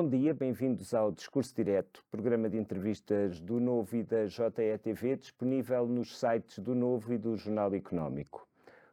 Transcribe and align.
Bom 0.00 0.08
dia, 0.08 0.32
bem-vindos 0.32 0.94
ao 0.94 1.10
Discurso 1.10 1.52
Direto, 1.52 2.04
programa 2.08 2.48
de 2.48 2.56
entrevistas 2.56 3.40
do 3.40 3.58
Novo 3.58 3.96
e 3.96 4.04
da 4.04 4.26
JETV, 4.26 5.16
disponível 5.16 5.88
nos 5.88 6.16
sites 6.16 6.60
do 6.60 6.72
Novo 6.72 7.12
e 7.12 7.18
do 7.18 7.36
Jornal 7.36 7.74
Económico. 7.74 8.46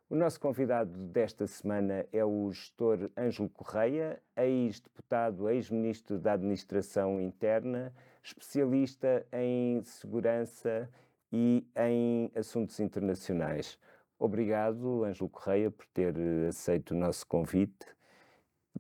O 0.10 0.16
nosso 0.16 0.40
convidado 0.40 0.98
desta 0.98 1.46
semana 1.46 2.08
é 2.12 2.26
o 2.26 2.52
gestor 2.52 3.12
Ângelo 3.16 3.48
Correia, 3.50 4.20
ex-deputado, 4.36 5.48
ex-ministro 5.48 6.18
da 6.18 6.34
Administração 6.34 7.22
Interna, 7.22 7.94
especialista 8.24 9.28
em 9.32 9.84
segurança 9.84 10.90
e 11.32 11.68
em 11.78 12.32
assuntos 12.36 12.80
internacionais. 12.80 13.78
Obrigado, 14.18 15.04
Ângelo 15.04 15.30
Correia, 15.30 15.70
por 15.70 15.86
ter 15.86 16.16
aceito 16.48 16.96
o 16.96 16.98
nosso 16.98 17.28
convite. 17.28 17.86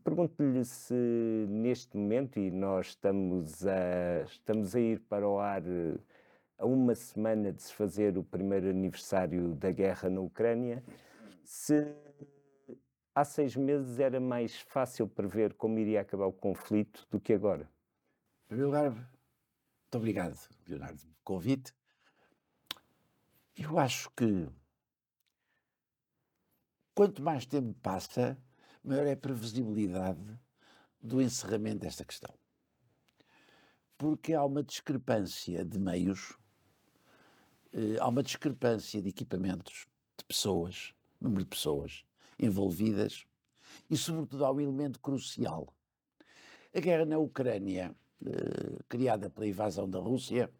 Pergunto-lhe 0.03 0.63
se 0.63 0.93
neste 1.49 1.97
momento, 1.97 2.39
e 2.39 2.51
nós 2.51 2.87
estamos 2.87 3.65
a, 3.65 4.23
estamos 4.25 4.75
a 4.75 4.79
ir 4.79 4.99
para 4.99 5.27
o 5.27 5.39
ar 5.39 5.63
a 6.57 6.65
uma 6.65 6.95
semana 6.95 7.51
de 7.51 7.61
se 7.61 7.73
fazer 7.73 8.17
o 8.17 8.23
primeiro 8.23 8.69
aniversário 8.69 9.55
da 9.55 9.71
guerra 9.71 10.09
na 10.09 10.21
Ucrânia, 10.21 10.83
se 11.43 11.95
há 13.13 13.23
seis 13.23 13.55
meses 13.55 13.99
era 13.99 14.19
mais 14.19 14.59
fácil 14.61 15.07
prever 15.07 15.53
como 15.53 15.79
iria 15.79 16.01
acabar 16.01 16.25
o 16.25 16.33
conflito 16.33 17.07
do 17.09 17.19
que 17.19 17.33
agora? 17.33 17.69
Em 18.45 18.47
primeiro 18.47 18.69
lugar, 18.69 18.91
muito 18.91 19.95
obrigado, 19.95 20.37
Leonardo, 20.67 20.99
pelo 20.99 21.15
convite. 21.23 21.73
Eu 23.57 23.79
acho 23.79 24.09
que 24.11 24.47
quanto 26.93 27.21
mais 27.23 27.45
tempo 27.45 27.73
passa, 27.81 28.37
maior 28.85 29.07
é 29.07 29.13
a 29.13 29.17
previsibilidade 29.17 30.39
do 31.01 31.21
encerramento 31.21 31.79
desta 31.79 32.05
questão. 32.05 32.33
Porque 33.97 34.33
há 34.33 34.43
uma 34.43 34.61
discrepância 34.61 35.65
de 35.65 35.79
meios, 35.79 36.37
eh, 37.73 37.97
há 37.99 38.07
uma 38.07 38.21
discrepância 38.21 39.01
de 39.01 39.09
equipamentos, 39.09 39.87
de 40.17 40.25
pessoas, 40.25 40.93
número 41.19 41.43
de 41.43 41.49
pessoas 41.49 42.05
envolvidas 42.37 43.25
e, 43.89 43.97
sobretudo, 43.97 44.45
há 44.45 44.51
um 44.51 44.59
elemento 44.59 44.99
crucial. 44.99 45.73
A 46.73 46.79
guerra 46.79 47.05
na 47.05 47.17
Ucrânia, 47.17 47.95
eh, 48.25 48.83
criada 48.87 49.29
pela 49.29 49.47
invasão 49.47 49.89
da 49.89 49.99
Rússia, 49.99 50.51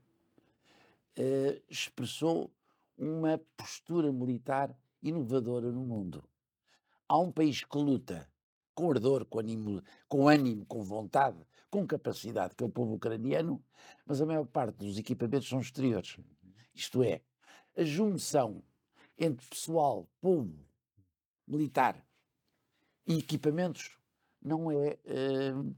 eh, 1.16 1.62
expressou 1.70 2.52
uma 2.98 3.38
postura 3.58 4.12
militar 4.12 4.76
inovadora 5.04 5.72
no 5.72 5.86
mundo. 5.86 6.24
Há 7.08 7.20
um 7.20 7.32
país 7.32 7.64
que 7.64 7.78
luta 7.78 8.28
com 8.74 8.92
ardor, 8.92 9.26
com 9.26 9.40
ânimo, 9.40 9.82
com, 10.08 10.28
ânimo, 10.28 10.66
com 10.66 10.84
vontade, 10.84 11.38
com 11.70 11.86
capacidade, 11.88 12.56
que 12.56 12.64
é 12.64 12.68
o 12.68 12.70
povo 12.70 12.96
ucraniano, 12.96 13.64
mas 14.06 14.22
a 14.22 14.26
maior 14.26 14.46
parte 14.46 14.78
dos 14.78 14.98
equipamentos 14.98 15.48
são 15.48 15.60
exteriores. 15.60 16.18
Isto 16.74 17.04
é, 17.04 17.22
a 17.78 17.84
junção 17.84 18.64
entre 19.18 19.48
pessoal, 19.48 20.10
povo, 20.20 20.66
militar 21.48 22.04
e 23.08 23.20
equipamentos 23.20 23.98
não 24.42 24.72
é, 24.72 24.98
uh, 25.06 25.76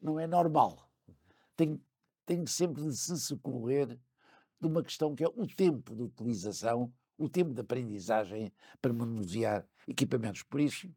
não 0.00 0.20
é 0.20 0.26
normal. 0.26 0.88
Tem, 1.56 1.80
tem 2.24 2.46
sempre 2.46 2.82
de 2.82 2.96
se 2.96 3.18
socorrer 3.18 3.98
de 4.60 4.66
uma 4.66 4.82
questão 4.82 5.14
que 5.14 5.24
é 5.24 5.28
o 5.28 5.46
tempo 5.46 5.96
de 5.96 6.02
utilização, 6.02 6.92
o 7.18 7.28
tempo 7.28 7.52
de 7.52 7.60
aprendizagem 7.60 8.52
para 8.80 8.92
manusear 8.92 9.66
equipamentos. 9.86 10.42
Por 10.42 10.60
isso, 10.60 10.90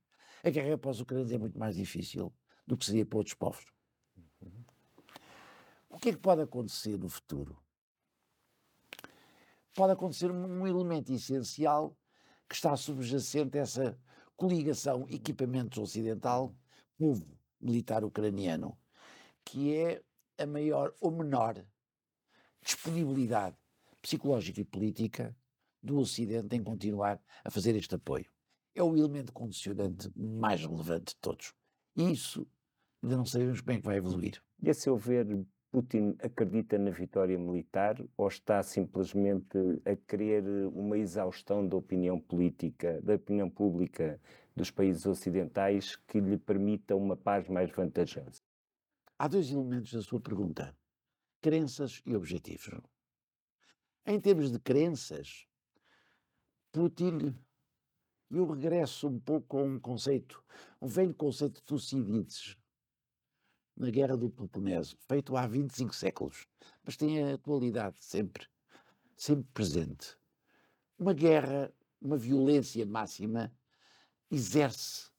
a 0.44 0.50
guerra 0.50 0.76
após 0.76 1.00
a 1.00 1.04
Ucrânia 1.04 1.36
é 1.36 1.38
muito 1.38 1.58
mais 1.58 1.76
difícil 1.76 2.34
do 2.66 2.78
que 2.78 2.86
seria 2.86 3.06
para 3.06 3.18
outros 3.18 3.36
povos. 3.36 3.66
O 5.90 5.98
que 6.00 6.10
é 6.10 6.12
que 6.14 6.20
pode 6.20 6.42
acontecer 6.42 6.98
no 6.98 7.08
futuro? 7.08 7.64
pode 9.74 9.94
acontecer 9.94 10.32
um 10.32 10.68
elemento 10.68 11.12
essencial 11.12 11.98
que 12.48 12.56
está 12.56 12.76
subjacente 12.78 13.58
a 13.58 13.62
essa 13.62 14.00
coligação 14.36 15.06
equipamentos 15.10 15.78
ocidental, 15.78 16.56
povo 16.98 17.26
militar 17.60 18.04
ucraniano, 18.04 18.78
que 19.44 19.76
é 19.76 20.02
a 20.38 20.46
maior 20.46 20.94
ou 21.00 21.12
menor 21.12 21.64
disponibilidade 22.62 23.56
psicológica 24.02 24.62
e 24.62 24.66
política 24.66 25.36
do 25.82 25.98
Ocidente 25.98 26.56
em 26.56 26.64
continuar 26.64 27.22
a 27.44 27.50
fazer 27.50 27.76
este 27.76 27.96
apoio. 27.96 28.33
É 28.76 28.82
o 28.82 28.96
elemento 28.96 29.32
condicionante 29.32 30.12
mais 30.16 30.62
relevante 30.62 31.14
de 31.14 31.16
todos. 31.18 31.54
E 31.96 32.12
isso 32.12 32.48
ainda 33.02 33.18
não 33.18 33.26
sabemos 33.26 33.62
bem 33.62 33.80
que 33.80 33.86
vai 33.86 33.98
evoluir. 33.98 34.42
E 34.62 34.70
a 34.70 34.74
seu 34.74 34.98
ver, 34.98 35.28
Putin 35.74 36.16
acredita 36.22 36.78
na 36.78 36.92
vitória 36.92 37.38
militar 37.38 37.96
ou 38.16 38.28
está 38.28 38.62
simplesmente 38.62 39.58
a 39.86 39.96
querer 39.96 40.44
uma 40.68 40.98
exaustão 40.98 41.68
da 41.68 41.76
opinião 41.76 42.20
política, 42.20 43.02
da 43.02 43.16
opinião 43.16 43.50
pública 43.50 44.22
dos 44.56 44.70
países 44.70 45.06
ocidentais 45.06 45.96
que 45.96 46.20
lhe 46.20 46.38
permita 46.38 46.96
uma 46.96 47.18
paz 47.18 47.48
mais 47.48 47.72
vantajosa? 47.72 48.42
Há 49.18 49.28
dois 49.28 49.52
elementos 49.52 49.94
da 49.94 50.02
sua 50.02 50.20
pergunta: 50.20 50.76
crenças 51.42 52.02
e 52.06 52.16
objetivos. 52.16 52.80
Em 54.06 54.20
termos 54.20 54.52
de 54.52 54.60
crenças, 54.60 55.48
Putin, 56.72 57.36
eu 58.34 58.48
regresso 58.48 59.08
um 59.08 59.20
pouco 59.20 59.60
a 59.60 59.62
um 59.62 59.80
conceito, 59.80 60.44
um 60.82 60.88
velho 60.88 61.14
conceito 61.14 61.56
de 61.56 61.64
Tucídides, 61.64 62.58
na 63.78 63.90
Guerra 63.92 64.18
do 64.18 64.30
Peloponeso, 64.30 64.98
feito 65.08 65.38
há 65.38 65.46
25 65.46 65.96
séculos, 65.96 66.48
mas 66.84 66.98
tem 66.98 67.24
a 67.24 67.36
atualidade 67.36 68.04
sempre, 68.04 68.48
sempre 69.16 69.48
presente. 69.54 70.18
Uma 70.98 71.14
guerra, 71.14 71.72
uma 72.02 72.18
violência 72.18 72.86
máxima, 72.86 73.52
exerce 74.32 75.12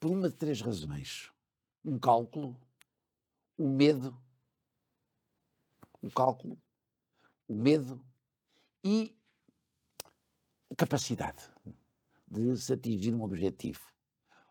por 0.00 0.10
uma 0.10 0.28
de 0.28 0.36
três 0.36 0.60
razões: 0.60 1.30
um 1.84 1.98
cálculo, 1.98 2.56
o 3.58 3.68
medo, 3.68 4.16
o 6.00 6.10
cálculo, 6.10 6.58
o 7.46 7.54
medo 7.54 8.02
e 8.84 9.14
a 10.70 10.74
capacidade 10.74 11.51
de 12.32 12.56
se 12.56 12.72
atingir 12.72 13.14
um 13.14 13.22
objetivo. 13.22 13.80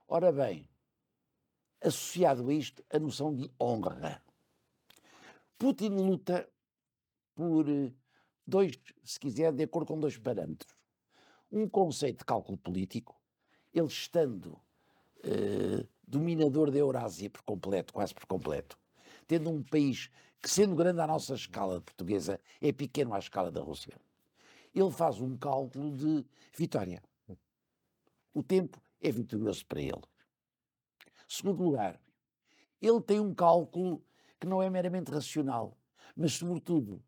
Ora 0.08 0.32
bem, 0.32 0.70
associado 1.82 2.48
a 2.48 2.54
isto 2.54 2.84
a 2.92 3.00
noção 3.00 3.34
de 3.34 3.50
honra. 3.60 4.24
Putin 5.58 5.90
luta 5.90 6.48
por 7.34 7.68
eh, 7.68 7.92
dois, 8.46 8.78
se 9.04 9.20
quiser, 9.20 9.52
de 9.52 9.64
acordo 9.64 9.88
com 9.88 10.00
dois 10.00 10.18
parâmetros. 10.18 10.76
Um 11.52 11.68
conceito 11.68 12.20
de 12.20 12.26
cálculo 12.26 12.58
político, 12.58 13.20
ele 13.74 13.88
estando 13.88 14.62
eh, 15.24 15.88
dominador 16.08 16.70
da 16.70 16.78
Eurásia 16.78 17.30
por 17.30 17.42
completo, 17.42 17.94
quase 17.94 18.14
por 18.14 18.28
completo, 18.28 18.78
tendo 19.28 19.50
um 19.50 19.64
país 19.64 20.12
que, 20.40 20.50
sendo 20.50 20.76
grande 20.76 21.02
à 21.02 21.08
nossa 21.08 21.34
escala 21.34 21.82
portuguesa, 21.82 22.40
é 22.62 22.72
pequeno 22.72 23.14
à 23.14 23.20
escala 23.20 23.52
da 23.52 23.62
Rússia, 23.62 24.00
ele 24.74 24.92
faz 24.92 25.20
um 25.20 25.36
cálculo 25.36 25.96
de 25.96 26.26
vitória. 26.56 27.02
O 28.34 28.42
tempo 28.42 28.82
é 29.02 29.12
vitorioso 29.12 29.66
para 29.66 29.82
ele. 29.82 30.02
Segundo 31.28 31.64
lugar, 31.64 32.00
ele 32.82 33.02
tem 33.02 33.20
um 33.20 33.34
cálculo 33.34 34.04
que 34.40 34.48
não 34.48 34.62
é 34.62 34.70
meramente 34.70 35.12
racional, 35.12 35.78
mas, 36.16 36.34
sobretudo, 36.34 37.02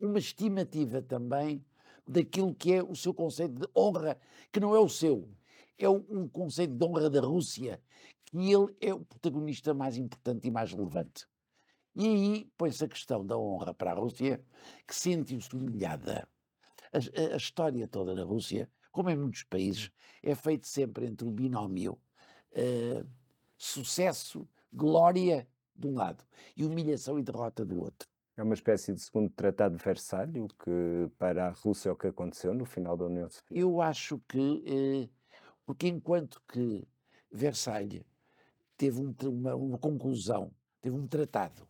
uma 0.00 0.18
estimativa 0.18 1.02
também 1.02 1.64
daquilo 2.06 2.54
que 2.54 2.72
é 2.72 2.82
o 2.82 2.94
seu 2.94 3.12
conceito 3.12 3.54
de 3.54 3.68
honra, 3.76 4.18
que 4.52 4.60
não 4.60 4.74
é 4.74 4.78
o 4.78 4.88
seu, 4.88 5.28
é 5.78 5.88
um 5.88 6.28
conceito 6.28 6.74
de 6.74 6.84
honra 6.84 7.08
da 7.08 7.20
Rússia, 7.20 7.82
que 8.24 8.52
ele 8.52 8.74
é 8.80 8.92
o 8.92 9.04
protagonista 9.04 9.74
mais 9.74 9.96
importante 9.96 10.46
e 10.46 10.50
mais 10.50 10.72
relevante. 10.72 11.26
E 11.94 12.06
aí 12.06 12.52
põe-se 12.56 12.84
a 12.84 12.88
questão 12.88 13.26
da 13.26 13.36
honra 13.36 13.74
para 13.74 13.92
a 13.92 13.94
Rússia, 13.94 14.44
que 14.86 14.94
sentiu-se 14.94 15.54
humilhada. 15.54 16.28
A, 16.92 16.98
a, 16.98 17.34
a, 17.34 17.36
história 17.36 17.86
toda 17.88 18.14
da 18.14 18.24
Rússia, 18.24 18.70
como 18.90 19.10
em 19.10 19.16
muitos 19.16 19.42
países, 19.44 19.90
é 20.22 20.34
feita 20.34 20.66
sempre 20.66 21.06
entre 21.06 21.26
o 21.26 21.30
binómio 21.30 21.98
uh, 22.52 23.06
sucesso, 23.56 24.48
glória 24.72 25.46
de 25.74 25.86
um 25.86 25.94
lado 25.94 26.24
e 26.56 26.64
humilhação 26.64 27.18
e 27.18 27.22
derrota 27.22 27.64
do 27.64 27.80
outro. 27.80 28.08
É 28.36 28.42
uma 28.42 28.54
espécie 28.54 28.92
de 28.94 29.00
segundo 29.00 29.28
tratado 29.30 29.76
de 29.76 29.84
Versalhes, 29.84 30.46
que 30.64 31.10
para 31.18 31.48
a 31.48 31.50
Rússia 31.50 31.90
é 31.90 31.92
o 31.92 31.96
que 31.96 32.06
aconteceu 32.06 32.54
no 32.54 32.64
final 32.64 32.96
da 32.96 33.04
União 33.04 33.28
Soviética? 33.28 33.54
Eu 33.54 33.82
acho 33.82 34.18
que, 34.26 34.64
eh, 34.66 35.08
porque 35.66 35.88
enquanto 35.88 36.40
que 36.48 36.86
Versalhes 37.30 38.02
teve 38.78 38.98
um, 38.98 39.14
uma, 39.28 39.54
uma 39.54 39.78
conclusão, 39.78 40.50
teve 40.80 40.96
um 40.96 41.06
tratado 41.06 41.68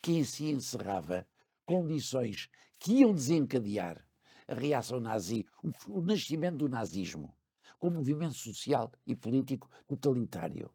que 0.00 0.12
em 0.12 0.22
si 0.22 0.50
encerrava 0.50 1.26
condições 1.66 2.48
que 2.78 3.00
iam 3.00 3.12
desencadear 3.12 4.06
a 4.46 4.54
reação 4.54 5.00
nazi, 5.00 5.46
o, 5.62 5.98
o 5.98 6.02
nascimento 6.02 6.58
do 6.58 6.68
nazismo, 6.68 7.34
como 7.78 7.96
movimento 7.96 8.34
social 8.34 8.92
e 9.06 9.14
político 9.16 9.68
totalitário 9.86 10.70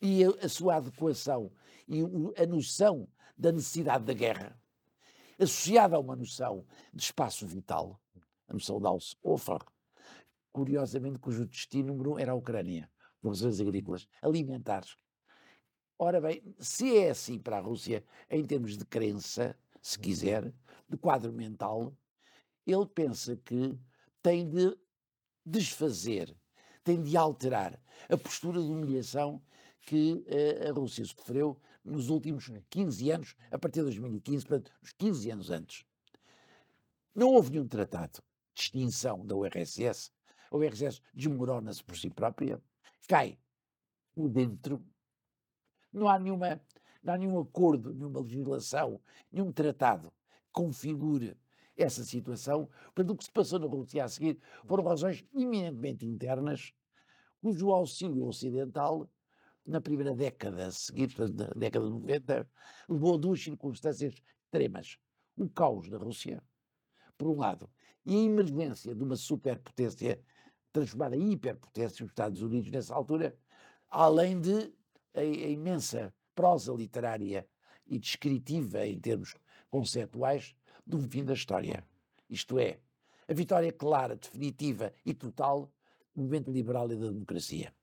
e 0.00 0.24
a, 0.24 0.28
a 0.44 0.48
sua 0.48 0.76
adequação 0.76 1.52
e 1.86 2.00
a 2.40 2.46
noção 2.46 3.08
da 3.36 3.52
necessidade 3.52 4.04
da 4.04 4.12
guerra, 4.12 4.58
associada 5.38 5.96
a 5.96 5.98
uma 5.98 6.16
noção 6.16 6.66
de 6.92 7.02
espaço 7.02 7.46
vital, 7.46 8.00
a 8.48 8.52
noção 8.52 8.78
de 8.80 8.86
Aushofer, 8.86 9.60
curiosamente 10.52 11.18
cujo 11.18 11.46
destino 11.46 12.18
era 12.18 12.32
a 12.32 12.34
Ucrânia, 12.34 12.90
por 13.20 13.28
razões 13.30 13.60
agrícolas, 13.60 14.08
alimentares. 14.20 14.96
Ora 15.98 16.20
bem, 16.20 16.42
se 16.58 16.96
é 16.96 17.10
assim 17.10 17.38
para 17.38 17.58
a 17.58 17.60
Rússia, 17.60 18.04
em 18.30 18.44
termos 18.44 18.76
de 18.76 18.84
crença, 18.84 19.56
se 19.82 19.98
quiser, 19.98 20.52
de 20.88 20.96
quadro 20.96 21.32
mental, 21.32 21.94
ele 22.66 22.86
pensa 22.86 23.36
que 23.36 23.78
tem 24.22 24.48
de 24.48 24.76
desfazer, 25.44 26.34
tem 26.84 27.02
de 27.02 27.16
alterar 27.16 27.80
a 28.08 28.16
postura 28.16 28.60
de 28.60 28.68
humilhação 28.68 29.42
que 29.82 30.24
uh, 30.26 30.68
a 30.68 30.72
Rússia 30.72 31.04
sofreu 31.04 31.60
nos 31.84 32.10
últimos 32.10 32.50
15 32.68 33.10
anos, 33.10 33.36
a 33.50 33.58
partir 33.58 33.80
de 33.80 33.84
2015, 33.86 34.46
portanto, 34.46 34.72
os 34.82 34.92
15 34.92 35.30
anos 35.30 35.50
antes. 35.50 35.84
Não 37.14 37.28
houve 37.28 37.50
nenhum 37.50 37.66
tratado 37.66 38.22
de 38.54 38.62
extinção 38.62 39.24
da 39.24 39.34
URSS, 39.34 40.12
a 40.50 40.56
URSS 40.56 41.00
desmorona-se 41.14 41.82
por 41.82 41.96
si 41.96 42.10
própria, 42.10 42.62
cai 43.08 43.38
por 44.14 44.28
dentro, 44.28 44.84
não 45.92 46.08
há, 46.08 46.18
nenhuma, 46.18 46.60
não 47.02 47.14
há 47.14 47.18
nenhum 47.18 47.40
acordo, 47.40 47.92
nenhuma 47.92 48.20
legislação, 48.20 49.00
nenhum 49.32 49.50
tratado 49.50 50.10
que 50.10 50.52
configure 50.52 51.36
essa 51.82 52.04
situação. 52.04 52.68
Portanto, 52.94 53.10
o 53.10 53.16
que 53.16 53.24
se 53.24 53.30
passou 53.30 53.58
na 53.58 53.66
Rússia 53.66 54.04
a 54.04 54.08
seguir 54.08 54.38
foram 54.66 54.84
razões 54.84 55.24
eminentemente 55.34 56.06
internas, 56.06 56.72
cujo 57.40 57.70
auxílio 57.70 58.26
ocidental, 58.26 59.08
na 59.66 59.80
primeira 59.80 60.14
década 60.14 60.66
a 60.66 60.70
seguir, 60.70 61.14
na 61.18 61.46
década 61.56 61.86
de 61.86 61.92
90, 61.92 62.48
levou 62.88 63.14
a 63.14 63.18
duas 63.18 63.42
circunstâncias 63.42 64.14
extremas. 64.44 64.98
O 65.36 65.48
caos 65.48 65.88
da 65.88 65.96
Rússia, 65.96 66.42
por 67.16 67.28
um 67.28 67.38
lado, 67.38 67.70
e 68.04 68.16
a 68.16 68.18
emergência 68.18 68.94
de 68.94 69.02
uma 69.02 69.16
superpotência 69.16 70.20
transformada 70.72 71.16
em 71.16 71.32
hiperpotência, 71.32 72.04
os 72.04 72.10
Estados 72.10 72.42
Unidos, 72.42 72.70
nessa 72.70 72.94
altura, 72.94 73.36
além 73.88 74.40
de 74.40 74.72
a, 75.14 75.20
a 75.20 75.24
imensa 75.24 76.14
prosa 76.34 76.72
literária 76.72 77.46
e 77.86 77.98
descritiva 77.98 78.86
em 78.86 78.98
termos 78.98 79.34
conceptuais 79.70 80.54
do 80.86 81.00
fim 81.00 81.24
da 81.24 81.34
história. 81.34 81.84
Isto 82.28 82.58
é, 82.58 82.78
a 83.28 83.34
vitória 83.34 83.72
clara, 83.72 84.16
definitiva 84.16 84.92
e 85.04 85.14
total 85.14 85.72
do 86.14 86.22
movimento 86.22 86.50
liberal 86.50 86.90
e 86.90 86.96
da 86.96 87.08
democracia. 87.08 87.74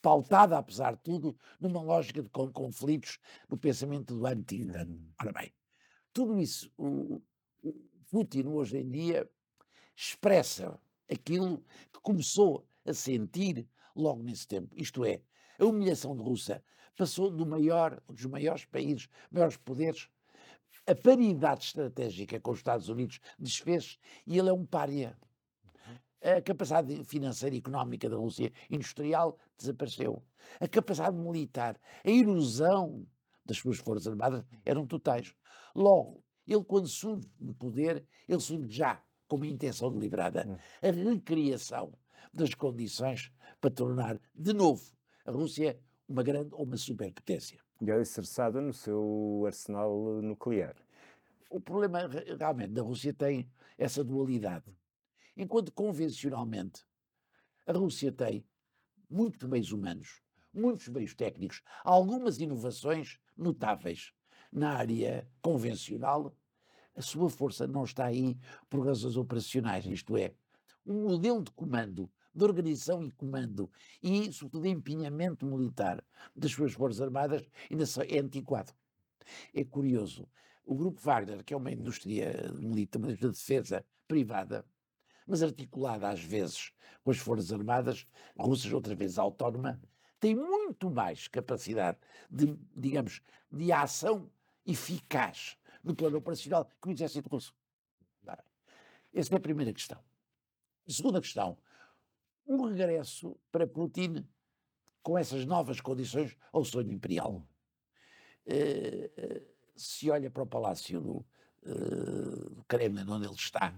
Pautada, 0.00 0.58
apesar 0.58 0.94
de 0.94 1.02
tudo, 1.02 1.36
numa 1.60 1.82
lógica 1.82 2.22
de 2.22 2.28
conflitos 2.28 3.18
no 3.48 3.56
pensamento 3.56 4.14
do 4.14 4.26
anti-tirano. 4.26 5.12
Ora 5.20 5.32
bem, 5.32 5.52
tudo 6.12 6.38
isso, 6.38 6.72
o, 6.76 7.20
o 7.62 7.72
Putin 8.10 8.46
hoje 8.46 8.78
em 8.78 8.88
dia 8.88 9.28
expressa 9.96 10.78
aquilo 11.10 11.58
que 11.92 12.00
começou 12.00 12.66
a 12.84 12.92
sentir 12.92 13.68
logo 13.94 14.22
nesse 14.22 14.46
tempo. 14.46 14.74
Isto 14.76 15.04
é, 15.04 15.20
a 15.58 15.64
humilhação 15.64 16.16
de 16.16 16.22
Rússia 16.22 16.62
passou 16.96 17.30
do 17.30 17.44
maior, 17.44 18.00
dos 18.08 18.26
maiores 18.26 18.64
países, 18.64 19.08
maiores 19.30 19.56
poderes, 19.56 20.08
a 20.86 20.94
paridade 20.94 21.64
estratégica 21.64 22.40
com 22.40 22.52
os 22.52 22.58
Estados 22.58 22.88
Unidos 22.88 23.20
desfez 23.38 23.98
e 24.26 24.38
ele 24.38 24.48
é 24.48 24.52
um 24.52 24.64
pária. 24.64 25.18
A 26.22 26.40
capacidade 26.40 27.04
financeira 27.04 27.54
e 27.54 27.58
económica 27.58 28.08
da 28.08 28.16
Rússia 28.16 28.52
industrial 28.70 29.38
desapareceu. 29.58 30.24
A 30.60 30.66
capacidade 30.66 31.16
militar, 31.16 31.78
a 32.04 32.10
erosão 32.10 33.06
das 33.44 33.58
suas 33.58 33.78
forças 33.78 34.06
armadas 34.08 34.44
eram 34.64 34.86
totais. 34.86 35.34
Logo, 35.74 36.24
ele 36.46 36.64
quando 36.64 36.88
surge 36.88 37.28
no 37.38 37.54
poder, 37.54 38.04
ele 38.28 38.40
surge 38.40 38.68
já 38.70 39.02
com 39.28 39.36
uma 39.36 39.46
intenção 39.46 39.92
deliberada. 39.92 40.46
Hum. 40.48 40.56
A 40.82 40.90
recriação 40.90 41.92
das 42.32 42.54
condições 42.54 43.32
para 43.60 43.70
tornar 43.70 44.20
de 44.34 44.52
novo 44.52 44.84
a 45.24 45.30
Rússia 45.30 45.78
uma 46.08 46.22
grande 46.22 46.50
ou 46.52 46.64
uma 46.64 46.76
superpotência. 46.76 47.65
É 47.84 47.92
alicerçada 47.92 48.60
no 48.60 48.72
seu 48.72 49.42
arsenal 49.46 50.22
nuclear. 50.22 50.74
O 51.50 51.60
problema 51.60 52.08
realmente 52.38 52.72
da 52.72 52.82
Rússia 52.82 53.12
tem 53.12 53.50
essa 53.76 54.02
dualidade. 54.02 54.74
Enquanto 55.36 55.70
convencionalmente 55.72 56.84
a 57.66 57.72
Rússia 57.72 58.10
tem 58.10 58.46
muitos 59.10 59.46
meios 59.46 59.72
humanos, 59.72 60.22
muitos 60.54 60.88
meios 60.88 61.14
técnicos, 61.14 61.62
algumas 61.84 62.38
inovações 62.38 63.20
notáveis 63.36 64.12
na 64.50 64.70
área 64.70 65.28
convencional, 65.42 66.34
a 66.94 67.02
sua 67.02 67.28
força 67.28 67.66
não 67.66 67.84
está 67.84 68.06
aí 68.06 68.38
por 68.70 68.86
razões 68.86 69.18
operacionais, 69.18 69.84
isto 69.84 70.16
é, 70.16 70.32
um 70.86 71.08
modelo 71.08 71.42
de 71.42 71.50
comando 71.50 72.10
de 72.36 72.44
organização 72.44 73.02
e 73.02 73.10
comando 73.10 73.70
e, 74.02 74.30
sobretudo, 74.32 74.62
de 74.64 74.68
empenhamento 74.68 75.46
militar 75.46 76.04
das 76.34 76.52
suas 76.52 76.72
Forças 76.72 77.00
Armadas 77.00 77.48
ainda 77.70 77.84
é 78.08 78.18
antiquado. 78.18 78.72
É 79.54 79.64
curioso. 79.64 80.28
O 80.64 80.74
Grupo 80.74 81.00
Wagner, 81.00 81.42
que 81.44 81.54
é 81.54 81.56
uma 81.56 81.72
indústria 81.72 82.52
militar, 82.54 82.98
uma 82.98 83.08
indústria 83.08 83.30
de 83.30 83.36
defesa 83.36 83.84
privada, 84.06 84.64
mas 85.26 85.42
articulada 85.42 86.08
às 86.08 86.22
vezes 86.22 86.72
com 87.02 87.10
as 87.10 87.18
Forças 87.18 87.52
Armadas 87.52 88.06
russas, 88.38 88.72
outra 88.72 88.94
vez 88.94 89.18
autónoma, 89.18 89.80
tem 90.20 90.34
muito 90.34 90.90
mais 90.90 91.28
capacidade 91.28 91.98
de, 92.30 92.56
digamos, 92.76 93.22
de 93.50 93.72
ação 93.72 94.30
eficaz 94.66 95.56
no 95.82 95.94
plano 95.94 96.18
operacional 96.18 96.68
que 96.80 96.88
o 96.88 96.92
exército 96.92 97.28
russo. 97.28 97.54
Essa 99.14 99.34
é 99.34 99.38
a 99.38 99.40
primeira 99.40 99.72
questão. 99.72 99.98
A 100.86 100.92
segunda 100.92 101.20
questão, 101.20 101.56
um 102.46 102.64
regresso 102.64 103.36
para 103.50 103.66
Putin 103.66 104.26
com 105.02 105.16
essas 105.18 105.44
novas 105.44 105.80
condições 105.80 106.36
ao 106.52 106.64
sonho 106.64 106.92
imperial. 106.92 107.46
Uh, 108.46 109.46
se 109.76 110.10
olha 110.10 110.30
para 110.30 110.42
o 110.42 110.46
palácio 110.46 111.00
do, 111.00 111.26
uh, 111.64 112.50
do 112.50 112.64
Kremlin, 112.64 113.08
onde 113.08 113.26
ele 113.26 113.34
está, 113.34 113.74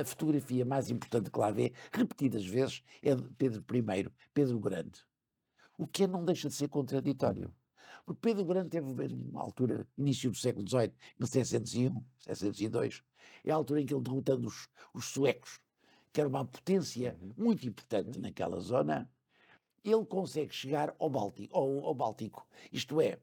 a 0.00 0.04
fotografia 0.04 0.64
mais 0.64 0.90
importante 0.90 1.30
que 1.30 1.38
lá 1.38 1.50
vê, 1.50 1.72
repetidas 1.92 2.46
vezes, 2.46 2.82
é 3.02 3.14
de 3.14 3.28
Pedro 3.34 3.62
I, 3.76 4.10
Pedro 4.32 4.58
Grande. 4.58 5.04
O 5.76 5.86
que 5.86 6.06
não 6.06 6.24
deixa 6.24 6.48
de 6.48 6.54
ser 6.54 6.68
contraditório. 6.68 7.54
Porque 8.04 8.20
Pedro 8.20 8.44
Grande 8.44 8.70
teve 8.70 8.86
uma 8.86 9.42
altura, 9.42 9.86
início 9.98 10.30
do 10.30 10.36
século 10.36 10.66
XVIII, 10.66 10.94
1701, 11.18 11.92
1702, 11.92 13.02
é 13.44 13.50
a 13.50 13.54
altura 13.54 13.82
em 13.82 13.86
que 13.86 13.92
ele 13.92 14.02
derrotando 14.02 14.46
os, 14.46 14.68
os 14.94 15.06
suecos, 15.06 15.60
que 16.16 16.20
era 16.22 16.30
uma 16.30 16.46
potência 16.46 17.14
uhum. 17.20 17.34
muito 17.36 17.68
importante 17.68 18.18
naquela 18.18 18.58
zona, 18.58 19.06
ele 19.84 20.06
consegue 20.06 20.54
chegar 20.54 20.96
ao 20.98 21.10
Báltico, 21.10 21.54
ao, 21.54 21.84
ao 21.84 21.94
Báltico. 21.94 22.48
Isto 22.72 23.02
é, 23.02 23.18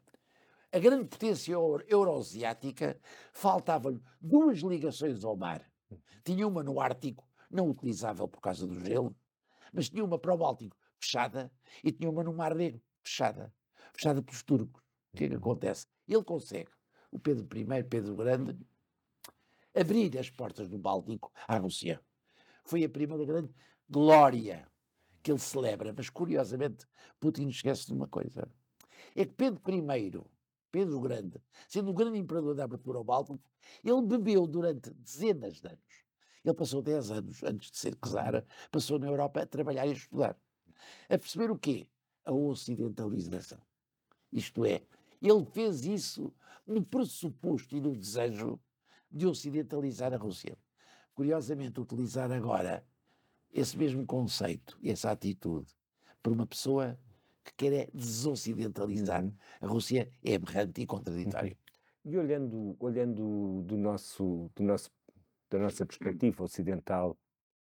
a 0.72 0.78
grande 0.78 1.06
potência 1.06 1.54
euroasiática 1.54 3.02
faltavam-lhe 3.32 4.00
duas 4.22 4.60
ligações 4.60 5.24
ao 5.24 5.36
mar. 5.36 5.68
Uhum. 5.90 5.98
Tinha 6.24 6.48
uma 6.48 6.62
no 6.62 6.80
Ártico, 6.80 7.28
não 7.50 7.68
utilizável 7.68 8.28
por 8.28 8.40
causa 8.40 8.68
do 8.68 8.80
gelo, 8.86 9.16
mas 9.74 9.90
tinha 9.90 10.06
uma 10.06 10.20
para 10.20 10.36
o 10.36 10.38
Báltico 10.38 10.78
fechada 11.00 11.52
e 11.84 11.92
tinha 11.92 12.12
uma 12.12 12.24
no 12.24 12.32
Mar 12.32 12.54
Negro 12.54 12.80
fechada, 13.02 13.52
fechada 13.92 14.22
pelos 14.22 14.44
turcos. 14.44 14.84
O 15.12 15.18
que 15.18 15.24
é 15.24 15.28
que 15.30 15.34
uhum. 15.34 15.40
acontece? 15.40 15.88
Ele 16.08 16.24
consegue, 16.24 16.70
o 17.10 17.18
Pedro 17.18 17.48
I, 17.58 17.84
Pedro 17.86 18.16
Grande, 18.16 18.56
abrir 19.74 20.16
as 20.16 20.30
portas 20.30 20.70
do 20.70 20.78
Báltico 20.78 21.32
à 21.48 21.58
Rússia 21.58 22.00
foi 22.64 22.84
a 22.84 22.90
primeira 22.90 23.26
grande 23.26 23.54
glória 23.90 24.68
que 25.22 25.32
ele 25.32 25.40
celebra. 25.40 25.94
Mas, 25.96 26.10
curiosamente, 26.10 26.86
Putin 27.20 27.48
esquece 27.48 27.88
de 27.88 27.94
uma 27.94 28.08
coisa. 28.08 28.50
É 29.16 29.26
que 29.26 29.34
Pedro 29.34 29.62
I, 29.70 30.12
Pedro 30.72 31.00
Grande, 31.00 31.40
sendo 31.68 31.92
o 31.92 31.94
grande 31.94 32.18
imperador 32.18 32.56
da 32.56 32.64
abertura 32.64 32.98
ao 32.98 33.04
Báltico, 33.04 33.40
ele 33.84 34.02
bebeu 34.02 34.48
durante 34.48 34.92
dezenas 34.92 35.62
de 35.62 35.68
anos. 35.68 36.04
Ele 36.44 36.54
passou 36.54 36.82
10 36.82 37.12
anos 37.12 37.44
antes 37.44 37.72
de 37.72 37.78
ser 37.78 37.96
czar, 37.96 38.44
passou 38.72 39.00
na 39.00 39.08
Europa 39.08 39.42
a 39.42 39.46
trabalhar 39.46 39.86
e 39.86 39.92
a 39.92 39.94
estudar. 39.94 40.38
A 41.08 41.18
perceber 41.18 41.52
o 41.52 41.58
quê? 41.58 41.88
A 42.26 42.34
ocidentalização. 42.34 43.62
Isto 44.32 44.66
é, 44.66 44.82
ele 45.22 45.46
fez 45.46 45.86
isso 45.86 46.34
no 46.66 46.84
pressuposto 46.84 47.78
e 47.78 47.80
no 47.80 47.96
desejo 47.96 48.60
de 49.10 49.28
ocidentalizar 49.28 50.14
a 50.14 50.18
Rússia 50.18 50.58
curiosamente, 51.14 51.80
utilizar 51.80 52.32
agora 52.32 52.84
esse 53.52 53.78
mesmo 53.78 54.06
conceito, 54.06 54.78
essa 54.84 55.12
atitude, 55.12 55.68
por 56.22 56.34
uma 56.34 56.46
pessoa 56.46 56.98
que 57.44 57.54
quer 57.56 57.74
é 57.74 57.90
desocidentalizar 57.94 59.26
a 59.62 59.68
Rússia 59.68 60.10
é 60.24 60.36
aberrante 60.36 60.82
e 60.82 60.86
contraditório. 60.86 61.56
Uhum. 62.06 62.12
E 62.12 62.18
olhando, 62.18 62.76
olhando 62.80 63.64
do 63.64 63.78
nosso, 63.78 64.50
do 64.56 64.64
nosso, 64.64 64.90
da 65.50 65.60
nossa 65.60 65.86
perspectiva 65.86 66.44
ocidental 66.44 67.18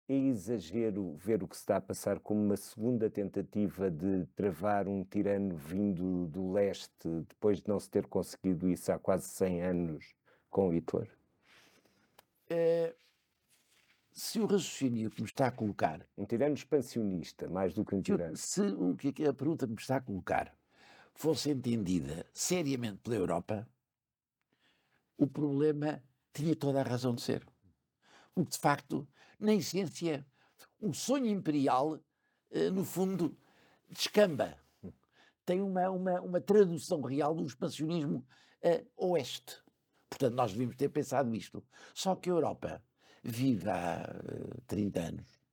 é 0.08 0.16
exagero 0.16 1.16
ver 1.16 1.44
o 1.44 1.48
que 1.48 1.56
se 1.56 1.62
está 1.62 1.78
a 1.78 1.82
passar 1.82 2.20
como 2.20 2.44
uma 2.44 2.58
segunda 2.58 3.10
tentativa 3.10 3.90
de 3.90 4.26
travar 4.36 4.88
um 4.88 5.04
tirano 5.04 5.56
vindo 5.56 6.28
do 6.28 6.52
leste, 6.52 7.08
depois 7.30 7.62
de 7.62 7.70
não 7.70 7.80
se 7.80 7.90
ter 7.90 8.06
conseguido 8.08 8.70
isso 8.70 8.92
há 8.92 9.00
quase 9.00 9.28
100 9.30 9.62
anos 9.62 10.14
com 10.50 10.70
Hitler? 10.70 11.10
É, 12.50 12.94
se 14.14 14.40
o 14.40 14.46
raciocínio 14.46 15.10
que 15.10 15.22
me 15.22 15.28
está 15.28 15.48
a 15.48 15.52
colocar. 15.52 16.06
Um 16.18 16.26
tirano 16.26 16.54
expansionista, 16.54 17.50
mais 17.50 17.74
do 17.74 17.84
que 17.84 17.96
um 17.96 18.02
tirano. 18.02 18.38
Se 18.38 18.62
o 18.62 18.96
que 18.96 19.24
é 19.24 19.30
a 19.30 19.34
pergunta 19.34 19.66
que 19.66 19.74
me 19.74 19.80
está 19.80 19.98
a 19.98 20.02
colocar 20.02 20.56
fosse 21.16 21.50
entendida 21.50 22.26
seriamente 22.34 23.00
pela 23.00 23.16
Europa, 23.16 23.68
o 25.18 25.28
problema 25.28 26.02
tinha 26.32 26.56
toda 26.56 26.80
a 26.80 26.84
razão 26.84 27.14
de 27.16 27.22
ser. 27.22 27.46
Porque, 28.34 28.52
de 28.52 28.58
facto, 28.58 29.08
na 29.40 29.54
essência, 29.54 30.26
o 30.80 30.94
sonho 30.94 31.28
imperial, 31.28 32.00
eh, 32.52 32.70
no 32.70 32.84
fundo, 32.84 33.38
descamba. 33.90 34.58
Tem 35.46 35.62
uma, 35.62 35.90
uma, 35.90 36.22
uma 36.22 36.42
tradução 36.42 37.02
real 37.02 37.36
do 37.36 37.46
expansionismo 37.46 38.26
uh, 38.64 39.12
oeste. 39.12 39.62
Portanto, 40.10 40.36
nós 40.36 40.52
devíamos 40.52 40.78
ter 40.78 40.90
pensado 40.90 41.36
isto. 41.36 41.64
Só 41.94 42.16
que 42.16 42.30
a 42.30 42.34
Europa 42.34 42.82
vive 43.24 43.70
há 43.70 44.04
uh, 44.04 44.62
30 44.68 45.00
anos 45.00 45.44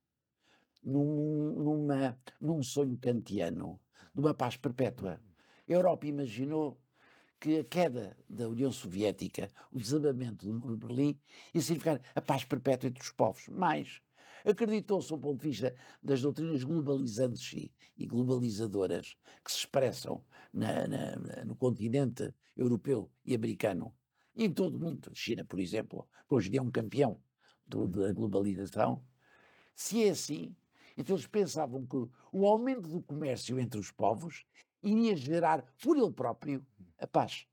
num, 0.83 1.53
numa, 1.53 2.17
num 2.39 2.61
sonho 2.63 2.97
kantiano 2.97 3.79
de 4.13 4.19
uma 4.19 4.33
paz 4.33 4.57
perpétua. 4.57 5.21
A 5.67 5.71
Europa 5.71 6.05
imaginou 6.07 6.79
que 7.39 7.59
a 7.59 7.63
queda 7.63 8.17
da 8.29 8.49
União 8.49 8.71
Soviética, 8.71 9.49
o 9.71 9.79
desabamento 9.79 10.45
do 10.45 10.53
muro 10.53 10.77
de 10.77 10.85
Berlim, 10.85 11.19
ia 11.53 11.61
significar 11.61 12.01
a 12.13 12.21
paz 12.21 12.43
perpétua 12.43 12.89
entre 12.89 13.01
os 13.01 13.11
povos. 13.11 13.47
Mais, 13.47 14.01
acreditou-se, 14.45 15.09
do 15.09 15.17
ponto 15.17 15.41
de 15.41 15.49
vista 15.49 15.73
das 16.03 16.21
doutrinas 16.21 16.63
globalizantes 16.63 17.71
e, 17.97 18.05
globalizadoras 18.05 19.15
que 19.43 19.51
se 19.51 19.59
expressam 19.59 20.23
na, 20.53 20.87
na, 20.87 21.45
no 21.45 21.55
continente 21.55 22.33
europeu 22.57 23.09
e 23.25 23.33
americano 23.33 23.93
e 24.35 24.45
em 24.45 24.51
todo 24.51 24.75
o 24.75 24.79
mundo, 24.79 25.11
China, 25.13 25.43
por 25.43 25.59
exemplo, 25.59 26.07
hoje 26.29 26.55
é 26.55 26.61
um 26.61 26.71
campeão 26.71 27.21
da 27.87 28.11
globalização, 28.13 29.03
se 29.75 30.03
é 30.03 30.09
assim, 30.09 30.55
então 30.97 31.15
eles 31.15 31.27
pensavam 31.27 31.85
que 31.85 31.97
o 32.31 32.45
aumento 32.45 32.89
do 32.89 33.01
comércio 33.01 33.59
entre 33.59 33.79
os 33.79 33.91
povos 33.91 34.45
iria 34.83 35.15
gerar, 35.15 35.63
por 35.81 35.97
ele 35.97 36.11
próprio, 36.11 36.65
a 36.99 37.07
paz, 37.07 37.47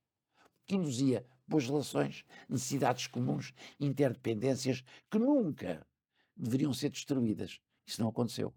que 0.67 0.77
induzia 0.77 1.27
boas 1.47 1.67
relações, 1.67 2.25
necessidades 2.49 3.07
comuns, 3.07 3.55
interdependências 3.81 4.85
que 5.11 5.19
nunca 5.19 5.87
deveriam 6.37 6.75
ser 6.75 6.91
destruídas. 6.91 7.61
Isso 7.87 8.03
não 8.03 8.11
aconteceu. 8.11 8.55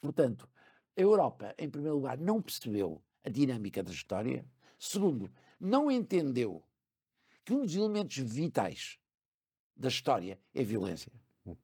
Portanto, 0.00 0.48
a 0.96 1.00
Europa, 1.00 1.54
em 1.58 1.68
primeiro 1.68 1.96
lugar, 1.96 2.16
não 2.18 2.40
percebeu 2.40 3.02
a 3.24 3.28
dinâmica 3.28 3.82
da 3.82 3.90
história. 3.90 4.46
Segundo, 4.78 5.30
não 5.58 5.90
entendeu 5.90 6.64
que 7.44 7.52
um 7.52 7.62
dos 7.62 7.74
elementos 7.74 8.16
vitais 8.18 8.99
da 9.80 9.88
história 9.88 10.38
é 10.54 10.62
violência. 10.62 11.10
A 11.46 11.56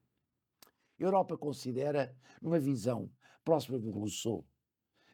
Europa 0.99 1.37
considera, 1.37 2.17
numa 2.41 2.59
visão 2.59 3.11
próxima 3.45 3.79
do 3.79 3.91
Rousseau, 3.91 4.43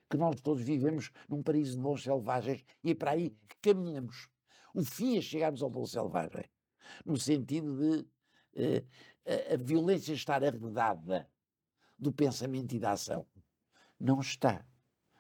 que 0.09 0.17
nós 0.17 0.41
todos 0.41 0.63
vivemos 0.63 1.11
num 1.29 1.43
paraíso 1.43 1.77
de 1.77 1.83
bons 1.83 2.05
selvagens 2.05 2.65
e 2.85 2.93
é 2.93 2.95
para 2.95 3.11
aí 3.11 3.31
que 3.49 3.57
caminhamos. 3.61 4.29
O 4.73 4.85
fim 4.85 5.19
é 5.19 5.21
chegarmos 5.21 5.63
ao 5.65 5.69
bom 5.69 5.85
selvagem, 5.85 6.45
no 7.05 7.17
sentido 7.17 7.77
de 7.77 8.07
eh, 8.55 8.85
a, 9.51 9.55
a 9.55 9.57
violência 9.57 10.13
estar 10.13 10.45
arredada 10.45 11.29
do 11.99 12.13
pensamento 12.13 12.73
e 12.73 12.79
da 12.79 12.93
ação. 12.93 13.27
Não 13.99 14.21
está. 14.21 14.65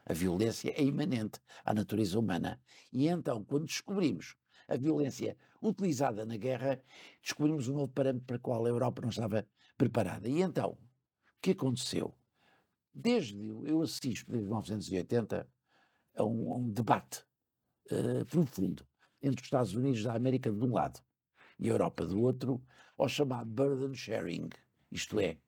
A 0.04 0.12
violência 0.12 0.70
é 0.70 0.84
imanente 0.84 1.40
à 1.64 1.74
natureza 1.74 2.18
humana. 2.18 2.60
E 2.92 3.08
então, 3.08 3.44
quando 3.44 3.66
descobrimos 3.66 4.36
a 4.72 4.76
violência 4.76 5.36
utilizada 5.60 6.24
na 6.24 6.36
guerra, 6.36 6.80
descobrimos 7.22 7.68
um 7.68 7.74
novo 7.74 7.88
parâmetro 7.88 8.26
para 8.26 8.36
o 8.36 8.40
qual 8.40 8.64
a 8.64 8.68
Europa 8.68 9.02
não 9.02 9.10
estava 9.10 9.46
preparada. 9.76 10.28
E 10.28 10.40
então, 10.40 10.70
o 10.70 10.78
que 11.40 11.52
aconteceu? 11.52 12.14
desde 12.94 13.38
eu 13.64 13.82
assisto 13.82 14.30
desde 14.30 14.46
1980 14.46 15.48
a 16.16 16.24
um, 16.24 16.52
a 16.52 16.56
um 16.56 16.70
debate 16.70 17.24
uh, 17.90 18.24
profundo 18.26 18.86
entre 19.22 19.40
os 19.40 19.46
Estados 19.46 19.74
Unidos 19.74 20.02
da 20.02 20.14
América 20.14 20.50
de 20.50 20.64
um 20.64 20.72
lado 20.72 21.00
e 21.58 21.68
a 21.68 21.72
Europa 21.72 22.04
do 22.04 22.20
outro, 22.20 22.62
ao 22.98 23.08
chamado 23.08 23.48
burden 23.48 23.94
sharing, 23.94 24.48
isto 24.90 25.20
é, 25.20 25.38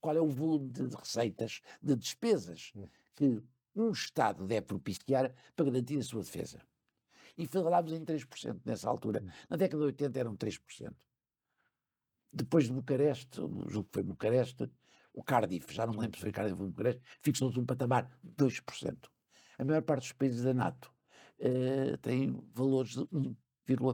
qual 0.00 0.16
é 0.16 0.20
o 0.20 0.28
volume 0.28 0.70
de 0.70 0.82
receitas, 0.94 1.60
de 1.82 1.96
despesas 1.96 2.72
hum. 2.74 2.86
que 3.16 3.42
um 3.74 3.90
Estado 3.90 4.46
deve 4.46 4.66
propiciar 4.66 5.34
para 5.56 5.64
garantir 5.66 5.98
a 5.98 6.02
sua 6.02 6.22
defesa. 6.22 6.60
E 7.40 7.46
falámos 7.46 7.92
em 7.92 8.04
3% 8.04 8.60
nessa 8.66 8.88
altura. 8.88 9.22
Hum. 9.24 9.30
Na 9.48 9.56
década 9.56 9.80
de 9.80 9.86
80 9.86 10.20
eram 10.20 10.36
3%. 10.36 10.94
Depois 12.30 12.66
de 12.66 12.72
Bucareste, 12.72 13.40
julgo 13.66 13.84
que 13.84 13.94
foi 13.94 14.02
Bucareste, 14.02 14.70
o 15.14 15.22
Cardiff, 15.24 15.72
já 15.74 15.86
não 15.86 15.94
me 15.94 16.00
lembro 16.00 16.18
se 16.18 16.22
foi 16.22 16.30
Cardiff 16.30 16.60
ou 16.60 16.68
Bucareste, 16.68 17.02
fixou-se 17.22 17.58
um 17.58 17.64
patamar 17.64 18.10
de 18.22 18.44
2%. 18.44 19.08
A 19.58 19.64
maior 19.64 19.82
parte 19.82 20.02
dos 20.02 20.12
países 20.12 20.42
da 20.42 20.52
NATO 20.52 20.92
uh, 21.40 21.96
tem 21.98 22.38
valores 22.54 22.90
de 22.92 23.08
1, 23.10 23.34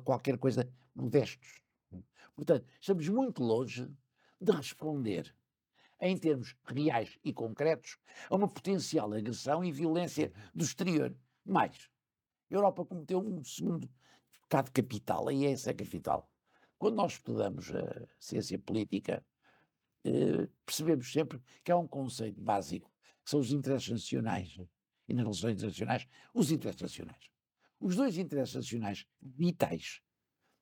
qualquer 0.01 0.39
coisa 0.39 0.69
modestos. 0.95 1.63
Portanto, 2.35 2.67
estamos 2.81 3.09
muito 3.09 3.43
longe 3.43 3.89
de 4.41 4.53
responder 4.53 5.35
em 6.01 6.17
termos 6.17 6.55
reais 6.67 7.19
e 7.25 7.33
concretos, 7.33 7.97
a 8.29 8.35
uma 8.35 8.49
potencial 8.49 9.13
agressão 9.13 9.65
e 9.65 9.73
violência 9.73 10.33
do 10.55 10.65
exterior. 10.65 11.15
Mais, 11.45 11.89
a 12.51 12.55
Europa 12.55 12.85
cometeu 12.85 13.19
um 13.21 13.43
segundo 13.45 13.89
pecado 14.43 14.71
capital, 14.71 15.31
e 15.31 15.47
é 15.47 15.53
essa 15.53 15.71
a 15.71 15.75
capital. 15.75 16.31
Quando 16.79 16.97
nós 16.97 17.13
estudamos 17.13 17.71
a 17.75 18.07
ciência 18.21 18.59
política, 18.59 19.25
eh, 20.05 20.49
percebemos 20.65 21.11
sempre 21.11 21.41
que 21.65 21.73
há 21.73 21.77
um 21.77 21.89
conceito 21.89 22.41
básico, 22.41 22.91
que 23.25 23.31
são 23.31 23.41
os 23.41 23.51
interesses 23.53 23.91
nacionais. 23.91 24.57
E 25.09 25.15
nas 25.15 25.25
relações 25.25 25.55
internacionais, 25.55 26.07
os 26.35 26.51
interesses 26.51 26.83
nacionais. 26.83 27.31
Os 27.81 27.97
dois 27.97 28.17
interesses 28.19 28.55
nacionais 28.55 29.07
vitais 29.21 30.01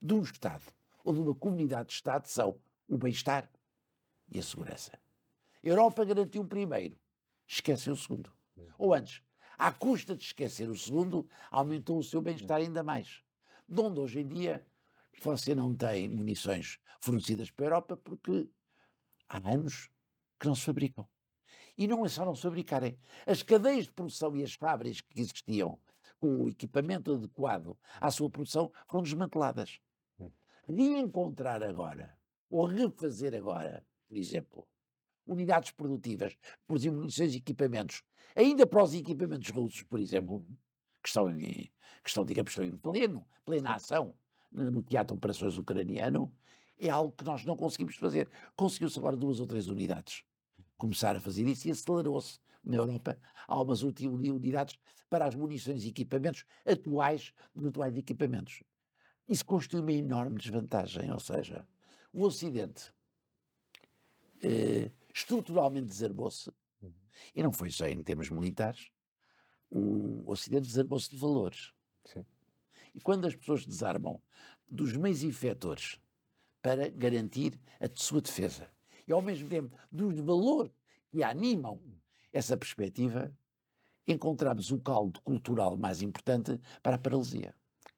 de 0.00 0.14
um 0.14 0.22
Estado 0.22 0.64
ou 1.04 1.12
de 1.12 1.20
uma 1.20 1.34
comunidade 1.34 1.88
de 1.88 1.94
Estado 1.94 2.26
são 2.26 2.60
o 2.88 2.96
bem-estar 2.96 3.50
e 4.30 4.38
a 4.38 4.42
segurança. 4.42 4.92
A 5.62 5.66
Europa 5.66 6.04
garantiu 6.04 6.42
o 6.42 6.46
primeiro, 6.46 6.98
esqueceu 7.46 7.94
o 7.94 7.96
segundo. 7.96 8.32
Ou 8.78 8.94
antes, 8.94 9.22
à 9.58 9.72
custa 9.72 10.16
de 10.16 10.24
esquecer 10.24 10.68
o 10.68 10.76
segundo, 10.76 11.28
aumentou 11.50 11.98
o 11.98 12.02
seu 12.02 12.20
bem-estar 12.20 12.60
ainda 12.60 12.82
mais. 12.82 13.22
De 13.68 13.80
onde 13.80 14.00
hoje 14.00 14.20
em 14.20 14.28
dia 14.28 14.66
você 15.22 15.54
não 15.54 15.74
tem 15.74 16.08
munições 16.08 16.78
fornecidas 17.00 17.50
para 17.50 17.64
a 17.64 17.68
Europa 17.68 17.96
porque 17.96 18.48
há 19.28 19.38
anos 19.48 19.90
que 20.38 20.46
não 20.46 20.54
se 20.54 20.62
fabricam. 20.62 21.08
E 21.76 21.88
não 21.88 22.04
é 22.04 22.08
só 22.08 22.24
não 22.24 22.34
se 22.34 22.42
fabricarem. 22.42 22.98
As 23.26 23.42
cadeias 23.42 23.86
de 23.86 23.92
produção 23.92 24.36
e 24.36 24.42
as 24.42 24.54
fábricas 24.54 25.00
que 25.00 25.20
existiam 25.20 25.78
com 26.20 26.44
o 26.44 26.48
equipamento 26.48 27.12
adequado 27.12 27.76
à 28.00 28.10
sua 28.10 28.30
produção 28.30 28.72
foram 28.88 29.02
desmanteladas. 29.02 29.80
Hum. 30.18 30.30
Reencontrar 30.68 31.62
agora, 31.62 32.16
ou 32.48 32.66
refazer 32.66 33.34
agora, 33.34 33.84
por 34.08 34.16
exemplo, 34.16 34.68
unidades 35.26 35.70
produtivas, 35.70 36.36
produzir 36.66 36.90
munições 36.90 37.34
e 37.34 37.38
equipamentos, 37.38 38.02
ainda 38.34 38.66
para 38.66 38.82
os 38.82 38.94
equipamentos 38.94 39.50
russos, 39.50 39.82
por 39.82 40.00
exemplo, 40.00 40.46
que 41.02 41.08
estão, 41.08 41.30
em, 41.30 41.70
que 42.02 42.08
estão 42.08 42.24
digamos, 42.24 42.50
estão 42.50 42.64
em 42.64 42.76
pleno, 42.76 43.26
plena 43.44 43.74
ação 43.74 44.14
no 44.50 44.82
teatro 44.82 45.14
de 45.14 45.18
operações 45.18 45.58
ucraniano, 45.58 46.32
é 46.78 46.88
algo 46.88 47.12
que 47.12 47.24
nós 47.24 47.44
não 47.44 47.56
conseguimos 47.56 47.96
fazer. 47.96 48.28
Conseguiu-se 48.56 48.98
agora 48.98 49.16
duas 49.16 49.40
ou 49.40 49.46
três 49.46 49.68
unidades 49.68 50.24
começar 50.76 51.16
a 51.16 51.20
fazer 51.20 51.46
isso 51.46 51.68
e 51.68 51.70
acelerou-se 51.70 52.38
na 52.62 52.76
Europa 52.76 53.18
algumas 53.46 53.82
unidades 53.82 54.78
para 55.08 55.26
as 55.26 55.34
munições 55.34 55.84
e 55.84 55.88
equipamentos 55.88 56.44
atuais 56.64 57.32
dos 57.54 57.66
atuais 57.66 57.96
equipamentos. 57.96 58.62
Isso 59.28 59.44
constitui 59.44 59.80
uma 59.80 59.92
enorme 59.92 60.38
desvantagem, 60.38 61.10
ou 61.12 61.20
seja, 61.20 61.66
o 62.12 62.24
Ocidente 62.24 62.92
eh, 64.42 64.90
estruturalmente 65.14 65.86
desarmou-se, 65.86 66.50
uhum. 66.82 66.92
e 67.34 67.42
não 67.42 67.52
foi 67.52 67.70
só 67.70 67.86
em 67.86 68.02
termos 68.02 68.28
militares, 68.28 68.90
o 69.70 70.22
Ocidente 70.26 70.66
desarmou-se 70.66 71.08
de 71.08 71.16
valores. 71.16 71.72
Sim. 72.04 72.26
E 72.94 73.00
quando 73.00 73.26
as 73.26 73.34
pessoas 73.34 73.64
desarmam 73.64 74.20
dos 74.68 74.96
meios 74.96 75.22
efetores 75.22 76.00
para 76.60 76.88
garantir 76.88 77.58
a 77.80 77.88
sua 77.94 78.20
defesa. 78.20 78.68
E, 79.06 79.12
ao 79.12 79.20
mesmo 79.20 79.48
tempo, 79.48 79.76
dos 79.90 80.18
valores 80.18 80.72
que 81.10 81.22
animam 81.22 81.80
essa 82.32 82.56
perspectiva, 82.56 83.32
encontramos 84.06 84.70
o 84.70 84.80
caldo 84.80 85.20
cultural 85.22 85.76
mais 85.76 86.02
importante 86.02 86.58
para 86.82 86.96
a 86.96 86.98
paralisia. 86.98 87.54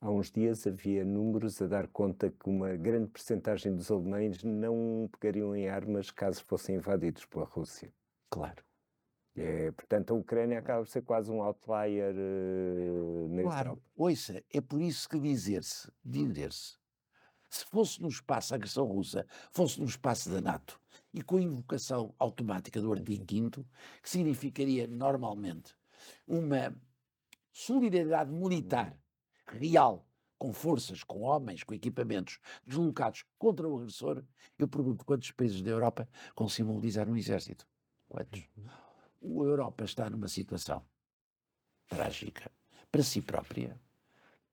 Há 0.07 0.09
uns 0.09 0.31
dias 0.31 0.65
havia 0.69 1.05
números 1.05 1.61
a 1.61 1.67
dar 1.67 1.89
conta 1.89 2.31
que 2.31 2.49
uma 2.49 2.77
grande 2.77 3.09
percentagem 3.11 3.75
dos 3.75 3.91
alemães 3.91 4.41
não 4.45 5.11
pegariam 5.11 5.57
em 5.57 5.69
armas 5.69 6.13
caso 6.13 6.45
fossem 6.45 6.77
invadidos 6.77 7.25
pela 7.25 7.45
Rússia. 7.45 7.93
Claro. 8.31 8.63
É, 9.35 9.73
portanto, 9.73 10.13
a 10.13 10.17
Ucrânia 10.17 10.61
acaba 10.61 10.85
por 10.85 10.89
ser 10.89 11.03
quase 11.03 11.29
um 11.29 11.43
outlier 11.43 12.15
uh, 12.15 13.29
na 13.31 13.43
claro. 13.43 13.71
Europa. 13.71 13.83
Ouça, 13.97 14.45
é 14.55 14.61
por 14.61 14.81
isso 14.81 15.09
que 15.09 15.19
dizer-se, 15.19 15.91
dizer-se, 16.05 16.79
se 17.51 17.65
fosse 17.65 18.01
no 18.01 18.07
espaço 18.07 18.55
a 18.55 18.57
agressão 18.59 18.87
russa, 18.87 19.27
fosse 19.51 19.81
no 19.81 19.87
espaço 19.87 20.31
da 20.31 20.41
NATO, 20.41 20.81
e 21.13 21.21
com 21.21 21.37
a 21.37 21.43
invocação 21.43 22.15
automática 22.17 22.81
do 22.81 22.93
artigo 22.93 23.25
5 23.29 23.67
que 24.01 24.09
significaria 24.09 24.87
normalmente 24.87 25.75
uma 26.29 26.73
solidariedade 27.53 28.31
militar 28.31 28.97
real, 29.47 30.07
com 30.39 30.53
forças, 30.53 31.03
com 31.03 31.23
homens, 31.23 31.63
com 31.63 31.75
equipamentos 31.75 32.39
deslocados 32.67 33.25
contra 33.39 33.69
o 33.69 33.79
agressor, 33.79 34.23
eu 34.59 34.69
pergunto 34.69 35.05
quantos 35.05 35.31
países 35.33 35.63
da 35.63 35.71
Europa 35.71 36.09
conseguem 36.35 36.73
mobilizar 36.73 37.09
um 37.09 37.17
exército? 37.17 37.67
Quantos? 38.09 38.49
Uhum. 38.57 39.43
A 39.43 39.45
Europa 39.45 39.85
está 39.85 40.09
numa 40.11 40.29
situação 40.29 40.85
trágica 41.89 42.51
para 42.91 43.03
si 43.03 43.21
própria, 43.21 43.81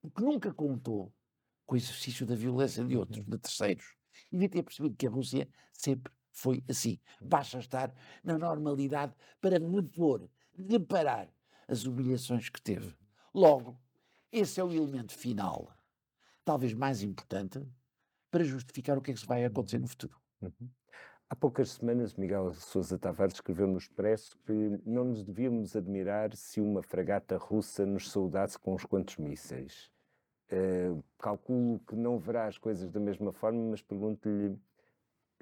porque 0.01 0.21
nunca 0.23 0.53
contou 0.53 1.13
com 1.65 1.75
o 1.75 1.77
exercício 1.77 2.25
da 2.25 2.35
violência 2.35 2.83
de 2.83 2.97
outros, 2.97 3.23
de 3.25 3.37
terceiros. 3.37 3.95
E 4.31 4.35
devia 4.35 4.49
ter 4.49 4.63
percebido 4.63 4.95
que 4.95 5.07
a 5.07 5.09
Rússia 5.09 5.47
sempre 5.71 6.11
foi 6.31 6.63
assim. 6.69 6.99
Basta 7.21 7.59
estar 7.59 7.93
na 8.23 8.37
normalidade 8.37 9.13
para 9.39 9.57
repor, 9.57 10.29
reparar 10.69 11.29
as 11.67 11.85
humilhações 11.85 12.49
que 12.49 12.61
teve. 12.61 12.95
Logo, 13.33 13.79
esse 14.33 14.59
é 14.59 14.63
o 14.63 14.71
elemento 14.71 15.13
final, 15.13 15.71
talvez 16.43 16.73
mais 16.73 17.03
importante, 17.03 17.63
para 18.31 18.43
justificar 18.43 18.97
o 18.97 19.01
que 19.01 19.11
é 19.11 19.13
que 19.13 19.19
se 19.19 19.27
vai 19.27 19.45
acontecer 19.45 19.77
no 19.77 19.87
futuro. 19.87 20.19
Uhum. 20.41 20.69
Há 21.29 21.35
poucas 21.35 21.71
semanas, 21.71 22.15
Miguel 22.15 22.51
Sousa 22.53 22.97
Tavares 22.97 23.35
escreveu 23.35 23.67
no 23.67 23.77
Expresso 23.77 24.37
que 24.45 24.53
não 24.85 25.05
nos 25.05 25.23
devíamos 25.23 25.75
admirar 25.75 26.35
se 26.35 26.59
uma 26.59 26.81
fragata 26.81 27.37
russa 27.37 27.85
nos 27.85 28.11
saudasse 28.11 28.57
com 28.57 28.73
uns 28.73 28.85
quantos 28.85 29.17
mísseis. 29.17 29.91
Uh, 30.51 31.03
calculo 31.17 31.79
que 31.87 31.95
não 31.95 32.19
verá 32.19 32.47
as 32.47 32.57
coisas 32.57 32.91
da 32.91 32.99
mesma 32.99 33.31
forma, 33.31 33.71
mas 33.71 33.81
pergunto-lhe: 33.81 34.59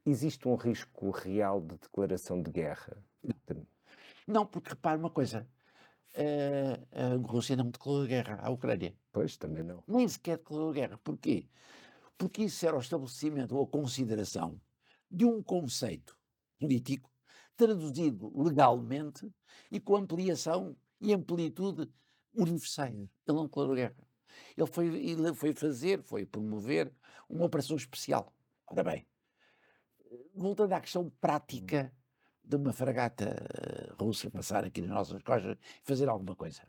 existe 0.06 0.48
um 0.48 0.56
risco 0.56 1.10
real 1.10 1.60
de 1.60 1.78
declaração 1.78 2.42
de 2.42 2.52
guerra? 2.52 3.04
Não, 4.28 4.46
porque 4.46 4.70
repare 4.70 5.00
uma 5.00 5.10
coisa: 5.10 5.46
a, 6.16 7.14
a 7.14 7.16
Rússia 7.16 7.56
não 7.56 7.70
declarou 7.70 8.06
guerra 8.06 8.40
à 8.42 8.50
Ucrânia. 8.50 8.96
Pois, 9.12 9.38
também 9.38 9.64
não. 9.64 9.84
Nem 9.88 10.08
sequer 10.08 10.38
declarou 10.38 10.72
guerra. 10.72 10.98
Porquê? 11.04 11.48
Porque 12.18 12.44
isso 12.44 12.66
era 12.66 12.78
o 12.78 12.80
estabelecimento 12.80 13.56
ou 13.56 13.64
a 13.64 13.68
consideração 13.68 14.60
de 15.10 15.26
um 15.26 15.42
conceito 15.42 16.18
político 16.60 17.12
traduzido 17.56 18.32
legalmente 18.36 19.32
e 19.72 19.80
com 19.80 19.96
ampliação 19.96 20.76
e 21.00 21.14
amplitude 21.14 21.92
universais. 22.34 22.96
Ele 22.96 23.10
não 23.28 23.46
declarou 23.46 23.76
guerra. 23.76 24.08
Ele 24.56 24.68
foi, 24.68 24.88
ele 24.88 25.34
foi 25.34 25.54
fazer, 25.54 26.02
foi 26.04 26.26
promover 26.26 26.94
uma 27.30 27.46
operação 27.46 27.76
especial. 27.76 28.34
Ora 28.68 28.84
bem, 28.84 29.06
voltando 30.34 30.74
à 30.74 30.80
questão 30.80 31.10
prática 31.22 31.94
de 32.44 32.56
uma 32.56 32.74
fragata 32.74 33.26
eh, 33.26 33.94
russa 34.00 34.30
passar 34.30 34.66
aqui 34.66 34.82
nas 34.82 34.90
nossas 34.90 35.24
costas 35.24 35.58
e 35.58 35.84
fazer 35.84 36.10
alguma 36.10 36.36
coisa. 36.36 36.62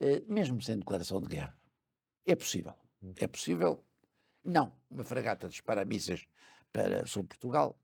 Eh, 0.00 0.22
mesmo 0.26 0.60
sem 0.62 0.78
declaração 0.78 1.20
de 1.20 1.28
guerra. 1.28 1.56
É 2.26 2.34
possível. 2.34 2.74
Hum. 3.02 3.14
É 3.16 3.26
possível. 3.26 3.84
Não, 4.44 4.72
uma 4.90 5.04
fragata 5.04 5.48
dispara 5.48 5.84
mísseis 5.84 6.26
para 6.72 7.06
sobre 7.06 7.28
Portugal, 7.28 7.78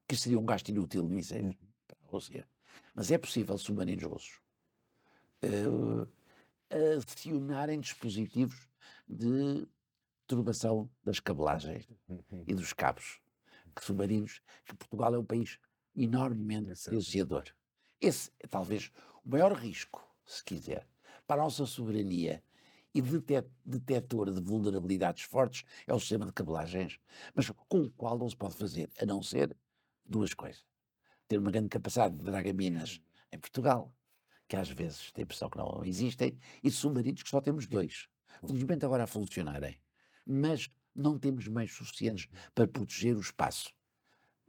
porque 0.00 0.16
seria 0.16 0.38
um 0.38 0.44
gasto 0.44 0.68
inútil 0.68 1.06
de 1.06 1.14
mísseis 1.14 1.44
hum. 1.44 1.54
para 1.86 1.98
a 2.02 2.06
Rússia. 2.06 2.48
Mas 2.94 3.10
é 3.10 3.18
possível 3.18 3.56
submarinos 3.58 4.04
russos 4.04 4.40
uh, 5.44 6.08
acionarem 6.96 7.80
dispositivos 7.80 8.68
de 9.08 9.66
turbação 10.26 10.88
das 11.02 11.18
cabelagens 11.18 11.88
uhum. 12.08 12.44
e 12.46 12.54
dos 12.54 12.72
cabos 12.72 13.20
submarinos, 13.78 14.40
que 14.64 14.74
Portugal 14.74 15.14
é 15.14 15.18
um 15.18 15.24
país 15.24 15.58
enormemente 15.94 16.68
desafiador. 16.90 17.44
Esse 18.00 18.30
é 18.40 18.46
talvez 18.46 18.90
o 19.24 19.30
maior 19.30 19.52
risco, 19.52 20.02
se 20.24 20.44
quiser, 20.44 20.86
para 21.26 21.42
a 21.42 21.44
nossa 21.44 21.66
soberania 21.66 22.42
e 22.94 23.02
detetor 23.64 24.32
de 24.32 24.40
vulnerabilidades 24.40 25.22
fortes 25.22 25.64
é 25.86 25.94
o 25.94 26.00
sistema 26.00 26.26
de 26.26 26.32
cabelagens, 26.32 26.98
mas 27.34 27.50
com 27.68 27.82
o 27.82 27.90
qual 27.90 28.18
não 28.18 28.28
se 28.28 28.36
pode 28.36 28.56
fazer, 28.56 28.90
a 29.00 29.06
não 29.06 29.22
ser 29.22 29.56
duas 30.04 30.34
coisas. 30.34 30.64
Ter 31.28 31.38
uma 31.38 31.50
grande 31.50 31.68
capacidade 31.68 32.16
de 32.16 32.24
dragaminas 32.24 33.00
em 33.30 33.38
Portugal, 33.38 33.94
que 34.48 34.56
às 34.56 34.68
vezes 34.68 35.12
tem 35.12 35.22
impressão 35.22 35.48
que 35.48 35.58
não 35.58 35.84
existem, 35.84 36.36
e 36.62 36.70
submarinos 36.70 37.22
que 37.22 37.28
só 37.28 37.40
temos 37.40 37.68
dois. 37.68 38.08
Felizmente 38.44 38.84
agora 38.84 39.04
a 39.04 39.06
funcionarem. 39.06 39.80
Mas 40.26 40.68
não 40.94 41.18
temos 41.18 41.46
meios 41.48 41.72
suficientes 41.72 42.28
para 42.54 42.66
proteger 42.66 43.16
o 43.16 43.20
espaço 43.20 43.72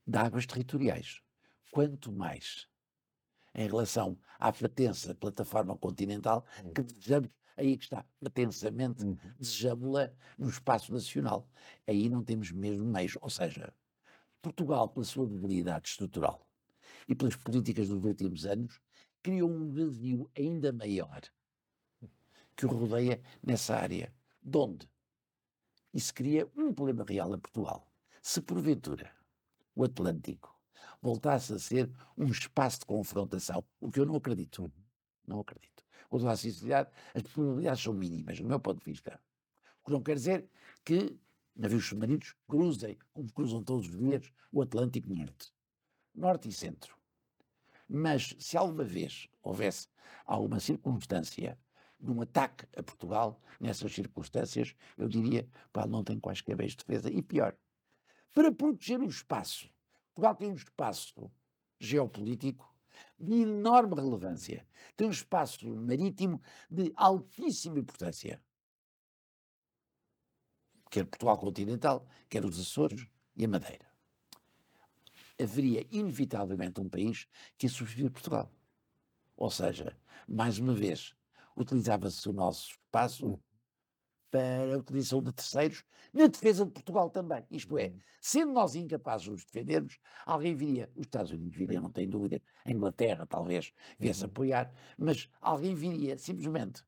de 0.05 0.17
águas 0.17 0.45
territoriais. 0.45 1.21
Quanto 1.71 2.11
mais 2.11 2.67
em 3.53 3.67
relação 3.67 4.17
à 4.39 4.51
pertença 4.51 5.15
plataforma 5.15 5.77
continental, 5.77 6.45
que 6.73 6.81
desejamos, 6.81 7.29
aí 7.57 7.77
que 7.77 7.83
está, 7.83 8.05
pretensamente, 8.19 9.03
uhum. 9.03 9.17
desejamos-la 9.39 10.11
no 10.37 10.49
espaço 10.49 10.91
nacional. 10.93 11.47
Aí 11.87 12.09
não 12.09 12.23
temos 12.23 12.51
mesmo 12.51 12.85
meios. 12.85 13.17
Ou 13.21 13.29
seja, 13.29 13.73
Portugal, 14.41 14.89
pela 14.89 15.05
sua 15.05 15.27
debilidade 15.27 15.89
estrutural 15.89 16.47
e 17.07 17.15
pelas 17.15 17.35
políticas 17.35 17.89
dos 17.89 18.03
últimos 18.03 18.45
anos, 18.45 18.79
criou 19.21 19.51
um 19.51 19.69
vazio 19.69 20.29
ainda 20.35 20.71
maior 20.73 21.21
que 22.55 22.65
o 22.65 22.69
rodeia 22.69 23.21
nessa 23.43 23.75
área. 23.75 24.13
De 24.41 24.57
onde? 24.57 24.89
Isso 25.93 26.13
cria 26.13 26.49
um 26.55 26.73
problema 26.73 27.03
real 27.03 27.33
a 27.33 27.37
Portugal. 27.37 27.87
Se 28.21 28.41
porventura 28.41 29.11
o 29.75 29.83
Atlântico 29.83 30.57
voltasse 31.01 31.53
a 31.53 31.59
ser 31.59 31.91
um 32.17 32.25
espaço 32.25 32.79
de 32.79 32.85
confrontação, 32.85 33.63
o 33.79 33.91
que 33.91 33.99
eu 33.99 34.05
não 34.05 34.15
acredito, 34.15 34.63
uhum. 34.63 34.71
não 35.27 35.39
acredito. 35.39 35.83
Com 36.09 36.17
toda 36.17 36.31
a 36.31 36.37
sinceridade, 36.37 36.89
as 37.13 37.23
probabilidades 37.23 37.83
são 37.83 37.93
mínimas, 37.93 38.39
do 38.39 38.45
meu 38.45 38.59
ponto 38.59 38.79
de 38.79 38.91
vista. 38.91 39.19
O 39.81 39.85
que 39.85 39.91
não 39.91 40.03
quer 40.03 40.15
dizer 40.15 40.49
que 40.83 41.17
navios 41.55 41.85
submarinos 41.85 42.35
cruzem, 42.47 42.97
como 43.13 43.31
cruzam 43.31 43.63
todos 43.63 43.87
os 43.87 43.97
dias, 43.97 44.31
o 44.51 44.61
Atlântico 44.61 45.13
Norte. 45.13 45.53
Norte 46.13 46.49
e 46.49 46.51
Centro. 46.51 46.95
Mas 47.87 48.35
se 48.39 48.57
alguma 48.57 48.83
vez 48.83 49.27
houvesse 49.41 49.87
alguma 50.25 50.59
circunstância 50.59 51.57
de 52.01 52.11
um 52.11 52.21
ataque 52.21 52.65
a 52.75 52.81
Portugal, 52.81 53.39
nessas 53.59 53.93
circunstâncias, 53.93 54.75
eu 54.97 55.07
diria, 55.07 55.47
Portugal 55.71 55.89
não 55.89 56.03
tem 56.03 56.19
quaisquer 56.19 56.55
meios 56.55 56.73
de 56.73 56.77
defesa. 56.79 57.11
E 57.11 57.21
pior, 57.21 57.55
para 58.33 58.51
proteger 58.51 58.99
o 58.99 59.07
espaço, 59.07 59.69
Portugal 60.13 60.35
tem 60.35 60.51
um 60.51 60.55
espaço 60.55 61.31
geopolítico 61.79 62.73
de 63.19 63.41
enorme 63.41 63.95
relevância, 63.95 64.67
tem 64.95 65.07
um 65.07 65.11
espaço 65.11 65.69
marítimo 65.75 66.41
de 66.69 66.91
altíssima 66.95 67.79
importância. 67.79 68.41
Quer 70.89 71.05
Portugal 71.05 71.37
continental, 71.37 72.05
quer 72.29 72.43
os 72.43 72.59
Açores 72.59 73.07
e 73.35 73.45
a 73.45 73.47
Madeira. 73.47 73.89
Haveria, 75.41 75.87
inevitavelmente, 75.89 76.81
um 76.81 76.89
país 76.89 77.27
que 77.57 77.65
ia 77.65 77.69
substituir 77.69 78.09
Portugal. 78.11 78.51
Ou 79.37 79.49
seja, 79.49 79.97
mais 80.27 80.59
uma 80.59 80.73
vez, 80.73 81.15
utilizava-se 81.55 82.27
o 82.29 82.33
nosso 82.33 82.71
espaço 82.71 83.39
para 84.29 84.73
a 84.73 84.77
utilização 84.77 85.21
de 85.21 85.33
terceiros 85.33 85.83
na 86.13 86.27
defesa 86.27 86.65
de 86.65 86.71
Portugal 86.71 87.09
também. 87.09 87.45
Isto 87.51 87.77
é, 87.77 87.89
hum. 87.89 87.99
sendo 88.21 88.53
nós 88.53 88.75
incapazes 88.75 89.25
de 89.25 89.31
nos 89.31 89.43
defendermos, 89.43 89.99
alguém 90.25 90.55
viria, 90.55 90.89
os 90.95 91.05
Estados 91.05 91.31
Unidos 91.31 91.57
viriam, 91.57 91.83
não 91.83 91.91
tenho 91.91 92.09
dúvida, 92.09 92.41
a 92.63 92.71
Inglaterra 92.71 93.25
talvez 93.25 93.73
viesse 93.99 94.23
uhum. 94.23 94.29
apoiar, 94.29 94.73
mas 94.97 95.29
alguém 95.41 95.75
viria 95.75 96.17
simplesmente 96.17 96.83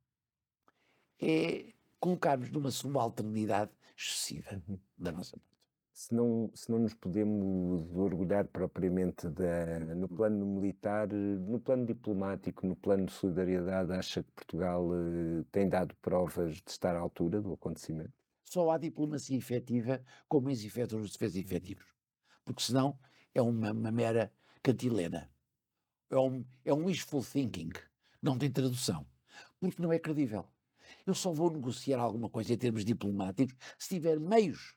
é 1.21 1.73
colocar-nos 1.99 2.51
numa 2.51 2.71
subalternidade 2.71 3.71
excessiva 3.97 4.61
uhum. 4.67 4.79
da 4.97 5.11
nossa 5.11 5.37
parte 5.37 5.52
se 5.93 6.13
não, 6.13 6.49
se 6.55 6.71
não 6.71 6.79
nos 6.79 6.95
podemos 6.95 7.95
orgulhar 7.95 8.47
propriamente 8.47 9.29
da, 9.29 9.79
no 9.95 10.09
plano 10.09 10.43
militar, 10.43 11.07
no 11.07 11.59
plano 11.59 11.85
diplomático, 11.85 12.65
no 12.65 12.75
plano 12.75 13.05
de 13.05 13.11
solidariedade, 13.11 13.93
acha 13.93 14.23
que 14.23 14.31
Portugal 14.31 14.89
eh, 14.91 15.43
tem 15.51 15.69
dado 15.69 15.95
provas 16.01 16.55
de 16.55 16.71
estar 16.71 16.95
à 16.95 16.99
altura 16.99 17.39
do 17.39 17.53
acontecimento? 17.53 18.11
Só 18.43 18.71
há 18.71 18.79
diplomacia 18.79 19.37
efetiva 19.37 20.03
com 20.27 20.41
meios 20.41 20.65
efetivos 20.65 21.07
de 21.07 21.13
defesa 21.13 21.39
efetivos. 21.39 21.85
Porque 22.43 22.63
senão 22.63 22.97
é 23.33 23.41
uma, 23.41 23.71
uma 23.71 23.91
mera 23.91 24.31
cantilena. 24.63 25.29
É 26.09 26.17
um, 26.17 26.43
é 26.65 26.73
um 26.73 26.85
wishful 26.85 27.23
thinking. 27.23 27.69
Não 28.19 28.37
tem 28.37 28.51
tradução. 28.51 29.05
Porque 29.59 29.81
não 29.81 29.93
é 29.93 29.99
credível. 29.99 30.47
Eu 31.05 31.13
só 31.13 31.31
vou 31.31 31.51
negociar 31.51 31.99
alguma 31.99 32.29
coisa 32.29 32.53
em 32.53 32.57
termos 32.57 32.83
diplomáticos 32.83 33.55
se 33.77 33.89
tiver 33.89 34.19
meios 34.19 34.75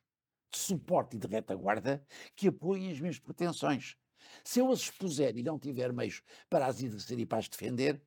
de 0.56 0.62
suporte 0.62 1.16
e 1.16 1.18
de 1.18 1.26
retaguarda 1.26 2.04
que 2.34 2.48
apoiem 2.48 2.90
as 2.90 3.00
minhas 3.00 3.18
pretensões. 3.18 3.96
Se 4.42 4.60
eu 4.60 4.70
as 4.70 4.80
expuser 4.80 5.36
e 5.36 5.42
não 5.42 5.58
tiver 5.58 5.92
meios 5.92 6.22
para 6.48 6.66
as 6.66 6.82
exercer 6.82 7.18
e 7.18 7.26
para 7.26 7.38
as 7.38 7.48
defender, 7.48 8.00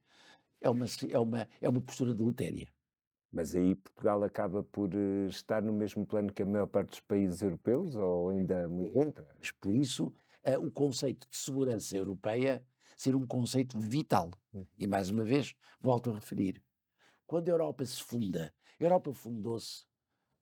é 0.61 0.69
uma, 0.69 0.85
é 1.09 1.19
uma, 1.19 1.47
é 1.61 1.69
uma 1.69 1.81
postura 1.81 2.13
deletéria. 2.13 2.67
Mas 3.31 3.55
aí 3.55 3.75
Portugal 3.75 4.23
acaba 4.23 4.63
por 4.63 4.93
uh, 4.93 5.27
estar 5.27 5.61
no 5.61 5.71
mesmo 5.71 6.05
plano 6.05 6.33
que 6.33 6.41
a 6.41 6.45
maior 6.45 6.67
parte 6.67 6.89
dos 6.89 6.99
países 7.01 7.41
europeus, 7.41 7.95
ou 7.95 8.29
ainda 8.29 8.67
muito? 8.67 9.23
Mas 9.37 9.51
por 9.51 9.73
isso, 9.73 10.07
uh, 10.45 10.65
o 10.65 10.71
conceito 10.71 11.27
de 11.29 11.37
segurança 11.37 11.95
europeia 11.95 12.65
ser 12.97 13.15
um 13.15 13.25
conceito 13.25 13.79
vital. 13.79 14.31
Hum. 14.53 14.65
E 14.77 14.87
mais 14.87 15.09
uma 15.09 15.23
vez, 15.23 15.55
volto 15.79 16.09
a 16.09 16.15
referir, 16.15 16.61
quando 17.27 17.47
a 17.49 17.51
Europa 17.51 17.85
se 17.85 18.01
funda, 18.01 18.53
a 18.79 18.83
Europa 18.83 19.13
fundou-se 19.13 19.85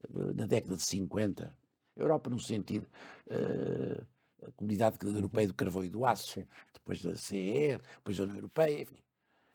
uh, 0.09 0.33
na 0.33 0.47
década 0.47 0.77
de 0.77 0.83
50, 0.83 1.45
a 1.45 1.66
Europa 2.01 2.29
no 2.29 2.39
sentido 2.39 2.87
a 4.43 4.51
Comunidade 4.51 4.97
Europeia 5.03 5.47
do 5.47 5.53
Carvão 5.53 5.83
e 5.83 5.89
do 5.89 6.05
Aço, 6.05 6.45
depois 6.73 7.01
da 7.01 7.15
CE, 7.15 7.79
depois 7.97 8.17
da 8.17 8.23
União 8.23 8.37
Europeia, 8.37 8.81
enfim. 8.81 9.03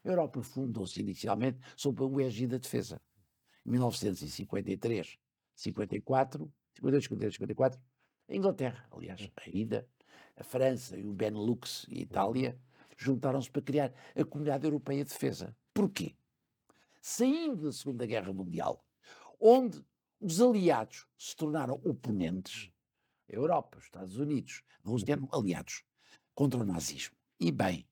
A 0.04 0.08
Europa 0.08 0.42
fundou-se 0.42 1.00
inicialmente 1.00 1.60
sob 1.76 2.02
o 2.02 2.20
égide 2.20 2.48
da 2.48 2.58
defesa. 2.58 3.00
Em 3.64 3.70
1953, 3.70 5.18
54, 5.54 6.52
52, 6.74 7.04
53, 7.04 7.34
54, 7.34 7.80
a 8.28 8.34
Inglaterra, 8.34 8.88
aliás, 8.90 9.30
ainda, 9.46 9.88
a 10.36 10.42
França 10.42 10.96
e 10.96 11.06
o 11.06 11.12
Benelux 11.12 11.86
e 11.88 11.98
a 11.98 12.02
Itália 12.02 12.58
juntaram-se 12.96 13.50
para 13.50 13.62
criar 13.62 13.94
a 14.16 14.24
Comunidade 14.24 14.64
Europeia 14.64 15.04
de 15.04 15.10
Defesa. 15.10 15.56
Porquê? 15.72 16.16
Saindo 17.00 17.64
da 17.64 17.72
Segunda 17.72 18.06
Guerra 18.06 18.32
Mundial, 18.32 18.84
onde 19.40 19.84
os 20.22 20.40
aliados 20.40 21.04
se 21.18 21.34
tornaram 21.34 21.74
oponentes, 21.84 22.70
a 23.28 23.34
Europa, 23.34 23.78
os 23.78 23.84
Estados 23.84 24.16
Unidos, 24.16 24.62
Rússia 24.84 25.14
eram 25.14 25.28
aliados 25.32 25.82
contra 26.32 26.60
o 26.60 26.64
nazismo. 26.64 27.16
E 27.40 27.50
bem, 27.50 27.88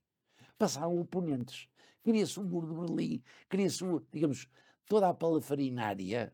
passaram 0.56 0.96
oponentes. 1.00 1.68
Cria-se 2.04 2.38
o 2.38 2.44
muro 2.44 2.68
de 2.68 2.74
Berlim, 2.74 3.22
cria-se, 3.48 3.84
digamos, 4.12 4.48
toda 4.86 5.08
a 5.08 5.14
palafarinária 5.14 6.32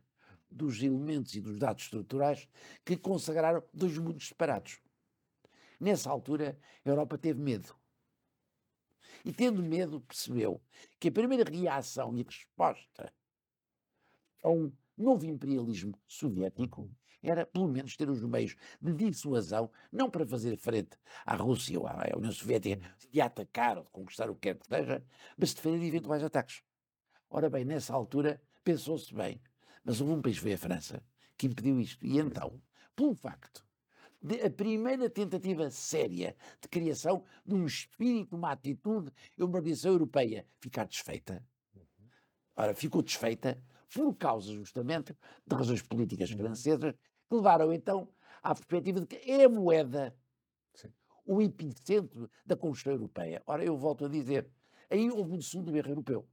dos 0.50 0.82
elementos 0.82 1.34
e 1.34 1.40
dos 1.40 1.58
dados 1.58 1.84
estruturais 1.84 2.46
que 2.84 2.96
consagraram 2.96 3.62
dois 3.72 3.96
mundos 3.96 4.28
separados. 4.28 4.78
Nessa 5.80 6.10
altura, 6.10 6.58
a 6.84 6.88
Europa 6.88 7.16
teve 7.16 7.40
medo. 7.40 7.74
E 9.24 9.32
tendo 9.32 9.62
medo, 9.62 10.00
percebeu 10.02 10.60
que 11.00 11.08
a 11.08 11.12
primeira 11.12 11.50
reação 11.50 12.16
e 12.16 12.22
resposta 12.22 13.12
a 14.42 14.50
um 14.50 14.70
novo 14.96 15.26
imperialismo 15.26 15.98
soviético 16.06 16.90
era, 17.22 17.44
pelo 17.46 17.68
menos, 17.68 17.96
ter 17.96 18.08
os 18.08 18.22
meios 18.22 18.54
de 18.80 18.92
dissuasão, 18.92 19.70
não 19.90 20.08
para 20.08 20.26
fazer 20.26 20.56
frente 20.56 20.96
à 21.24 21.34
Rússia 21.34 21.78
ou 21.78 21.86
à 21.86 22.04
União 22.16 22.32
Soviética, 22.32 22.80
de 23.10 23.20
atacar 23.20 23.78
ou 23.78 23.84
de 23.84 23.90
conquistar 23.90 24.30
o 24.30 24.34
que 24.34 24.42
quer 24.42 24.58
que 24.58 24.66
seja, 24.66 25.04
mas 25.36 25.50
de 25.50 25.56
defender 25.56 25.86
eventuais 25.86 26.22
ataques. 26.22 26.62
Ora 27.28 27.50
bem, 27.50 27.64
nessa 27.64 27.94
altura, 27.94 28.40
pensou-se 28.62 29.12
bem, 29.12 29.40
mas 29.84 30.00
houve 30.00 30.12
um 30.12 30.22
país, 30.22 30.38
foi 30.38 30.52
a 30.52 30.58
França, 30.58 31.02
que 31.36 31.46
impediu 31.46 31.80
isto. 31.80 32.04
E 32.04 32.18
então, 32.18 32.60
pelo 32.94 33.14
facto 33.14 33.66
de 34.22 34.40
a 34.42 34.50
primeira 34.50 35.08
tentativa 35.10 35.70
séria 35.70 36.36
de 36.60 36.68
criação 36.68 37.24
de 37.44 37.54
um 37.54 37.66
espírito, 37.66 38.36
uma 38.36 38.52
atitude, 38.52 39.12
uma 39.36 39.46
organização 39.46 39.92
europeia 39.92 40.46
ficar 40.58 40.86
desfeita. 40.86 41.44
Ora, 42.56 42.74
ficou 42.74 43.02
desfeita 43.02 43.62
por 43.92 44.14
causa 44.16 44.52
justamente 44.52 45.16
de 45.46 45.56
razões 45.56 45.82
políticas 45.82 46.30
francesas 46.30 46.94
que 47.28 47.34
levaram 47.34 47.72
então 47.72 48.08
à 48.42 48.54
perspectiva 48.54 49.00
de 49.00 49.06
que 49.06 49.30
é 49.30 49.44
a 49.44 49.48
moeda 49.48 50.16
Sim. 50.74 50.92
o 51.24 51.40
epicentro 51.42 52.30
da 52.44 52.56
construção 52.56 52.92
europeia. 52.92 53.42
Ora, 53.46 53.64
eu 53.64 53.76
volto 53.76 54.04
a 54.04 54.08
dizer, 54.08 54.48
aí 54.90 55.10
houve 55.10 55.32
um 55.32 55.40
segundo 55.40 55.76
erro 55.76 55.90
europeu. 55.90 56.28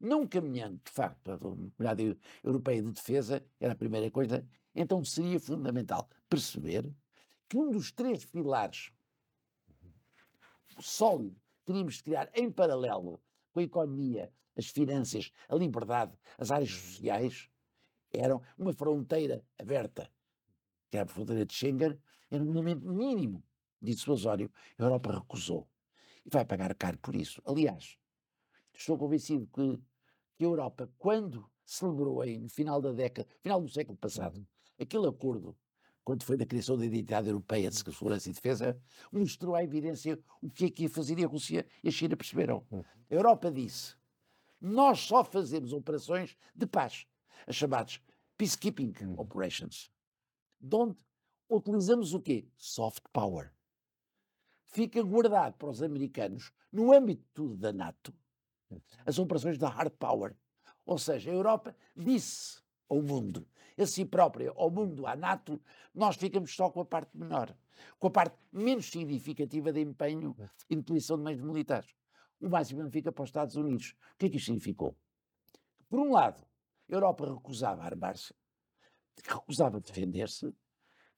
Não 0.00 0.26
caminhando, 0.26 0.80
de 0.84 0.90
facto, 0.90 1.20
para 1.22 1.34
a 1.34 1.38
Comunidade 1.38 2.18
Europeia 2.42 2.82
de 2.82 2.90
Defesa, 2.90 3.44
era 3.60 3.72
a 3.72 3.76
primeira 3.76 4.10
coisa, 4.10 4.44
então 4.74 5.04
seria 5.04 5.38
fundamental 5.38 6.08
perceber 6.28 6.92
que 7.48 7.56
um 7.56 7.70
dos 7.70 7.92
três 7.92 8.24
pilares 8.24 8.90
sólido 10.80 11.36
que 11.58 11.66
teríamos 11.66 11.94
de 11.96 12.02
criar 12.02 12.30
em 12.34 12.50
paralelo 12.50 13.22
com 13.52 13.60
a 13.60 13.62
economia, 13.62 14.32
as 14.56 14.66
finanças, 14.66 15.30
a 15.48 15.54
liberdade, 15.54 16.12
as 16.38 16.50
áreas 16.50 16.70
sociais, 16.70 17.48
eram 18.12 18.42
uma 18.58 18.72
fronteira 18.72 19.44
aberta 19.58 20.10
que 20.92 20.98
era 20.98 21.06
a 21.06 21.08
fronteira 21.08 21.46
de 21.46 21.54
Schengen, 21.54 21.98
era 22.30 22.44
um 22.44 22.50
elemento 22.50 22.86
mínimo 22.86 23.42
dissuasório. 23.80 24.52
A 24.78 24.82
Europa 24.82 25.10
recusou. 25.10 25.66
E 26.24 26.28
vai 26.28 26.44
pagar 26.44 26.74
caro 26.74 26.98
por 26.98 27.16
isso. 27.16 27.40
Aliás, 27.46 27.96
estou 28.74 28.98
convencido 28.98 29.46
que, 29.46 29.80
que 30.36 30.44
a 30.44 30.46
Europa, 30.46 30.92
quando 30.98 31.50
celebrou 31.64 32.20
aí, 32.20 32.38
no 32.38 32.50
final 32.50 32.78
da 32.82 32.92
década, 32.92 33.26
final 33.40 33.62
do 33.62 33.70
século 33.70 33.96
passado, 33.96 34.36
uhum. 34.36 34.46
aquele 34.78 35.08
acordo, 35.08 35.56
quando 36.04 36.24
foi 36.24 36.36
da 36.36 36.44
criação 36.44 36.76
da 36.76 36.84
identidade 36.84 37.28
europeia 37.28 37.70
de 37.70 37.76
segurança 37.76 38.28
e 38.28 38.32
defesa, 38.34 38.78
mostrou 39.10 39.54
à 39.54 39.64
evidência 39.64 40.22
o 40.42 40.50
que 40.50 40.66
é 40.66 40.70
que 40.70 40.82
ia 40.82 40.90
fazer 40.90 41.18
e 41.18 41.24
a 41.24 41.26
Rússia 41.26 41.66
e 41.82 41.88
a 41.88 41.90
China 41.90 42.18
perceberam. 42.18 42.66
Uhum. 42.70 42.84
A 43.10 43.14
Europa 43.14 43.50
disse: 43.50 43.96
nós 44.62 45.00
só 45.00 45.24
fazemos 45.24 45.72
operações 45.72 46.36
de 46.54 46.66
paz, 46.66 47.04
as 47.46 47.56
chamadas 47.56 48.00
peacekeeping 48.38 48.94
uhum. 49.02 49.18
operations 49.18 49.90
de 50.60 50.76
onde 50.76 50.96
utilizamos 51.48 52.14
o 52.14 52.20
quê? 52.20 52.46
Soft 52.56 53.02
power. 53.12 53.52
Fica 54.66 55.02
guardado 55.02 55.54
para 55.54 55.68
os 55.68 55.82
americanos, 55.82 56.52
no 56.72 56.92
âmbito 56.92 57.56
da 57.56 57.72
NATO, 57.72 58.14
as 59.04 59.18
operações 59.18 59.58
da 59.58 59.68
hard 59.68 59.92
power. 59.98 60.36
Ou 60.86 60.96
seja, 60.96 61.30
a 61.30 61.34
Europa 61.34 61.76
disse 61.96 62.62
ao 62.88 63.02
mundo, 63.02 63.46
a 63.76 63.86
si 63.86 64.04
própria, 64.04 64.52
ao 64.54 64.70
mundo, 64.70 65.06
à 65.06 65.16
NATO, 65.16 65.60
nós 65.94 66.16
ficamos 66.16 66.54
só 66.54 66.70
com 66.70 66.80
a 66.80 66.84
parte 66.84 67.16
menor, 67.16 67.54
com 67.98 68.06
a 68.06 68.10
parte 68.10 68.38
menos 68.52 68.86
significativa 68.86 69.72
de 69.72 69.80
empenho 69.80 70.36
e 70.70 70.74
de 70.74 70.80
utilização 70.80 71.18
de 71.18 71.24
meios 71.24 71.42
militares. 71.42 71.90
O 72.42 72.48
máximo 72.48 72.90
fica 72.90 73.12
para 73.12 73.22
os 73.22 73.28
Estados 73.28 73.54
Unidos. 73.54 73.94
O 74.14 74.18
que 74.18 74.26
é 74.26 74.28
que 74.28 74.36
isto 74.36 74.46
significou? 74.46 74.96
Por 75.88 76.00
um 76.00 76.10
lado, 76.10 76.44
a 76.90 76.92
Europa 76.92 77.32
recusava 77.32 77.84
armar-se, 77.84 78.34
recusava 79.24 79.78
defender-se, 79.78 80.52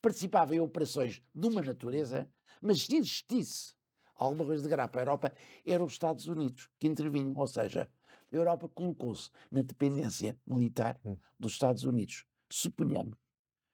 participava 0.02 0.54
em 0.54 0.60
operações 0.60 1.22
de 1.34 1.48
uma 1.48 1.62
natureza, 1.62 2.30
mas 2.60 2.82
se 2.82 2.94
existisse 2.94 3.74
alguma 4.14 4.44
coisa 4.44 4.62
de 4.62 4.68
grave 4.68 4.92
para 4.92 5.00
a 5.00 5.04
Europa, 5.04 5.32
eram 5.64 5.87
os 5.87 5.94
Estados 5.94 6.28
Unidos 6.28 6.68
que 6.78 6.87
intervinham. 6.87 7.32
Ou 7.34 7.46
seja, 7.46 7.90
a 8.30 8.37
Europa 8.37 8.68
colocou-se 8.68 9.30
na 9.50 9.62
dependência 9.62 10.38
militar 10.46 11.00
hum. 11.06 11.16
dos 11.40 11.52
Estados 11.52 11.84
Unidos. 11.84 12.26
Suponhamos 12.50 13.16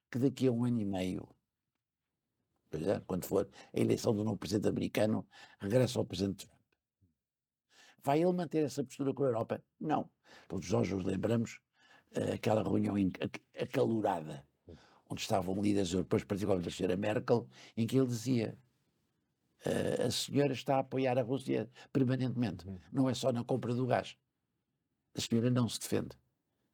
que 0.08 0.20
daqui 0.20 0.46
a 0.46 0.52
um 0.52 0.64
ano 0.64 0.80
e 0.80 0.84
meio, 0.84 1.28
é, 2.72 3.00
quando 3.00 3.24
for 3.24 3.50
a 3.74 3.80
eleição 3.80 4.14
do 4.14 4.22
novo 4.22 4.38
presidente 4.38 4.68
americano, 4.68 5.26
regressa 5.60 5.98
ao 5.98 6.04
presidente 6.04 6.46
Trump. 6.46 6.59
Vai 8.02 8.22
ele 8.22 8.32
manter 8.32 8.64
essa 8.64 8.84
postura 8.84 9.12
com 9.12 9.24
a 9.24 9.26
Europa? 9.26 9.62
Não. 9.78 10.10
Todos 10.48 10.70
nós 10.70 10.88
nos 10.90 11.04
lembramos 11.04 11.60
uh, 12.16 12.34
aquela 12.34 12.62
reunião 12.62 12.94
acalorada 13.58 14.46
onde 15.10 15.22
estavam 15.22 15.60
líderes 15.60 15.92
europeus, 15.92 16.22
particularmente 16.22 16.68
a 16.68 16.72
senhora 16.72 16.96
Merkel, 16.96 17.48
em 17.76 17.86
que 17.86 17.98
ele 17.98 18.06
dizia 18.06 18.56
uh, 19.66 20.06
a 20.06 20.10
senhora 20.10 20.52
está 20.52 20.76
a 20.76 20.80
apoiar 20.80 21.18
a 21.18 21.22
Rússia 21.22 21.68
permanentemente, 21.92 22.66
uhum. 22.66 22.78
não 22.92 23.10
é 23.10 23.14
só 23.14 23.32
na 23.32 23.42
compra 23.42 23.74
do 23.74 23.86
gás. 23.86 24.16
A 25.14 25.20
senhora 25.20 25.50
não 25.50 25.68
se 25.68 25.80
defende. 25.80 26.16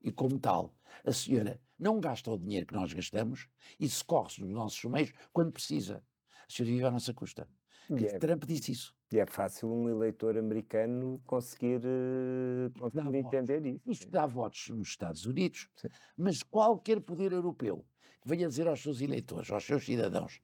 E 0.02 0.12
como 0.12 0.38
tal, 0.38 0.76
a 1.04 1.12
senhora 1.12 1.58
não 1.78 1.98
gasta 1.98 2.30
o 2.30 2.38
dinheiro 2.38 2.66
que 2.66 2.74
nós 2.74 2.92
gastamos 2.92 3.48
e 3.80 3.88
socorre-se 3.88 4.42
nos 4.42 4.50
nossos 4.50 4.84
meios 4.84 5.12
quando 5.32 5.52
precisa. 5.52 6.04
A 6.46 6.52
senhora 6.52 6.72
vive 6.72 6.84
à 6.84 6.90
nossa 6.90 7.14
custa. 7.14 7.48
É, 7.90 8.18
Trump 8.18 8.44
disse 8.44 8.72
isso. 8.72 8.94
E 9.12 9.18
é 9.18 9.26
fácil 9.26 9.72
um 9.72 9.88
eleitor 9.88 10.36
americano 10.36 11.20
conseguir, 11.24 11.80
uh, 11.84 12.78
conseguir 12.78 13.16
entender 13.16 13.60
votos. 13.60 13.74
isso. 13.74 13.90
Isto 13.90 14.10
dá 14.10 14.26
votos 14.26 14.68
nos 14.70 14.88
Estados 14.88 15.26
Unidos, 15.26 15.68
Sim. 15.76 15.88
mas 16.16 16.42
qualquer 16.42 17.00
poder 17.00 17.32
europeu 17.32 17.84
que 18.20 18.28
venha 18.28 18.48
dizer 18.48 18.66
aos 18.66 18.82
seus 18.82 19.00
eleitores, 19.00 19.50
aos 19.50 19.64
seus 19.64 19.84
cidadãos, 19.84 20.40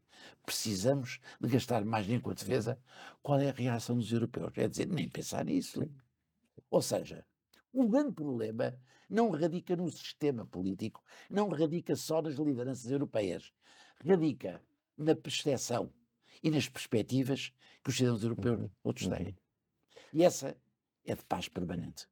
precisamos 0.47 1.19
de 1.41 1.49
gastar 1.49 1.85
mais 1.85 2.05
dinheiro 2.05 2.23
com 2.23 2.31
a 2.31 2.35
defesa, 2.35 2.79
qual 3.21 3.41
é 3.41 3.49
a 3.51 3.53
reação 3.53 3.97
dos 3.97 4.13
europeus? 4.13 4.53
É 4.57 4.69
dizer, 4.69 4.87
nem 4.87 5.09
pensar 5.09 5.45
nisso. 5.45 5.83
Sim. 5.83 5.91
Ou 6.71 6.81
seja, 6.81 7.27
o 7.73 7.89
grande 7.89 8.13
problema 8.13 8.79
não 9.11 9.31
radica 9.31 9.75
no 9.75 9.91
sistema 9.91 10.47
político, 10.47 11.03
não 11.29 11.49
radica 11.49 11.97
só 11.97 12.23
nas 12.23 12.37
lideranças 12.37 12.91
europeias, 12.91 13.53
radica 14.05 14.63
na 14.97 15.17
percepção 15.17 15.93
e 16.43 16.51
nas 16.51 16.69
perspectivas 16.69 17.53
que 17.83 17.91
os 17.91 17.97
cidadãos 17.97 18.23
europeus 18.23 18.61
uhum. 18.61 18.71
outros 18.83 19.09
têm. 19.09 19.27
Uhum. 19.27 19.35
E 20.13 20.25
essa 20.25 20.57
é 21.05 21.15
de 21.15 21.25
paz 21.25 21.49
permanente. 21.49 22.07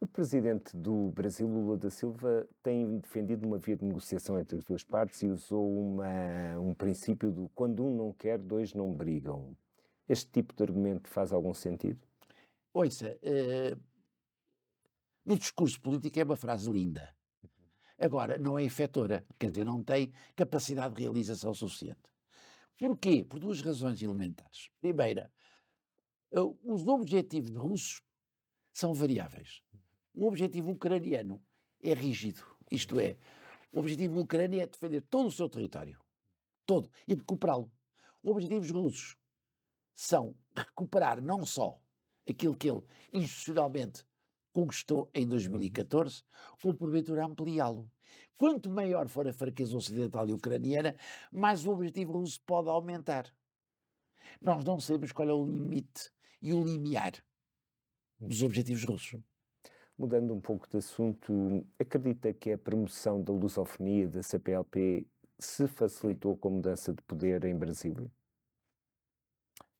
O 0.00 0.06
presidente 0.06 0.76
do 0.76 1.10
Brasil, 1.12 1.46
Lula 1.46 1.78
da 1.78 1.88
Silva, 1.88 2.46
tem 2.62 2.98
defendido 2.98 3.46
uma 3.46 3.58
via 3.58 3.76
de 3.76 3.84
negociação 3.84 4.38
entre 4.38 4.58
as 4.58 4.64
duas 4.64 4.84
partes 4.84 5.22
e 5.22 5.28
usou 5.28 5.66
uma, 5.66 6.58
um 6.58 6.74
princípio 6.74 7.32
do 7.32 7.48
quando 7.54 7.84
um 7.84 7.96
não 7.96 8.12
quer, 8.12 8.38
dois 8.38 8.74
não 8.74 8.92
brigam. 8.92 9.56
Este 10.08 10.30
tipo 10.30 10.54
de 10.54 10.62
argumento 10.62 11.08
faz 11.08 11.32
algum 11.32 11.54
sentido? 11.54 12.06
Ouça, 12.74 13.18
uh, 13.22 13.80
no 15.24 15.38
discurso 15.38 15.80
político 15.80 16.18
é 16.18 16.24
uma 16.24 16.36
frase 16.36 16.70
linda. 16.70 17.14
Agora, 17.98 18.36
não 18.36 18.58
é 18.58 18.64
efetora, 18.64 19.24
quer 19.38 19.50
dizer, 19.50 19.64
não 19.64 19.82
tem 19.82 20.12
capacidade 20.36 20.96
de 20.96 21.02
realização 21.04 21.54
suficiente. 21.54 22.02
Porquê? 22.78 23.24
Por 23.24 23.38
duas 23.38 23.60
razões 23.60 24.02
elementares. 24.02 24.68
Primeira, 24.80 25.32
uh, 26.32 26.58
os 26.64 26.86
objetivos 26.86 27.54
russos 27.54 28.02
são 28.72 28.92
variáveis. 28.92 29.62
O 30.14 30.26
objetivo 30.26 30.72
ucraniano 30.72 31.42
é 31.82 31.92
rígido, 31.94 32.44
isto 32.70 32.98
é, 32.98 33.16
o 33.72 33.80
objetivo 33.80 34.20
ucraniano 34.20 34.62
é 34.62 34.66
defender 34.66 35.02
todo 35.02 35.26
o 35.26 35.32
seu 35.32 35.48
território, 35.48 36.00
todo, 36.64 36.90
e 37.06 37.14
recuperá-lo. 37.14 37.70
Os 38.22 38.30
objetivos 38.30 38.70
russos 38.70 39.16
são 39.94 40.34
recuperar 40.56 41.20
não 41.20 41.44
só 41.44 41.80
aquilo 42.28 42.56
que 42.56 42.70
ele 42.70 42.82
institucionalmente 43.12 44.04
conquistou 44.52 45.10
em 45.12 45.26
2014, 45.26 46.22
como 46.62 46.74
porventura 46.74 47.26
ampliá-lo. 47.26 47.90
Quanto 48.36 48.68
maior 48.68 49.08
for 49.08 49.26
a 49.28 49.32
fraqueza 49.32 49.76
ocidental 49.76 50.28
e 50.28 50.32
ucraniana, 50.32 50.96
mais 51.32 51.64
o 51.66 51.70
objetivo 51.70 52.12
russo 52.12 52.40
pode 52.44 52.68
aumentar. 52.68 53.32
Nós 54.40 54.64
não 54.64 54.80
sabemos 54.80 55.12
qual 55.12 55.28
é 55.28 55.32
o 55.32 55.44
limite 55.44 56.10
e 56.42 56.52
o 56.52 56.64
limiar 56.64 57.12
dos 58.18 58.42
objetivos 58.42 58.84
russos. 58.84 59.20
Mudando 59.96 60.34
um 60.34 60.40
pouco 60.40 60.68
de 60.68 60.78
assunto, 60.78 61.64
acredita 61.78 62.32
que 62.34 62.52
a 62.52 62.58
promoção 62.58 63.22
da 63.22 63.32
lusofonia 63.32 64.08
da 64.08 64.22
CPLP 64.22 65.06
se 65.38 65.68
facilitou 65.68 66.36
com 66.36 66.48
a 66.48 66.52
mudança 66.52 66.92
de 66.92 67.00
poder 67.02 67.44
em 67.44 67.56
Brasília? 67.56 68.10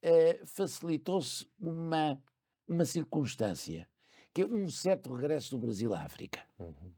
Uh, 0.04 0.46
Facilitou-se 0.46 1.48
uma, 1.58 2.22
uma 2.68 2.84
circunstância, 2.84 3.88
que 4.32 4.42
é 4.42 4.46
um 4.46 4.68
certo 4.68 5.12
regresso 5.12 5.50
do 5.56 5.58
Brasil 5.58 5.92
à 5.94 6.02
África. 6.02 6.40
Uhum. 6.58 6.92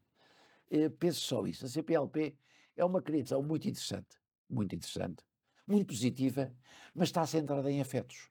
Uh, 0.70 0.90
penso 0.98 1.20
só 1.20 1.46
isso. 1.46 1.64
A 1.64 1.68
CPLP 1.68 2.36
é 2.76 2.84
uma 2.84 3.00
criação 3.00 3.42
muito 3.42 3.68
interessante, 3.68 4.16
muito 4.48 4.74
interessante, 4.74 5.24
muito 5.66 5.86
positiva, 5.86 6.52
mas 6.94 7.08
está 7.08 7.26
centrada 7.26 7.70
em 7.70 7.80
afetos. 7.80 8.30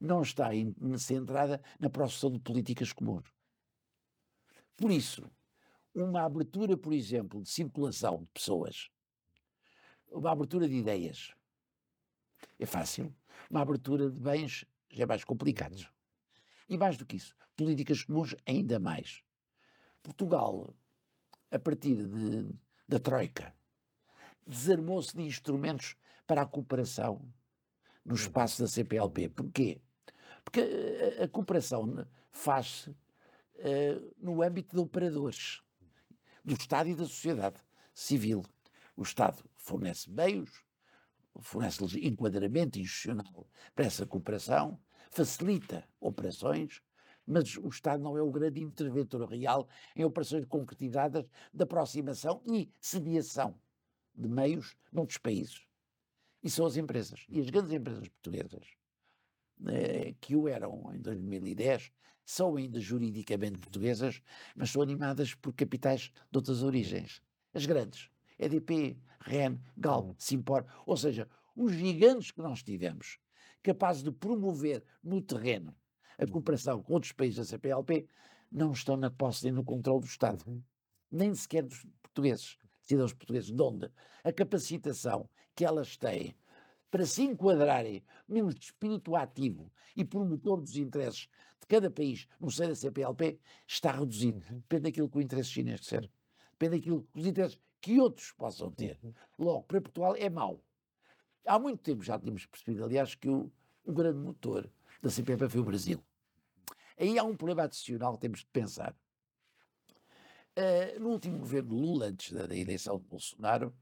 Não 0.00 0.22
está 0.22 0.54
em, 0.54 0.74
centrada 0.98 1.62
na 1.78 1.88
produção 1.88 2.30
de 2.30 2.38
políticas 2.40 2.92
comuns. 2.92 3.32
Por 4.76 4.90
isso, 4.90 5.30
uma 5.94 6.22
abertura, 6.22 6.76
por 6.76 6.92
exemplo, 6.92 7.42
de 7.42 7.48
circulação 7.48 8.24
de 8.24 8.30
pessoas, 8.32 8.90
uma 10.10 10.32
abertura 10.32 10.68
de 10.68 10.74
ideias, 10.74 11.34
é 12.58 12.66
fácil. 12.66 13.14
Uma 13.50 13.62
abertura 13.62 14.10
de 14.10 14.20
bens 14.20 14.64
já 14.90 15.04
é 15.04 15.06
mais 15.06 15.24
complicado. 15.24 15.76
E 16.68 16.76
mais 16.76 16.96
do 16.96 17.04
que 17.04 17.16
isso, 17.16 17.34
políticas 17.56 18.04
comuns 18.04 18.34
ainda 18.46 18.78
mais. 18.78 19.22
Portugal, 20.02 20.74
a 21.52 21.58
partir 21.58 22.06
de, 22.06 22.48
da 22.88 22.98
Troika, 22.98 23.54
desarmou-se 24.46 25.14
de 25.14 25.22
instrumentos 25.22 25.94
para 26.26 26.42
a 26.42 26.46
cooperação 26.46 27.22
no 28.04 28.14
espaço 28.14 28.62
da 28.62 28.68
CPLP. 28.68 29.28
Porquê? 29.28 29.80
Porque 30.44 30.60
a, 31.20 31.24
a 31.24 31.28
cooperação 31.28 32.06
faz-se 32.30 32.90
uh, 32.90 34.14
no 34.18 34.42
âmbito 34.42 34.74
de 34.74 34.82
operadores 34.82 35.62
do 36.44 36.54
Estado 36.54 36.88
e 36.88 36.94
da 36.94 37.04
sociedade 37.04 37.60
civil. 37.94 38.44
O 38.96 39.02
Estado 39.02 39.44
fornece 39.56 40.10
meios, 40.10 40.64
fornece 41.40 41.84
enquadramento 42.00 42.78
institucional 42.78 43.46
para 43.74 43.86
essa 43.86 44.06
cooperação, 44.06 44.80
facilita 45.10 45.86
operações, 46.00 46.82
mas 47.26 47.56
o 47.56 47.68
Estado 47.68 48.02
não 48.02 48.16
é 48.16 48.22
o 48.22 48.30
grande 48.30 48.60
interventor 48.60 49.28
real 49.28 49.68
em 49.94 50.04
operações 50.04 50.44
concretizadas 50.44 51.24
de 51.52 51.62
aproximação 51.62 52.42
e 52.46 52.70
sediação 52.80 53.54
de 54.14 54.28
meios 54.28 54.76
noutros 54.92 55.18
países. 55.18 55.66
E 56.42 56.50
são 56.50 56.66
as 56.66 56.76
empresas. 56.76 57.24
E 57.28 57.40
as 57.40 57.48
grandes 57.48 57.72
empresas 57.72 58.08
portuguesas, 58.08 58.66
eh, 59.66 60.14
que 60.20 60.34
o 60.34 60.48
eram 60.48 60.92
em 60.92 61.00
2010, 61.00 61.92
são 62.24 62.56
ainda 62.56 62.80
juridicamente 62.80 63.58
portuguesas, 63.58 64.22
mas 64.54 64.70
são 64.70 64.82
animadas 64.82 65.34
por 65.34 65.52
capitais 65.52 66.12
de 66.30 66.38
outras 66.38 66.62
origens. 66.62 67.22
As 67.54 67.66
grandes, 67.66 68.10
EDP, 68.38 68.96
REN, 69.20 69.58
GAL, 69.76 70.08
hum. 70.08 70.14
Simpor, 70.18 70.66
ou 70.86 70.96
seja, 70.96 71.28
os 71.54 71.72
gigantes 71.72 72.30
que 72.30 72.40
nós 72.40 72.62
tivemos, 72.62 73.18
capazes 73.62 74.02
de 74.02 74.10
promover 74.10 74.84
no 75.02 75.20
terreno 75.20 75.74
a 76.22 76.26
cooperação 76.26 76.82
com 76.82 76.94
outros 76.94 77.12
países 77.12 77.36
da 77.36 77.44
CPLP, 77.44 78.06
não 78.50 78.72
estão 78.72 78.96
na 78.96 79.10
posse 79.10 79.44
nem 79.44 79.52
no 79.52 79.64
controle 79.64 80.00
do 80.00 80.06
Estado, 80.06 80.42
uhum. 80.46 80.62
nem 81.10 81.34
sequer 81.34 81.64
dos 81.64 81.84
portugueses, 82.02 82.58
cidadãos 82.82 83.12
portugueses, 83.12 83.50
de 83.50 83.62
onde 83.62 83.90
a 84.22 84.32
capacitação 84.32 85.28
que 85.54 85.64
elas 85.64 85.96
têm 85.96 86.34
para 86.90 87.06
se 87.06 87.22
enquadrarem 87.22 88.04
num 88.28 88.50
espírito 88.50 89.16
ativo 89.16 89.72
e 89.96 90.04
promotor 90.04 90.60
dos 90.60 90.76
interesses 90.76 91.28
de 91.58 91.66
cada 91.66 91.90
país 91.90 92.28
no 92.38 92.50
seio 92.50 92.68
da 92.68 92.74
CPLP 92.74 93.38
está 93.66 93.92
reduzido. 93.92 94.42
Uhum. 94.50 94.58
Depende 94.58 94.82
daquilo 94.82 95.08
que 95.08 95.18
o 95.18 95.22
interesse 95.22 95.50
chinês 95.50 95.80
disser. 95.80 96.10
Depende 96.52 96.76
daquilo 96.76 97.02
que 97.12 97.20
os 97.20 97.26
interesses 97.26 97.58
que 97.80 97.98
outros 97.98 98.32
possam 98.32 98.70
ter. 98.70 98.98
Uhum. 99.02 99.12
Logo, 99.38 99.62
para 99.64 99.80
Portugal 99.80 100.14
é 100.16 100.28
mau. 100.28 100.62
Há 101.46 101.58
muito 101.58 101.80
tempo 101.82 102.04
já 102.04 102.18
tínhamos 102.18 102.46
percebido, 102.46 102.84
aliás, 102.84 103.14
que 103.14 103.28
o, 103.28 103.50
o 103.84 103.92
grande 103.92 104.18
motor 104.18 104.70
da 105.00 105.10
CPLP 105.10 105.48
foi 105.48 105.60
o 105.60 105.64
Brasil. 105.64 106.04
Aí 106.98 107.18
há 107.18 107.24
um 107.24 107.36
problema 107.36 107.64
adicional 107.64 108.14
que 108.14 108.20
temos 108.20 108.40
de 108.40 108.46
pensar. 108.46 108.94
Uh, 110.56 111.00
no 111.00 111.10
último 111.10 111.38
governo 111.38 111.74
Lula, 111.74 112.06
antes 112.06 112.32
da, 112.32 112.46
da 112.46 112.56
eleição 112.56 112.98
de 112.98 113.06
Bolsonaro, 113.06 113.74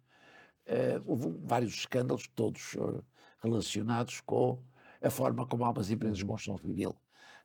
uh, 0.66 1.03
houve 1.05 1.29
vários 1.42 1.75
escândalos, 1.75 2.29
todos 2.29 2.75
uh, 2.75 3.05
relacionados 3.40 4.20
com 4.20 4.62
a 5.03 5.11
forma 5.11 5.46
como 5.46 5.64
algumas 5.64 5.90
empresas 5.90 6.18
de 6.18 6.25
construção 6.25 6.59
civil, 6.59 6.94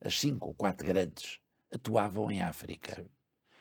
as 0.01 0.19
cinco 0.19 0.49
ou 0.49 0.53
quatro 0.53 0.85
grandes, 0.85 1.39
atuavam 1.73 2.29
em 2.29 2.41
África. 2.41 2.95
Sim. 2.95 3.09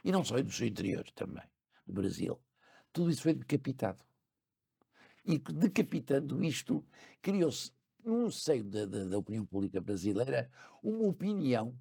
E 0.04 0.12
não 0.12 0.22
só 0.22 0.36
no 0.36 0.50
seu 0.50 0.66
interior 0.66 1.10
também, 1.12 1.44
no 1.86 1.94
Brasil. 1.94 2.38
Tudo 2.92 3.10
isso 3.10 3.22
foi 3.22 3.32
decapitado. 3.32 4.04
E 5.24 5.38
decapitando 5.38 6.44
isto, 6.44 6.84
criou-se, 7.22 7.72
no 8.04 8.30
seio 8.30 8.64
da, 8.64 8.84
da, 8.84 9.04
da 9.04 9.18
opinião 9.18 9.46
pública 9.46 9.80
brasileira, 9.80 10.50
uma 10.82 11.08
opinião 11.08 11.74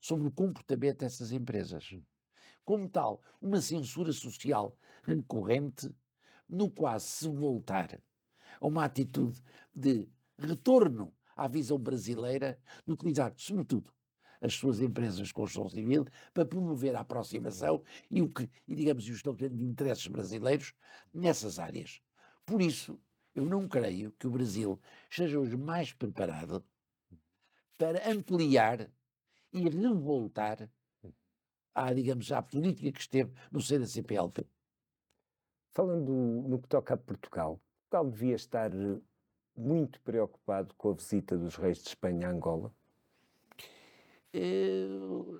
sobre 0.00 0.28
o 0.28 0.30
comportamento 0.30 1.00
dessas 1.00 1.32
empresas. 1.32 1.94
Como 2.64 2.88
tal, 2.88 3.22
uma 3.40 3.60
censura 3.60 4.12
social 4.12 4.76
recorrente 5.02 5.90
no 6.48 6.70
quase 6.70 7.06
se 7.06 7.28
voltar 7.28 8.00
a 8.60 8.66
uma 8.66 8.84
atitude 8.84 9.42
de 9.74 10.08
retorno 10.38 11.12
à 11.36 11.48
visão 11.48 11.78
brasileira 11.78 12.58
de 12.86 12.92
utilizar, 12.92 13.32
sobretudo, 13.36 13.92
as 14.40 14.54
suas 14.54 14.80
empresas 14.80 15.26
de 15.26 15.34
construção 15.34 15.68
civil 15.68 16.06
para 16.32 16.44
promover 16.44 16.94
a 16.94 17.00
aproximação 17.00 17.82
e 18.10 18.22
o 18.22 18.28
que, 18.28 18.48
e 18.66 18.74
digamos, 18.74 19.06
o 19.08 19.12
estabelecimento 19.12 19.56
de 19.56 19.64
interesses 19.64 20.06
brasileiros 20.06 20.74
nessas 21.12 21.58
áreas. 21.58 22.00
Por 22.46 22.62
isso, 22.62 22.98
eu 23.34 23.44
não 23.44 23.68
creio 23.68 24.12
que 24.12 24.26
o 24.26 24.30
Brasil 24.30 24.80
esteja 25.10 25.38
hoje 25.38 25.56
mais 25.56 25.92
preparado 25.92 26.64
para 27.76 28.10
ampliar 28.10 28.90
e 29.52 29.68
revoltar 29.68 30.70
à, 31.74 31.92
digamos, 31.92 32.30
à 32.32 32.42
política 32.42 32.92
que 32.92 33.00
esteve 33.00 33.32
no 33.50 33.60
seio 33.60 33.80
da 33.80 33.86
CPLP. 33.86 34.46
Falando 35.74 36.12
no 36.12 36.60
que 36.60 36.68
toca 36.68 36.94
a 36.94 36.96
Portugal, 36.96 37.60
Portugal 37.88 38.10
devia 38.10 38.34
estar 38.34 38.74
eh, 38.74 39.00
muito 39.56 40.00
preocupado 40.02 40.74
com 40.74 40.90
a 40.90 40.94
visita 40.94 41.36
dos 41.36 41.56
reis 41.56 41.78
de 41.78 41.88
Espanha 41.88 42.28
a 42.28 42.30
Angola? 42.32 42.74
Uh, 44.34 45.38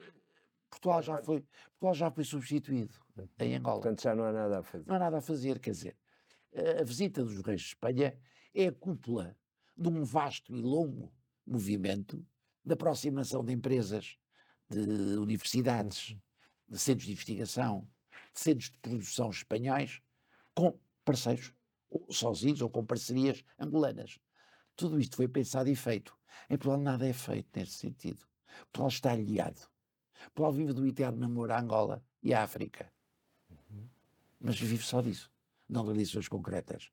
Portugal, 0.71 1.03
já 1.03 1.23
foi, 1.23 1.45
Portugal 1.73 1.95
já 1.95 2.11
foi 2.11 2.25
substituído 2.25 2.95
em 3.39 3.57
Angola. 3.57 3.81
Portanto, 3.81 4.03
já 4.03 4.15
não 4.15 4.25
há 4.25 4.33
nada 4.33 4.61
a 4.61 4.63
fazer. 4.63 4.87
Não 4.87 4.95
há 4.95 4.99
nada 4.99 5.19
a 5.19 5.21
fazer, 5.21 5.59
quer 5.59 5.73
dizer, 5.73 5.97
a 6.81 6.85
visita 6.85 7.23
dos 7.23 7.41
reis 7.43 7.61
de 7.61 7.67
Espanha 7.69 8.19
é 8.55 8.69
a 8.69 8.73
cúpula 8.73 9.37
de 9.77 9.89
um 9.89 10.05
vasto 10.05 10.55
e 10.55 10.61
longo 10.61 11.13
movimento 11.47 12.25
de 12.69 12.75
aproximação 12.75 13.45
de 13.45 13.53
empresas, 13.53 14.17
de 14.69 14.81
universidades, 15.17 16.17
de 16.69 16.79
centros 16.79 17.07
de 17.07 17.13
investigação, 17.13 17.89
de 18.35 18.41
centros 18.41 18.71
de 18.71 18.79
produção 18.79 19.31
espanhóis, 19.31 20.01
com 20.55 20.79
parceiros, 21.05 21.53
ou 21.91 22.07
sozinhos 22.13 22.61
ou 22.61 22.69
com 22.69 22.85
parcerias 22.85 23.43
angolanas. 23.59 24.19
Tudo 24.77 25.01
isto 25.01 25.17
foi 25.17 25.27
pensado 25.27 25.71
e 25.71 25.75
feito. 25.75 26.17
Em 26.51 26.57
Portugal 26.59 26.79
nada 26.79 27.07
é 27.07 27.13
feito 27.13 27.49
nesse 27.59 27.73
sentido. 27.73 28.27
Portugal 28.71 28.89
está 28.89 29.13
aliado. 29.13 29.63
Pode 30.35 30.59
viver 30.59 30.75
do 30.75 30.87
eterno 30.87 31.19
namoro 31.19 31.53
à 31.53 31.61
Angola 31.61 32.05
e 32.23 32.35
à 32.35 32.43
África. 32.43 32.93
Uhum. 33.51 33.89
Mas 34.41 34.61
vive 34.61 34.85
só 34.85 35.01
disso, 35.01 35.33
não 35.69 35.85
de 35.85 35.93
lições 35.95 36.29
concretas. 36.29 36.91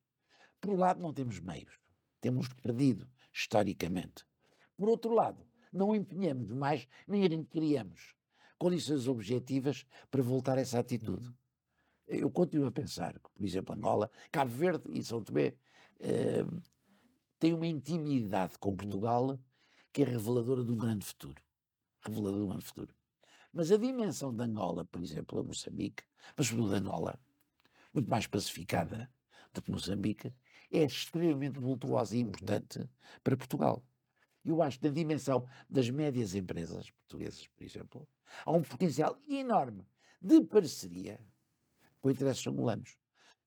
Por 0.62 0.72
um 0.72 0.78
lado, 0.78 1.02
não 1.02 1.14
temos 1.14 1.40
meios. 1.40 1.80
Temos 2.22 2.48
perdido, 2.48 3.08
historicamente. 3.34 4.26
Por 4.78 4.90
outro 4.90 5.14
lado, 5.14 5.46
não 5.76 5.96
empenhamos 5.96 6.52
mais, 6.52 6.88
nem 7.08 7.44
criamos 7.44 8.16
condições 8.58 9.08
objetivas 9.08 9.86
para 10.10 10.24
voltar 10.24 10.58
a 10.58 10.62
essa 10.62 10.80
atitude. 10.80 11.30
Eu 12.08 12.32
continuo 12.32 12.68
a 12.68 12.72
pensar 12.72 13.14
que, 13.14 13.30
por 13.30 13.44
exemplo, 13.44 13.76
Angola, 13.76 14.10
Cabo 14.32 14.52
Verde 14.52 14.84
e 14.90 15.04
São 15.04 15.22
Tomé 15.22 15.54
eh, 16.00 16.46
têm 17.40 17.54
uma 17.54 17.68
intimidade 17.68 18.58
com 18.60 18.76
Portugal 18.76 19.40
que 19.92 20.04
é 20.04 20.06
reveladora 20.06 20.64
de 20.64 20.72
um 20.72 20.78
grande 20.78 21.06
futuro. 21.06 21.42
Reveladora 22.02 22.38
de 22.38 22.44
um 22.44 22.50
grande 22.50 22.66
futuro. 22.66 22.96
Mas 23.52 23.72
a 23.72 23.78
dimensão 23.78 24.34
de 24.34 24.44
Angola, 24.44 24.86
por 24.86 25.02
exemplo, 25.02 25.40
a 25.40 25.44
Moçambique, 25.44 26.04
mas 26.38 26.48
sobretudo 26.48 26.76
Angola, 26.76 27.20
muito 27.94 28.10
mais 28.10 28.28
pacificada 28.28 29.10
do 29.54 29.62
que 29.62 29.72
Moçambique, 29.72 30.34
é 30.72 30.84
extremamente 30.84 31.60
vultuosa 31.60 32.16
e 32.16 32.20
importante 32.20 32.88
para 33.24 33.38
Portugal. 33.38 33.84
Eu 34.46 34.62
acho 34.62 34.80
que 34.80 34.88
na 34.88 34.94
dimensão 34.94 35.48
das 35.70 35.90
médias 35.90 36.36
empresas 36.36 36.92
portuguesas, 36.92 37.48
por 37.48 37.64
exemplo, 37.64 38.08
há 38.46 38.52
um 38.52 38.62
potencial 38.62 39.18
enorme 39.28 39.88
de 40.22 40.42
parceria 40.42 41.20
com 42.00 42.12
interesses 42.12 42.46
angolanos. 42.46 42.98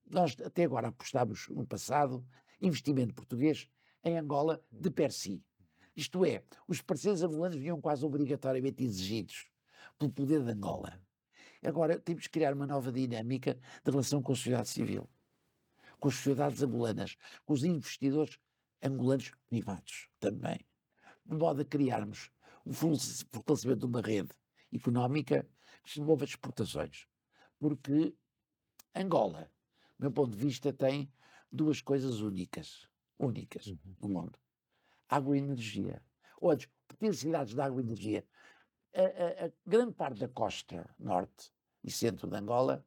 Nós 0.04 0.36
até 0.44 0.64
agora 0.64 0.88
apostámos 0.88 1.48
no 1.48 1.66
passado 1.66 2.26
investimento 2.60 3.14
português 3.14 3.68
em 4.02 4.18
Angola 4.18 4.62
de 4.70 4.90
per 4.90 5.12
si. 5.12 5.44
Isto 5.94 6.24
é, 6.24 6.42
os 6.66 6.80
parceiros 6.80 7.22
angolanos 7.22 7.58
vinham 7.58 7.80
quase 7.80 8.04
obrigatoriamente 8.04 8.82
exigidos 8.82 9.48
pelo 9.98 10.10
poder 10.10 10.42
de 10.42 10.50
Angola. 10.50 11.00
Agora 11.62 11.98
temos 11.98 12.24
que 12.24 12.30
criar 12.30 12.54
uma 12.54 12.66
nova 12.66 12.90
dinâmica 12.90 13.54
de 13.84 13.90
relação 13.90 14.22
com 14.22 14.32
a 14.32 14.36
sociedade 14.36 14.68
civil 14.68 15.08
com 15.98 16.08
as 16.08 16.14
sociedades 16.14 16.62
angolanas, 16.62 17.16
com 17.44 17.52
os 17.52 17.64
investidores 17.64 18.38
angolanos 18.82 19.32
privados 19.48 20.08
também, 20.20 20.58
de 21.28 21.36
modo 21.36 21.62
a 21.62 21.64
criarmos 21.64 22.30
um 22.64 22.72
fortalecimento 22.72 23.80
de 23.80 23.86
uma 23.86 24.00
rede 24.00 24.30
económica 24.72 25.46
que 25.82 25.92
se 25.92 26.00
envolva 26.00 26.24
exportações. 26.24 27.06
Porque 27.58 28.14
Angola, 28.94 29.50
do 29.98 30.02
meu 30.02 30.12
ponto 30.12 30.36
de 30.36 30.44
vista, 30.44 30.72
tem 30.72 31.12
duas 31.50 31.80
coisas 31.80 32.20
únicas, 32.20 32.88
únicas 33.18 33.66
uhum. 33.66 33.78
no 34.00 34.08
mundo. 34.08 34.38
Água 35.08 35.36
e 35.36 35.40
energia. 35.40 36.02
As 36.42 36.66
potencialidades 36.86 37.54
da 37.54 37.66
água 37.66 37.80
e 37.80 37.84
energia. 37.84 38.24
A, 38.94 39.00
a, 39.00 39.46
a, 39.46 39.52
grande 39.66 39.92
parte 39.92 40.20
da 40.20 40.28
costa 40.28 40.88
norte 40.98 41.52
e 41.84 41.90
centro 41.90 42.28
de 42.28 42.36
Angola 42.36 42.84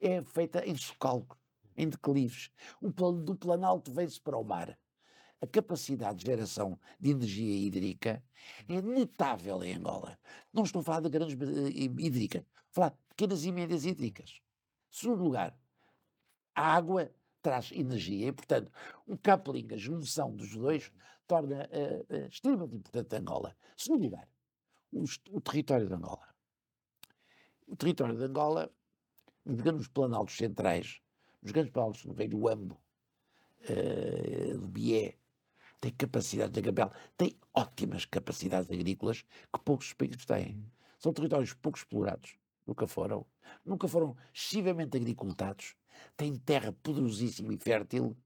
é 0.00 0.22
feita 0.22 0.64
em 0.64 0.76
socalcos 0.76 1.38
em 1.76 1.88
declives. 1.88 2.50
O 2.80 2.92
plano 2.92 3.22
do 3.24 3.34
Planalto 3.34 3.92
vem-se 3.92 4.20
para 4.20 4.36
o 4.36 4.44
mar. 4.44 4.78
A 5.42 5.46
capacidade 5.46 6.18
de 6.18 6.26
geração 6.26 6.78
de 6.98 7.10
energia 7.10 7.66
hídrica 7.66 8.22
é 8.68 8.82
notável 8.82 9.62
em 9.64 9.74
Angola. 9.74 10.18
Não 10.52 10.64
estou 10.64 10.80
a 10.80 10.84
falar 10.84 11.00
de 11.00 11.08
grandes 11.08 11.34
eh, 11.34 11.70
hídricas, 11.74 12.42
estou 12.42 12.70
a 12.70 12.74
falar 12.74 12.90
de 12.90 12.96
pequenas 13.08 13.44
e 13.44 13.52
médias 13.52 13.84
hídricas. 13.86 14.40
Segundo 14.90 15.24
lugar, 15.24 15.56
a 16.54 16.74
água 16.74 17.10
traz 17.40 17.72
energia 17.72 18.28
e, 18.28 18.32
portanto, 18.32 18.70
o 19.06 19.16
coupling, 19.16 19.68
a 19.72 19.76
junção 19.76 20.34
dos 20.34 20.54
dois, 20.54 20.92
torna 21.26 21.68
uh, 21.70 22.14
uh, 22.14 22.26
extremamente 22.26 22.74
importante 22.74 23.16
Angola. 23.16 23.56
Segundo 23.76 24.02
lugar, 24.02 24.28
o, 24.92 25.04
o, 25.30 25.40
território 25.40 25.86
de 25.86 25.94
Angola. 25.94 26.28
O 27.66 27.76
território 27.76 28.16
de 28.16 28.24
Angola, 28.24 28.70
digamos, 29.46 29.82
os 29.82 29.88
planaltos 29.88 30.36
centrais, 30.36 31.00
nos 31.40 31.52
grandes 31.52 31.72
palácios 31.72 32.04
do 32.04 32.28
do 32.28 32.48
Ambo, 32.48 32.80
uh, 33.70 34.58
do 34.58 34.68
Bié, 34.68 35.16
tem 35.80 35.92
capacidades 35.92 36.52
de 36.52 36.60
Gabel, 36.60 36.92
tem 37.16 37.36
ótimas 37.54 38.04
capacidades 38.04 38.70
agrícolas 38.70 39.22
que 39.22 39.60
poucos 39.64 39.92
países 39.92 40.24
têm. 40.26 40.64
São 40.98 41.12
territórios 41.12 41.54
pouco 41.54 41.78
explorados, 41.78 42.36
nunca 42.66 42.86
foram, 42.86 43.26
nunca 43.64 43.88
foram 43.88 44.16
excessivamente 44.34 44.96
agricultados, 44.96 45.74
têm 46.16 46.36
terra 46.36 46.72
poderosíssima 46.72 47.54
e 47.54 47.56
fértil. 47.56 48.16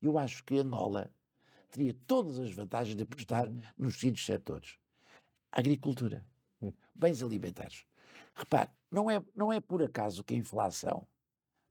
Eu 0.00 0.18
acho 0.18 0.42
que 0.44 0.58
Angola 0.58 1.10
teria 1.70 1.94
todas 2.06 2.38
as 2.38 2.52
vantagens 2.52 2.96
de 2.96 3.02
apostar 3.02 3.50
nos 3.76 3.98
seguintes 3.98 4.24
setores: 4.24 4.78
agricultura, 5.52 6.24
bens 6.94 7.22
alimentares. 7.22 7.84
Repare, 8.34 8.70
não 8.90 9.10
é, 9.10 9.22
não 9.34 9.52
é 9.52 9.60
por 9.60 9.82
acaso 9.82 10.24
que 10.24 10.34
a 10.34 10.38
inflação 10.38 11.06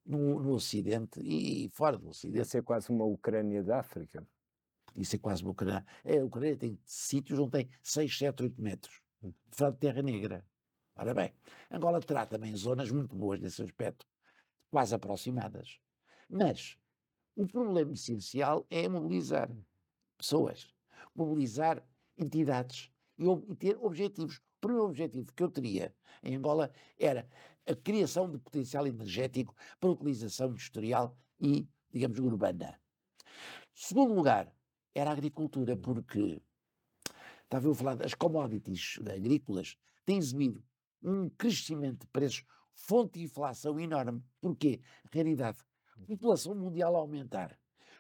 no, 0.06 0.40
no 0.40 0.52
Ocidente 0.52 1.20
e 1.22 1.70
fora 1.70 1.98
do 1.98 2.10
Ocidente. 2.10 2.42
Isso 2.42 2.58
é 2.58 2.62
quase 2.62 2.90
uma 2.90 3.06
Ucrânia 3.06 3.64
da 3.64 3.80
África. 3.80 4.26
Isso 4.96 5.16
é 5.16 5.20
quase 5.20 5.44
Ucrânia. 5.46 5.86
É, 6.04 6.20
a 6.20 6.26
Ucrânia 6.26 6.56
tem 6.56 6.80
sítios 6.86 7.40
onde 7.40 7.52
tem 7.52 7.70
6, 7.82 8.18
7, 8.18 8.44
8 8.44 8.62
metros 8.62 9.02
hum. 9.22 9.32
de 9.32 9.78
terra 9.78 10.02
negra. 10.02 10.46
Ora 10.96 11.14
bem, 11.14 11.34
Angola 11.72 12.00
terá 12.00 12.26
também 12.26 12.56
zonas 12.56 12.92
muito 12.92 13.16
boas 13.16 13.40
nesse 13.40 13.64
aspecto, 13.64 14.06
quase 14.70 14.94
aproximadas. 14.94 15.80
Mas 16.30 16.78
o 17.36 17.48
problema 17.48 17.94
essencial 17.94 18.66
é 18.70 18.88
mobilizar 18.88 19.52
hum. 19.52 19.64
pessoas, 20.18 20.68
mobilizar 21.16 21.84
entidades 22.18 22.92
e 23.18 23.56
ter 23.56 23.78
objetivos. 23.78 24.38
O 24.38 24.62
primeiro 24.64 24.86
objetivo 24.86 25.34
que 25.34 25.44
eu 25.44 25.50
teria 25.50 25.94
em 26.22 26.36
Angola 26.36 26.72
era 26.98 27.28
a 27.66 27.76
criação 27.76 28.30
de 28.30 28.38
potencial 28.38 28.86
energético 28.88 29.56
para 29.80 29.90
utilização 29.90 30.50
industrial 30.52 31.18
e, 31.40 31.68
digamos, 31.92 32.20
urbana. 32.20 32.80
Segundo 33.74 34.14
lugar, 34.14 34.54
era 34.96 35.10
a 35.10 35.14
agricultura, 35.14 35.76
porque 35.76 36.42
estava 37.44 37.68
eu 37.68 37.72
a 37.72 37.76
falar 37.76 37.96
das 37.96 38.14
commodities 38.14 39.00
agrícolas, 39.02 39.78
têm 40.06 40.18
exibido 40.18 40.64
um 41.02 41.30
crescimento 41.30 42.02
de 42.02 42.08
preços, 42.08 42.46
fonte 42.74 43.20
de 43.20 43.26
inflação 43.26 43.80
enorme. 43.80 44.24
Porquê? 44.40 44.82
Realidade, 45.12 45.60
população 46.08 46.56
mundial 46.56 46.96
a 46.96 47.00
aumentar, 47.00 47.58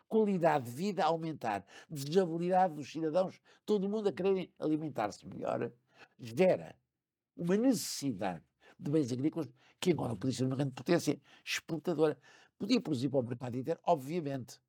qualidade 0.08 0.66
de 0.66 0.72
vida 0.72 1.04
a 1.04 1.08
aumentar, 1.08 1.66
desejabilidade 1.90 2.76
dos 2.76 2.92
cidadãos, 2.92 3.40
todo 3.66 3.90
mundo 3.90 4.10
a 4.10 4.14
querer 4.14 4.52
alimentar-se 4.60 5.26
melhor, 5.28 5.72
gera 6.20 6.76
uma 7.36 7.58
necessidade 7.58 8.44
de 8.80 8.92
bens 8.92 9.12
agrícolas 9.12 9.50
que 9.80 9.92
agora 9.92 10.16
podia 10.16 10.36
ser 10.36 10.46
uma 10.46 10.56
grande 10.56 10.74
potência 10.74 11.20
exportadora. 11.44 12.18
Podia 12.58 12.80
produzir 12.80 13.10
para 13.10 13.20
o 13.20 13.24
mercado 13.24 13.58
inteiro, 13.58 13.80
obviamente, 13.84 14.60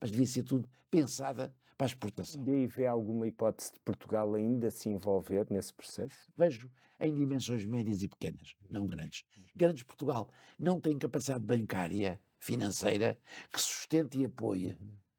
mas 0.00 0.10
devia 0.10 0.26
ser 0.26 0.42
tudo 0.42 0.68
pensada 0.90 1.54
para 1.76 1.86
a 1.86 1.88
exportação. 1.88 2.44
E 2.46 2.50
aí 2.50 2.66
vê 2.66 2.86
alguma 2.86 3.26
hipótese 3.26 3.72
de 3.72 3.80
Portugal 3.80 4.34
ainda 4.34 4.70
se 4.70 4.88
envolver 4.88 5.46
nesse 5.50 5.72
processo? 5.72 6.32
Vejo 6.36 6.70
em 7.00 7.14
dimensões 7.14 7.64
médias 7.64 8.02
e 8.02 8.08
pequenas, 8.08 8.54
não 8.70 8.86
grandes. 8.86 9.24
Grandes 9.54 9.82
Portugal 9.82 10.30
não 10.58 10.80
tem 10.80 10.98
capacidade 10.98 11.44
bancária, 11.44 12.20
financeira, 12.38 13.18
que 13.52 13.60
sustente 13.60 14.18
e 14.18 14.24
apoie 14.24 14.76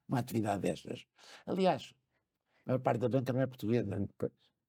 uma 0.08 0.20
atividade 0.20 0.62
destas. 0.62 1.06
Aliás, 1.46 1.94
a 2.66 2.72
maior 2.72 2.80
parte 2.80 3.00
da 3.00 3.10
banca 3.10 3.34
não 3.34 3.42
é 3.42 3.48
portuguesa. 3.48 4.10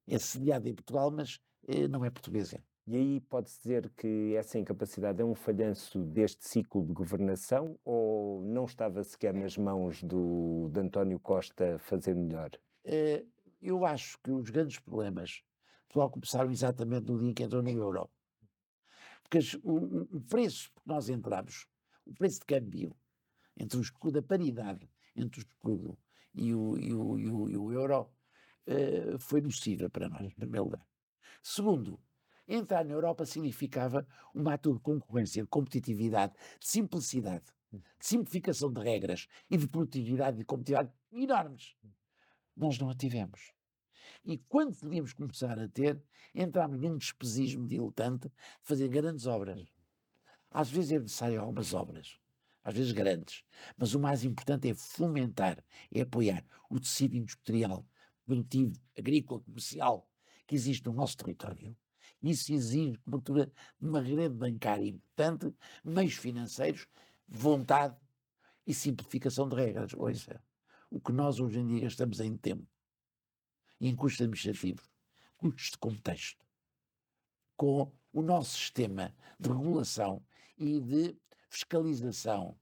É 0.07 0.19
sediada 0.19 0.69
em 0.69 0.75
Portugal, 0.75 1.11
mas 1.11 1.41
eh, 1.69 1.89
não 1.89 2.05
é 2.05 2.11
portuguesa. 2.11 2.63
E 2.89 2.95
aí 2.95 3.21
pode-se 3.21 3.59
dizer 3.59 3.91
que 3.97 4.37
essa 4.37 4.59
incapacidade 4.59 5.21
é 5.21 5.25
um 5.25 5.35
falhanço 5.35 6.05
deste 6.05 6.47
ciclo 6.47 6.87
de 6.87 6.93
governação 6.93 7.77
ou 7.85 8.43
não 8.43 8.65
estava 8.65 9.03
sequer 9.03 9.35
nas 9.35 9.57
mãos 9.57 10.05
do, 10.05 10.71
de 10.73 10.79
António 10.79 11.19
Costa 11.19 11.79
fazer 11.81 12.15
melhor? 12.15 12.51
Eh, 12.85 13.25
eu 13.61 13.85
acho 13.85 14.17
que 14.23 14.31
os 14.31 14.51
grandes 14.51 14.79
problemas 14.79 15.43
só 15.93 16.09
começaram 16.09 16.49
exatamente 16.51 17.11
no 17.11 17.19
dia 17.19 17.35
que 17.35 17.43
entrou 17.43 17.61
na 17.61 17.73
Euro. 17.73 18.09
Porque 19.25 19.41
o, 19.65 20.21
preço 20.21 20.71
que 20.71 20.83
nós 20.87 21.09
entramos, 21.09 21.67
o 22.07 22.15
preço 22.15 22.39
de 22.39 22.47
câmbio, 22.47 22.97
entre 23.57 23.79
o 23.79 23.83
escudo, 23.83 24.21
a 24.21 24.23
paridade 24.23 24.89
entre 25.17 25.41
o 25.41 25.43
escudo 25.43 25.99
e 26.33 26.55
o, 26.55 26.79
e 26.79 26.93
o, 26.93 27.19
e 27.19 27.29
o, 27.29 27.51
e 27.51 27.57
o 27.57 27.73
euro, 27.73 28.09
uh, 28.69 29.19
foi 29.19 29.41
nociva 29.41 29.89
para 29.89 30.09
nós, 30.09 30.21
em 30.21 30.31
primeiro 30.31 30.67
lugar. 30.67 30.87
Segundo, 31.43 31.99
Entrar 32.49 32.85
na 32.85 32.93
Europa 32.93 33.27
significava 33.27 34.07
uma 34.33 34.55
ato 34.55 34.73
de 34.73 34.79
concorrência, 34.79 35.43
de 35.43 35.49
competitividade, 35.49 36.33
de 36.61 36.69
simplicidade, 36.69 37.45
de 37.73 37.83
simplificação 37.99 38.73
de 38.73 38.81
regras 38.81 39.27
e 39.51 39.57
de 39.57 39.67
produtividade 39.67 40.37
e 40.37 40.39
de 40.41 40.45
competitividade 40.45 40.93
enormes. 41.13 41.75
Nós 42.57 42.79
não 42.79 42.89
a 42.89 42.95
tivemos. 42.95 43.53
E 44.25 44.39
quando 44.39 44.77
podíamos 44.77 45.13
começar 45.13 45.59
a 45.59 45.69
ter, 45.69 46.01
entramos 46.33 46.81
num 46.81 46.97
despesismo 46.97 47.67
diletante 47.67 48.29
de 48.29 48.35
fazer 48.63 48.89
grandes 48.89 49.27
obras. 49.27 49.67
Às 50.49 50.71
vezes 50.71 50.93
é 50.93 50.99
necessário 51.01 51.41
algumas 51.41 51.75
obras, 51.75 52.17
às 52.63 52.75
vezes 52.75 52.93
grandes, 52.93 53.45
mas 53.77 53.93
o 53.93 53.99
mais 53.99 54.23
importante 54.23 54.69
é 54.69 54.75
fomentar, 54.75 55.63
é 55.93 56.03
apoiar 56.03 56.45
o 56.71 56.79
tecido 56.79 57.17
industrial, 57.17 57.85
produtivo, 58.25 58.81
agrícola, 58.97 59.41
comercial 59.41 60.09
que 60.47 60.55
existe 60.55 60.87
no 60.87 60.93
nosso 60.93 61.17
território 61.17 61.77
Isso 62.27 62.53
exige 62.53 62.99
cobertura 62.99 63.47
de 63.81 63.89
uma 63.89 64.01
rede 64.01 64.35
bancária 64.35 64.85
importante, 64.85 65.55
meios 65.85 66.15
financeiros, 66.15 66.89
vontade 67.29 67.97
e 68.67 68.75
simplificação 68.75 69.49
de 69.49 69.55
regras. 69.55 69.95
Ouça, 69.95 70.43
o 70.91 71.01
que 71.01 71.13
nós 71.13 71.39
hoje 71.39 71.61
em 71.61 71.69
dia 71.69 71.83
gastamos 71.83 72.19
em 72.19 72.37
tempo 72.37 72.67
e 73.81 73.89
em 73.89 73.95
custos 73.95 74.23
administrativos, 74.23 74.91
custos 75.37 75.71
de 75.71 75.79
contexto, 75.79 76.45
com 77.57 77.93
o 78.13 78.23
nosso 78.23 78.59
sistema 78.59 79.15
de 79.39 79.49
regulação 79.49 80.21
e 80.59 80.81
de 80.81 81.17
fiscalização 81.49 82.59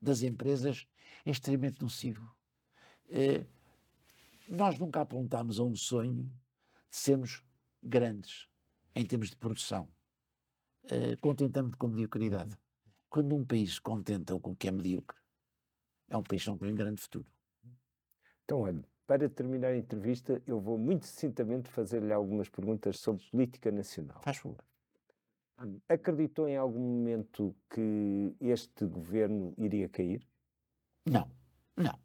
das 0.00 0.22
empresas 0.22 0.86
é 1.24 1.32
extremamente 1.32 1.82
nocivo. 1.82 2.32
Eh, 3.10 3.44
nós 4.48 4.78
nunca 4.78 5.00
apontámos 5.00 5.58
a 5.58 5.64
um 5.64 5.74
sonho 5.74 6.22
de 6.88 6.96
sermos 6.96 7.42
grandes 7.82 8.48
em 8.94 9.04
termos 9.04 9.30
de 9.30 9.36
produção. 9.36 9.88
Eh, 10.90 11.16
contentamos 11.16 11.74
com 11.76 11.88
mediocridade. 11.88 12.56
Quando 13.08 13.34
um 13.34 13.44
país 13.44 13.74
se 13.74 13.80
contenta 13.80 14.38
com 14.38 14.52
o 14.52 14.56
que 14.56 14.68
é 14.68 14.70
medíocre, 14.70 15.18
é 16.08 16.16
um 16.16 16.22
país 16.22 16.42
que 16.42 16.48
não 16.48 16.58
tem 16.58 16.72
um 16.72 16.74
grande 16.74 17.00
futuro. 17.00 17.26
Então, 18.44 18.60
olha, 18.60 18.82
para 19.06 19.28
terminar 19.28 19.68
a 19.68 19.76
entrevista, 19.76 20.42
eu 20.46 20.60
vou 20.60 20.78
muito 20.78 21.06
sucintamente 21.06 21.70
fazer-lhe 21.70 22.12
algumas 22.12 22.48
perguntas 22.48 22.98
sobre 22.98 23.22
política 23.30 23.70
nacional. 23.70 24.20
Faz 24.22 24.38
favor. 24.38 24.58
Acreditou 25.88 26.48
em 26.48 26.56
algum 26.56 26.78
momento 26.78 27.54
que 27.68 28.34
este 28.40 28.86
governo 28.86 29.52
iria 29.58 29.88
cair? 29.88 30.26
Não, 31.04 31.28
não. 31.76 31.98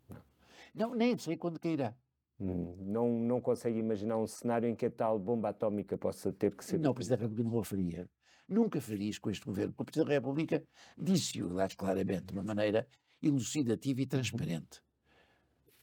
Não, 0.73 0.95
nem 0.95 1.17
sei 1.17 1.37
quando 1.37 1.59
cairá. 1.59 1.95
Não, 2.39 3.19
não 3.19 3.39
consegue 3.39 3.77
imaginar 3.77 4.17
um 4.17 4.27
cenário 4.27 4.67
em 4.67 4.75
que 4.75 4.87
a 4.87 4.91
tal 4.91 5.17
bomba 5.17 5.49
atómica 5.49 5.97
possa 5.97 6.31
ter 6.33 6.55
que 6.55 6.65
ser. 6.65 6.79
Não, 6.79 6.91
o 6.91 6.93
Presidente 6.93 7.19
da 7.19 7.23
República 7.25 7.49
não 7.49 7.57
o 7.57 7.63
faria. 7.63 8.09
Nunca 8.47 8.81
faria 8.81 9.09
isso 9.09 9.21
com 9.21 9.29
este 9.29 9.45
governo. 9.45 9.73
porque 9.73 9.83
O 9.83 9.85
Presidente 9.85 10.07
da 10.09 10.13
República 10.13 10.63
disse-o, 10.97 11.51
aliás, 11.51 11.75
claramente, 11.75 12.25
de 12.25 12.33
uma 12.33 12.43
maneira 12.43 12.87
elucidativa 13.21 14.01
e 14.01 14.05
transparente. 14.05 14.81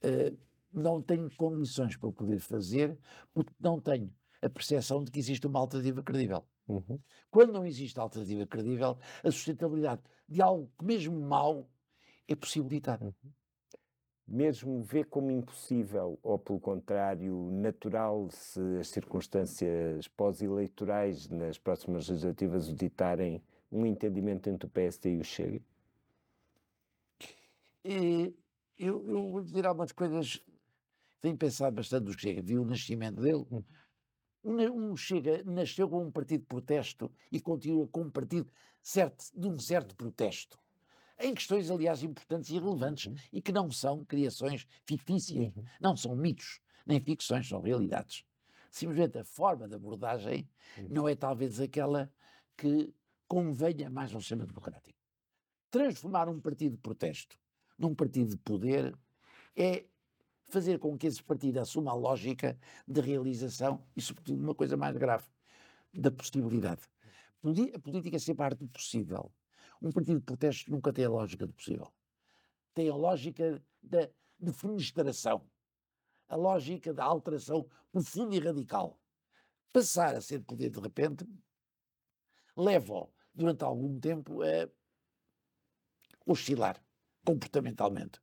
Eh, 0.02 0.34
não 0.72 1.02
tenho 1.02 1.28
condições 1.36 1.96
para 1.96 2.08
o 2.08 2.12
poder 2.12 2.38
fazer, 2.38 2.98
porque 3.32 3.52
não 3.58 3.80
tenho 3.80 4.12
a 4.42 4.48
percepção 4.48 5.02
de 5.02 5.10
que 5.10 5.18
existe 5.18 5.46
uma 5.46 5.58
alternativa 5.58 6.02
credível. 6.02 6.44
Uhum. 6.68 7.00
Quando 7.30 7.52
não 7.52 7.66
existe 7.66 7.98
alternativa 7.98 8.46
credível, 8.46 8.98
a 9.24 9.30
sustentabilidade 9.30 10.02
de 10.28 10.40
algo 10.40 10.70
que 10.78 10.84
mesmo 10.84 11.18
mau 11.20 11.68
é 12.28 12.36
possibilitada. 12.36 13.14
Mesmo 14.32 14.80
vê 14.80 15.02
como 15.02 15.32
impossível, 15.32 16.16
ou 16.22 16.38
pelo 16.38 16.60
contrário, 16.60 17.50
natural, 17.50 18.30
se 18.30 18.60
as 18.78 18.86
circunstâncias 18.86 20.06
pós-eleitorais 20.06 21.28
nas 21.28 21.58
próximas 21.58 22.08
legislativas 22.08 22.68
o 22.68 22.74
ditarem 22.76 23.42
um 23.72 23.84
entendimento 23.84 24.48
entre 24.48 24.68
o 24.68 24.70
PSD 24.70 25.14
e 25.14 25.18
o 25.18 25.24
Chega? 25.24 25.60
E 27.84 28.32
eu, 28.78 29.04
eu 29.08 29.32
vou 29.32 29.42
dizer 29.42 29.66
algumas 29.66 29.90
coisas. 29.90 30.40
Tenho 31.20 31.36
pensado 31.36 31.74
bastante 31.74 32.04
do 32.04 32.16
Chega, 32.16 32.40
vi 32.40 32.56
o 32.56 32.64
nascimento 32.64 33.20
dele. 33.20 33.44
Um, 34.44 34.96
Chega 34.96 35.42
nasceu 35.42 35.88
com 35.88 36.04
um 36.04 36.10
partido 36.12 36.42
de 36.42 36.46
protesto 36.46 37.10
e 37.32 37.40
continua 37.40 37.88
com 37.88 38.02
um 38.02 38.10
partido 38.10 38.48
certo, 38.80 39.24
de 39.34 39.48
um 39.48 39.58
certo 39.58 39.96
protesto. 39.96 40.56
Em 41.20 41.34
questões, 41.34 41.70
aliás, 41.70 42.02
importantes 42.02 42.50
e 42.50 42.54
relevantes 42.58 43.12
e 43.32 43.42
que 43.42 43.52
não 43.52 43.70
são 43.70 44.04
criações 44.04 44.66
fictícias, 44.86 45.52
Uhum. 45.54 45.64
não 45.80 45.96
são 45.96 46.16
mitos, 46.16 46.60
nem 46.86 47.00
ficções, 47.00 47.48
são 47.48 47.60
realidades. 47.60 48.24
Simplesmente 48.70 49.18
a 49.18 49.24
forma 49.24 49.68
de 49.68 49.74
abordagem 49.74 50.48
Uhum. 50.78 50.88
não 50.90 51.08
é 51.08 51.14
talvez 51.14 51.60
aquela 51.60 52.12
que 52.56 52.92
convenha 53.28 53.90
mais 53.90 54.14
ao 54.14 54.20
sistema 54.20 54.46
democrático. 54.46 54.98
Transformar 55.70 56.28
um 56.28 56.40
partido 56.40 56.72
de 56.72 56.78
protesto 56.82 57.38
num 57.78 57.94
partido 57.94 58.30
de 58.30 58.38
poder 58.38 58.96
é 59.56 59.86
fazer 60.48 60.78
com 60.78 60.98
que 60.98 61.06
esse 61.06 61.22
partido 61.22 61.58
assuma 61.60 61.92
a 61.92 61.94
lógica 61.94 62.58
de 62.88 63.00
realização 63.00 63.86
e, 63.96 64.02
sobretudo, 64.02 64.42
uma 64.42 64.54
coisa 64.54 64.76
mais 64.76 64.96
grave, 64.96 65.26
da 65.94 66.10
possibilidade. 66.10 66.82
A 67.74 67.78
política 67.78 68.16
é 68.16 68.18
sempre 68.18 68.42
a 68.44 68.46
arte 68.46 68.60
do 68.60 68.68
possível. 68.68 69.32
Um 69.80 69.90
partido 69.90 70.18
de 70.18 70.26
protesto 70.26 70.70
nunca 70.70 70.92
tem 70.92 71.04
a 71.04 71.10
lógica 71.10 71.46
do 71.46 71.52
possível. 71.52 71.92
Tem 72.74 72.88
a 72.88 72.94
lógica 72.94 73.62
da 73.82 74.08
defenestração, 74.38 75.48
a 76.28 76.36
lógica 76.36 76.92
da 76.92 77.04
alteração 77.04 77.68
profunda 77.90 78.36
e 78.36 78.40
radical. 78.40 79.00
Passar 79.72 80.14
a 80.14 80.20
ser 80.20 80.42
poder 80.42 80.70
de 80.70 80.80
repente 80.80 81.26
leva-o, 82.56 83.12
durante 83.34 83.64
algum 83.64 83.98
tempo, 83.98 84.42
a 84.42 84.68
oscilar 86.26 86.82
comportamentalmente. 87.24 88.20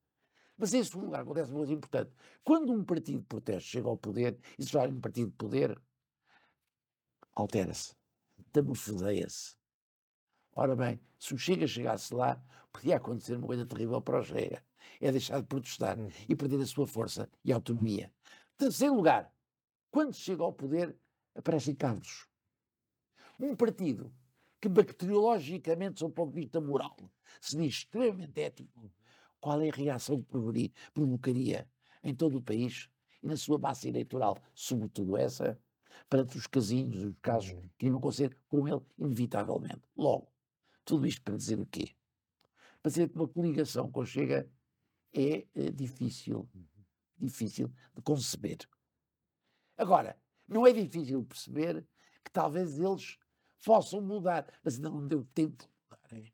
Mas 0.58 0.74
em 0.74 0.84
segundo 0.84 1.06
lugar, 1.06 1.22
acontece 1.22 1.50
uma 1.50 1.60
coisa 1.60 1.74
importante. 1.74 2.12
Quando 2.44 2.74
um 2.74 2.84
partido 2.84 3.20
de 3.20 3.26
protesto 3.26 3.70
chega 3.70 3.88
ao 3.88 3.98
poder, 3.98 4.40
e 4.58 4.64
se 4.64 4.76
é 4.76 4.82
um 4.82 5.00
partido 5.00 5.30
de 5.30 5.36
poder, 5.36 5.80
altera-se, 7.34 7.96
metamorfoseia-se. 8.38 9.57
Ora 10.60 10.76
bem, 10.76 11.00
se 11.20 11.36
o 11.36 11.38
Chega 11.38 11.68
chegasse 11.68 12.12
lá, 12.16 12.44
podia 12.74 12.98
acontecer 12.98 13.36
uma 13.36 13.46
coisa 13.46 13.64
terrível 13.64 14.02
para 14.02 14.20
o 14.22 14.24
Chega. 14.24 14.64
É 15.00 15.12
deixar 15.12 15.40
de 15.40 15.46
protestar 15.46 16.00
Uhum. 16.00 16.10
e 16.28 16.36
perder 16.36 16.60
a 16.60 16.66
sua 16.66 16.88
força 16.88 17.30
e 17.46 17.54
autonomia. 17.54 18.12
Terceiro 18.58 18.96
lugar, 18.96 19.32
quando 19.92 20.16
chega 20.16 20.42
ao 20.44 20.52
poder, 20.52 20.98
aparecem 21.36 21.76
cargos. 21.76 22.28
Um 23.40 23.56
partido 23.56 24.12
que 24.60 24.68
bacteriologicamente, 24.68 26.00
sob 26.00 26.12
o 26.12 26.16
ponto 26.16 26.34
de 26.34 26.42
vista 26.42 26.60
moral, 26.60 26.98
se 27.40 27.56
diz 27.56 27.76
extremamente 27.76 28.42
ético, 28.42 28.92
qual 29.40 29.62
é 29.62 29.70
a 29.70 29.72
reação 29.76 30.24
que 30.24 30.72
provocaria, 30.92 31.70
em 32.04 32.16
todo 32.16 32.40
o 32.40 32.42
país 32.42 32.90
e 33.22 33.28
na 33.28 33.38
sua 33.38 33.60
base 33.60 33.88
eleitoral, 33.90 34.40
sobretudo 34.56 35.16
essa, 35.18 35.60
para 36.10 36.24
os 36.24 36.48
casinhos, 36.48 37.04
os 37.04 37.16
casos 37.22 37.52
Uhum. 37.52 37.70
que 37.78 37.86
iam 37.86 37.98
acontecer 38.00 38.36
com 38.50 38.68
ele, 38.68 38.82
inevitavelmente. 38.98 39.82
Logo, 39.96 40.32
tudo 40.88 41.06
isto 41.06 41.22
para 41.22 41.36
dizer 41.36 41.60
o 41.60 41.66
quê? 41.66 41.94
Para 42.82 42.90
dizer 42.90 43.10
que 43.10 43.16
uma 43.16 43.28
coligação 43.28 43.92
com 43.92 44.00
o 44.00 44.06
Chega 44.06 44.50
é 45.14 45.46
eh, 45.54 45.72
difícil, 45.72 46.50
difícil 47.18 47.70
de 47.94 48.02
conceber. 48.02 48.60
Agora, 49.78 50.18
não 50.48 50.66
é 50.66 50.72
difícil 50.72 51.24
perceber 51.26 51.86
que 52.24 52.32
talvez 52.32 52.80
eles 52.80 53.20
possam 53.66 54.00
mudar, 54.00 54.48
mas 54.64 54.76
ainda 54.76 54.90
não 54.90 55.06
deu 55.06 55.26
tempo 55.36 55.58
de 55.58 55.70
mudarem. 55.92 56.34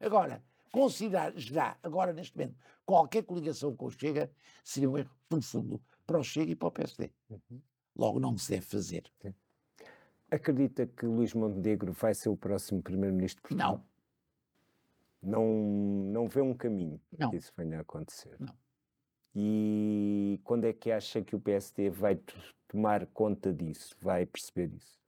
Agora, 0.00 0.44
considerar 0.72 1.32
já, 1.36 1.78
agora 1.80 2.12
neste 2.12 2.36
momento, 2.36 2.58
qualquer 2.84 3.22
coligação 3.22 3.76
com 3.76 3.86
o 3.86 3.90
Chega 3.90 4.32
seria 4.64 4.90
um 4.90 4.98
erro 4.98 5.16
profundo 5.28 5.80
para 6.04 6.18
o 6.18 6.24
Chega 6.24 6.50
e 6.50 6.56
para 6.56 6.68
o 6.68 6.72
PSD. 6.72 7.12
Uhum. 7.28 7.62
Logo, 7.94 8.18
não 8.18 8.36
se 8.36 8.50
deve 8.50 8.66
fazer. 8.66 9.12
Acredita 10.30 10.86
que 10.86 11.06
Luís 11.06 11.34
Montenegro 11.34 11.92
vai 11.92 12.14
ser 12.14 12.28
o 12.28 12.36
próximo 12.36 12.80
primeiro-ministro? 12.82 13.42
Não, 13.54 13.82
Não, 15.22 15.44
não 16.12 16.28
vê 16.28 16.40
um 16.40 16.54
caminho 16.54 17.00
não. 17.18 17.30
que 17.30 17.36
isso 17.36 17.52
venha 17.56 17.78
a 17.78 17.80
acontecer. 17.80 18.36
Não. 18.38 18.54
E 19.34 20.40
quando 20.44 20.64
é 20.64 20.72
que 20.72 20.90
acha 20.90 21.22
que 21.22 21.34
o 21.36 21.40
PSD 21.40 21.90
vai 21.90 22.20
tomar 22.68 23.06
conta 23.06 23.52
disso, 23.52 23.94
vai 24.00 24.24
perceber 24.26 24.72
isso? 24.74 24.98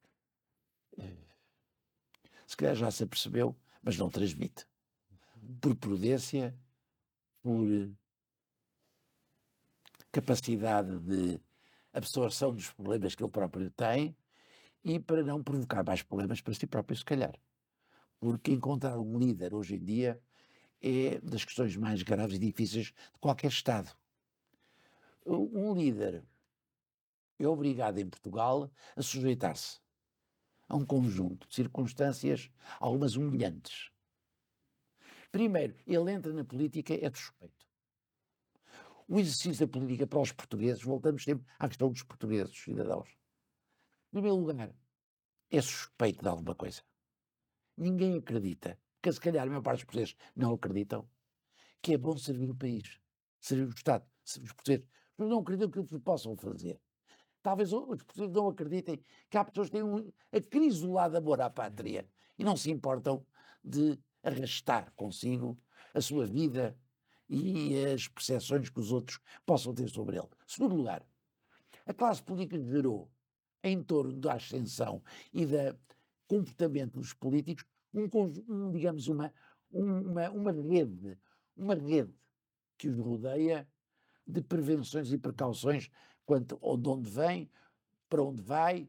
Se 2.47 2.57
calhar 2.57 2.75
já 2.75 2.91
se 2.91 3.03
apercebeu, 3.05 3.57
mas 3.83 3.97
não 3.97 4.11
transmite. 4.11 4.67
Por 5.61 5.75
prudência, 5.75 6.55
por 7.43 7.67
eh, 7.67 7.89
capacidade 10.13 10.99
de 11.01 11.41
absorção 11.93 12.55
dos 12.55 12.71
problemas 12.71 13.15
que 13.15 13.23
ele 13.23 13.31
próprio 13.31 13.71
tem 13.71 14.15
e 14.85 14.99
para 14.99 15.23
não 15.23 15.43
provocar 15.43 15.85
mais 15.85 16.03
problemas 16.03 16.41
para 16.41 16.55
si 16.55 16.67
próprio, 16.67 16.97
se 16.97 17.05
calhar. 17.05 17.35
Porque 18.19 18.53
encontrar 18.53 18.99
um 18.99 19.19
líder 19.19 19.55
hoje 19.55 19.77
em 19.77 19.85
dia 19.85 20.21
é 20.81 21.21
das 21.21 21.45
questões 21.45 21.77
mais 21.77 22.03
graves 22.03 22.37
e 22.37 22.39
difíceis 22.39 22.87
de 22.87 23.21
qualquer 23.21 23.49
Estado. 23.49 23.91
Um 25.25 25.75
líder 25.75 26.25
é 27.39 27.47
obrigado 27.47 27.99
em 27.99 28.09
Portugal 28.09 28.71
a 28.97 29.03
sujeitar-se 29.03 29.81
a 30.69 30.77
um 30.77 30.85
conjunto 30.85 31.47
de 31.49 31.55
circunstâncias, 31.55 32.51
algumas 32.81 33.15
humilhantes. 33.15 33.91
Primeiro, 35.31 35.75
ele 35.87 36.13
entra 36.13 36.33
na 36.33 36.45
política, 36.45 36.95
é 36.95 37.11
suspeito. 37.11 37.67
O 39.09 39.19
exercício 39.19 39.67
da 39.67 39.71
política 39.71 40.07
para 40.07 40.21
os 40.21 40.33
portugueses, 40.33 40.83
voltamos 40.83 41.25
sempre 41.25 41.47
à 41.59 41.69
questão 41.69 41.91
dos 41.91 42.03
portugueses, 42.03 42.57
cidadãos. 42.57 43.22
Em 44.13 44.21
primeiro 44.21 44.37
lugar, 44.37 44.71
é 45.51 45.61
suspeito 45.63 46.23
de 46.23 46.29
alguma 46.29 46.55
coisa. 46.55 46.83
Ninguém 47.79 48.19
acredita, 48.19 48.79
porque 49.01 49.11
se 49.11 49.19
calhar 49.19 49.47
a 49.47 49.49
maior 49.49 49.63
parte 49.63 49.79
dos 49.79 49.85
portugueses 49.85 50.17
não 50.37 50.53
acreditam, 50.53 51.09
que 51.81 51.95
é 51.95 51.97
bom 51.97 52.19
servir 52.19 52.51
o 52.51 52.55
país, 52.55 53.01
servir 53.41 53.65
o 53.65 53.71
Estado, 53.71 54.05
servir 54.23 54.49
os 54.49 54.53
portugueses. 54.53 54.87
Mas 55.17 55.29
não 55.31 55.39
acreditam 55.39 55.71
que 55.71 55.83
que 55.83 55.99
possam 55.99 56.37
fazer. 56.37 56.79
Talvez 57.43 57.73
os 57.73 58.03
portugueses 58.03 58.35
não 58.35 58.49
acreditem 58.49 59.03
que 59.31 59.39
há 59.39 59.45
pessoas 59.47 59.69
que 59.69 59.77
têm 59.77 59.83
um 59.83 60.13
acrisolado 60.31 61.17
amor 61.17 61.41
à 61.41 61.49
pátria 61.49 62.07
e 62.39 62.45
não 62.45 62.55
se 62.55 62.71
importam 62.71 63.27
de 63.65 63.99
arrastar 64.23 64.93
consigo 64.95 65.59
a 65.95 66.03
sua 66.03 66.27
vida 66.27 66.79
e 67.31 67.83
as 67.87 68.09
percepções 68.09 68.69
que 68.69 68.79
os 68.79 68.93
outros 68.93 69.19
possam 69.47 69.75
ter 69.75 69.89
sobre 69.89 70.19
ele. 70.19 70.29
Segundo 70.47 70.77
lugar, 70.77 71.03
a 71.87 71.95
classe 71.95 72.23
política 72.23 72.63
gerou, 72.63 73.11
em 73.63 73.83
torno 73.83 74.13
da 74.13 74.35
ascensão 74.35 75.03
e 75.33 75.47
do 75.47 75.79
comportamento 76.27 76.99
dos 76.99 77.13
políticos, 77.13 77.65
um, 77.95 78.09
um 78.49 78.71
digamos, 78.71 79.09
uma, 79.09 79.33
uma, 79.71 80.31
uma 80.31 80.53
rede, 80.53 81.19
uma 81.57 81.75
rede 81.75 82.13
que 82.79 82.89
os 82.89 82.99
rodeia 82.99 83.69
de 84.27 84.43
prevenções 84.43 85.13
e 85.13 85.19
precauções 85.19 85.91
quanto 86.25 86.59
ao 86.63 86.77
de 86.77 86.89
onde 86.89 87.11
vem, 87.11 87.51
para 88.09 88.23
onde 88.23 88.43
vai, 88.43 88.89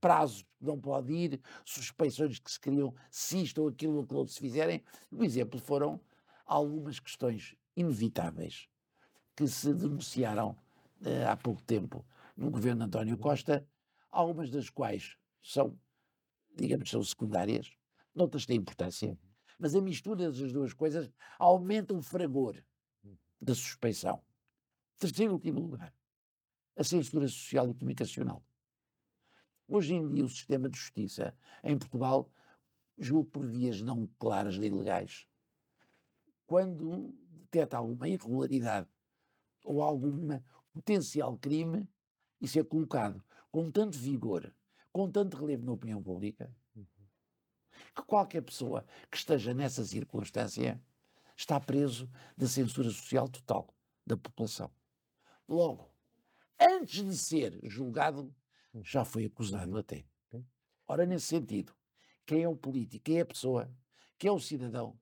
prazos 0.00 0.42
que 0.42 0.64
não 0.64 0.78
pode 0.80 1.12
ir, 1.12 1.40
suspeições 1.64 2.38
que 2.38 2.50
se 2.50 2.58
criam 2.58 2.94
se 3.10 3.42
isto 3.42 3.62
ou 3.62 3.68
aquilo 3.68 3.96
ou 3.96 4.02
aquilo 4.02 4.26
se 4.26 4.40
fizerem. 4.40 4.82
Um 5.10 5.22
exemplo 5.22 5.60
foram 5.60 6.00
algumas 6.44 6.98
questões 6.98 7.56
inevitáveis 7.76 8.68
que 9.36 9.46
se 9.46 9.72
denunciaram 9.72 10.50
uh, 10.50 11.28
há 11.30 11.36
pouco 11.36 11.62
tempo 11.62 12.04
no 12.36 12.50
governo 12.50 12.84
António 12.84 13.16
Costa, 13.16 13.66
algumas 14.12 14.50
das 14.50 14.68
quais 14.68 15.16
são, 15.42 15.76
digamos, 16.54 16.90
são 16.90 17.02
secundárias, 17.02 17.72
noutras 18.14 18.44
têm 18.44 18.58
importância, 18.58 19.18
mas 19.58 19.74
a 19.74 19.80
mistura 19.80 20.30
das 20.30 20.52
duas 20.52 20.74
coisas 20.74 21.10
aumenta 21.38 21.94
o 21.94 22.02
fragor 22.02 22.62
da 23.40 23.54
suspeição. 23.54 24.22
Terceiro 24.98 25.32
e 25.32 25.34
último 25.34 25.60
lugar, 25.60 25.92
a 26.76 26.84
censura 26.84 27.26
social 27.26 27.70
e 27.70 27.74
comunicacional. 27.74 28.44
Hoje 29.66 29.94
em 29.94 30.06
dia, 30.08 30.24
o 30.24 30.28
sistema 30.28 30.68
de 30.68 30.78
justiça 30.78 31.34
em 31.64 31.78
Portugal 31.78 32.30
julga 32.98 33.30
por 33.30 33.46
vias 33.46 33.80
não 33.80 34.06
claras 34.18 34.58
nem 34.58 34.70
legais. 34.70 35.26
Quando 36.46 37.14
detecta 37.22 37.78
alguma 37.78 38.08
irregularidade 38.08 38.88
ou 39.64 39.82
algum 39.82 40.38
potencial 40.72 41.36
crime, 41.38 41.88
isso 42.40 42.58
é 42.58 42.64
colocado 42.64 43.24
com 43.52 43.70
tanto 43.70 43.98
vigor, 43.98 44.52
com 44.90 45.08
tanto 45.10 45.36
relevo 45.36 45.64
na 45.64 45.72
opinião 45.72 46.02
pública, 46.02 46.52
que 47.94 48.02
qualquer 48.06 48.40
pessoa 48.40 48.84
que 49.10 49.18
esteja 49.18 49.52
nessa 49.52 49.84
circunstância 49.84 50.82
está 51.36 51.60
preso 51.60 52.10
da 52.36 52.48
censura 52.48 52.88
social 52.90 53.28
total 53.28 53.74
da 54.06 54.16
população. 54.16 54.70
Logo, 55.46 55.94
antes 56.58 57.04
de 57.04 57.16
ser 57.16 57.60
julgado, 57.64 58.34
já 58.82 59.04
foi 59.04 59.26
acusado 59.26 59.76
até. 59.76 60.04
Ora, 60.88 61.04
nesse 61.04 61.26
sentido, 61.26 61.74
quem 62.24 62.42
é 62.42 62.48
o 62.48 62.56
político, 62.56 63.04
quem 63.04 63.18
é 63.18 63.20
a 63.20 63.26
pessoa, 63.26 63.70
quem 64.18 64.28
é 64.28 64.32
o 64.32 64.40
cidadão, 64.40 64.98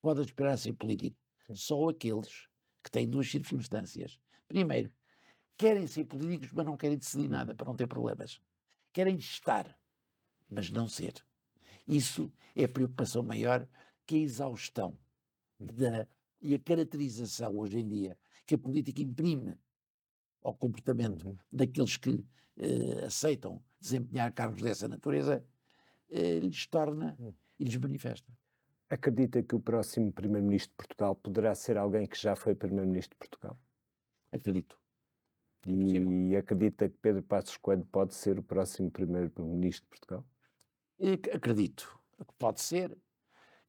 pode 0.00 0.20
aspirar 0.20 0.54
a 0.54 0.56
ser 0.56 0.72
político? 0.74 1.16
Só 1.54 1.88
aqueles 1.88 2.48
que 2.82 2.90
têm 2.90 3.08
duas 3.08 3.30
circunstâncias. 3.30 4.18
Primeiro, 4.46 4.92
querem 5.62 5.86
ser 5.86 6.04
políticos, 6.06 6.50
mas 6.52 6.66
não 6.66 6.76
querem 6.76 6.98
decidir 6.98 7.28
nada 7.28 7.54
para 7.54 7.66
não 7.66 7.76
ter 7.76 7.86
problemas. 7.86 8.40
Querem 8.92 9.16
estar, 9.16 9.78
mas 10.50 10.68
não 10.70 10.88
ser. 10.88 11.14
Isso 11.86 12.32
é 12.56 12.64
a 12.64 12.68
preocupação 12.68 13.22
maior 13.22 13.68
que 14.04 14.16
a 14.16 14.18
exaustão 14.18 14.98
da, 15.60 16.08
e 16.40 16.52
a 16.56 16.58
caracterização 16.58 17.56
hoje 17.56 17.78
em 17.78 17.88
dia 17.88 18.18
que 18.44 18.56
a 18.56 18.58
política 18.58 19.00
imprime 19.00 19.56
ao 20.42 20.52
comportamento 20.52 21.28
uhum. 21.28 21.38
daqueles 21.52 21.96
que 21.96 22.24
eh, 22.56 23.04
aceitam 23.06 23.62
desempenhar 23.80 24.32
cargos 24.32 24.60
dessa 24.60 24.88
natureza, 24.88 25.44
eh, 26.10 26.40
lhes 26.40 26.66
torna 26.66 27.16
uhum. 27.20 27.32
e 27.60 27.64
lhes 27.64 27.76
manifesta. 27.76 28.36
Acredita 28.90 29.40
que 29.44 29.54
o 29.54 29.60
próximo 29.60 30.12
Primeiro-Ministro 30.12 30.72
de 30.72 30.76
Portugal 30.76 31.14
poderá 31.14 31.54
ser 31.54 31.78
alguém 31.78 32.04
que 32.04 32.20
já 32.20 32.34
foi 32.34 32.56
Primeiro-Ministro 32.56 33.14
de 33.14 33.28
Portugal? 33.28 33.56
Acredito. 34.32 34.81
E, 35.66 36.34
acredita 36.36 36.88
que 36.88 36.96
Pedro 36.98 37.22
Passos 37.22 37.56
Coelho 37.56 37.84
pode 37.86 38.14
ser 38.14 38.38
o 38.38 38.42
próximo 38.42 38.90
Primeiro-Ministro 38.90 39.84
de 39.84 39.90
Portugal? 39.90 40.26
Acredito 41.32 41.98
que 42.18 42.34
pode 42.38 42.60
ser. 42.60 42.92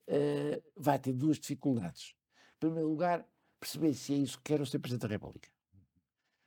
Uh, 0.07 0.61
vai 0.75 0.99
ter 0.99 1.13
duas 1.13 1.39
dificuldades. 1.39 2.15
Em 2.55 2.59
primeiro 2.59 2.89
lugar, 2.89 3.25
perceber 3.59 3.93
se 3.93 4.13
é 4.13 4.17
isso 4.17 4.37
que 4.37 4.43
quer 4.43 4.59
o 4.59 4.65
ser 4.65 4.79
Presidente 4.79 5.03
da 5.03 5.07
República. 5.07 5.49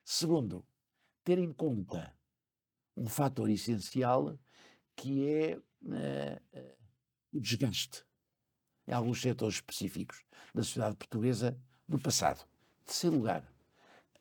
Segundo, 0.04 0.66
ter 1.24 1.38
em 1.38 1.52
conta 1.52 2.14
um 2.96 3.06
fator 3.06 3.48
essencial 3.48 4.38
que 4.94 5.26
é 5.26 5.56
uh, 5.56 6.76
o 7.32 7.40
desgaste 7.40 8.04
em 8.86 8.92
alguns 8.92 9.20
setores 9.20 9.56
específicos 9.56 10.24
da 10.54 10.62
sociedade 10.62 10.96
portuguesa 10.96 11.58
do 11.88 11.98
passado. 11.98 12.46
Em 12.82 12.84
terceiro 12.84 13.16
lugar, 13.16 13.55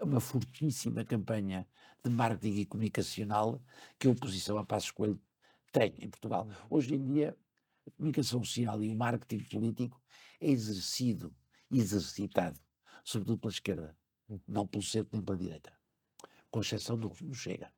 uma 0.01 0.19
fortíssima 0.19 1.03
campanha 1.05 1.67
de 2.03 2.09
marketing 2.09 2.59
e 2.59 2.65
comunicacional 2.65 3.61
que 3.99 4.07
a 4.07 4.11
oposição 4.11 4.57
a 4.57 4.65
Passos 4.65 4.91
Coelho 4.91 5.19
tem 5.71 5.93
em 5.99 6.09
Portugal. 6.09 6.45
Uhum. 6.45 6.77
Hoje 6.77 6.95
em 6.95 7.13
dia, 7.13 7.37
a 7.87 7.91
comunicação 7.91 8.43
social 8.43 8.83
e 8.83 8.89
o 8.89 8.95
marketing 8.95 9.43
político 9.45 10.01
é 10.39 10.49
exercido, 10.49 11.33
exercitado, 11.71 12.59
sobretudo 13.03 13.39
pela 13.39 13.51
esquerda, 13.51 13.97
uhum. 14.29 14.39
não 14.47 14.67
pelo 14.67 14.83
centro 14.83 15.09
nem 15.13 15.21
pela 15.21 15.37
direita, 15.37 15.73
com 16.49 16.61
exceção 16.61 16.97
do, 16.97 17.09
do 17.09 17.33
Chega. 17.33 17.71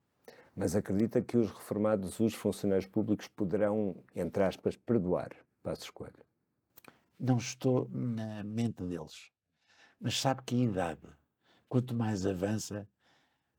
Mas 0.55 0.75
acredita 0.75 1.21
que 1.21 1.37
os 1.37 1.51
reformados, 1.51 2.19
os 2.19 2.33
funcionários 2.33 2.87
públicos, 2.87 3.27
poderão, 3.27 4.03
entre 4.15 4.43
aspas, 4.43 4.75
perdoar 4.75 5.29
Passos 5.61 5.91
Coelho? 5.91 6.25
Não 7.19 7.37
estou 7.37 7.87
na 7.91 8.43
mente 8.43 8.83
deles. 8.83 9.31
Mas 9.99 10.19
sabe 10.19 10.41
que 10.43 10.55
a 10.55 10.65
idade, 10.65 11.07
quanto 11.67 11.93
mais 11.95 12.25
avança, 12.25 12.87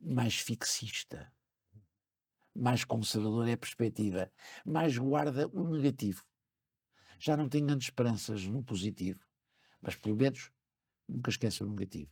mais 0.00 0.38
fixista, 0.38 1.32
mais 2.54 2.84
conservadora 2.84 3.50
é 3.50 3.54
a 3.54 3.58
perspectiva, 3.58 4.30
mais 4.64 4.96
guarda 4.98 5.48
o 5.48 5.68
negativo. 5.68 6.24
Já 7.18 7.36
não 7.36 7.48
tem 7.48 7.64
grandes 7.64 7.88
esperanças 7.88 8.46
no 8.46 8.62
positivo, 8.62 9.20
mas 9.80 9.96
pelo 9.96 10.16
menos 10.16 10.50
nunca 11.08 11.30
esquece 11.30 11.62
o 11.62 11.68
negativo. 11.68 12.10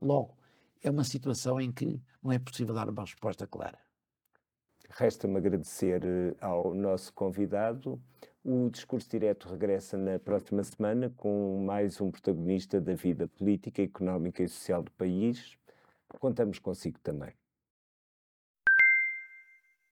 Logo, 0.00 0.36
é 0.82 0.90
uma 0.90 1.04
situação 1.04 1.60
em 1.60 1.72
que 1.72 2.00
não 2.22 2.32
é 2.32 2.38
possível 2.38 2.74
dar 2.74 2.88
uma 2.88 3.02
resposta 3.02 3.46
clara. 3.46 3.78
Resta-me 4.90 5.38
agradecer 5.38 6.04
eh, 6.04 6.36
ao 6.40 6.74
nosso 6.74 7.12
convidado. 7.14 8.02
O 8.44 8.68
Discurso 8.70 9.08
Direto 9.08 9.48
regressa 9.48 9.96
na 9.96 10.18
próxima 10.18 10.64
semana 10.64 11.08
com 11.16 11.62
mais 11.64 12.00
um 12.00 12.10
protagonista 12.10 12.80
da 12.80 12.92
vida 12.92 13.28
política, 13.28 13.80
económica 13.82 14.42
e 14.42 14.48
social 14.48 14.82
do 14.82 14.90
país. 14.90 15.56
Contamos 16.18 16.58
consigo 16.58 16.98
também. 16.98 17.32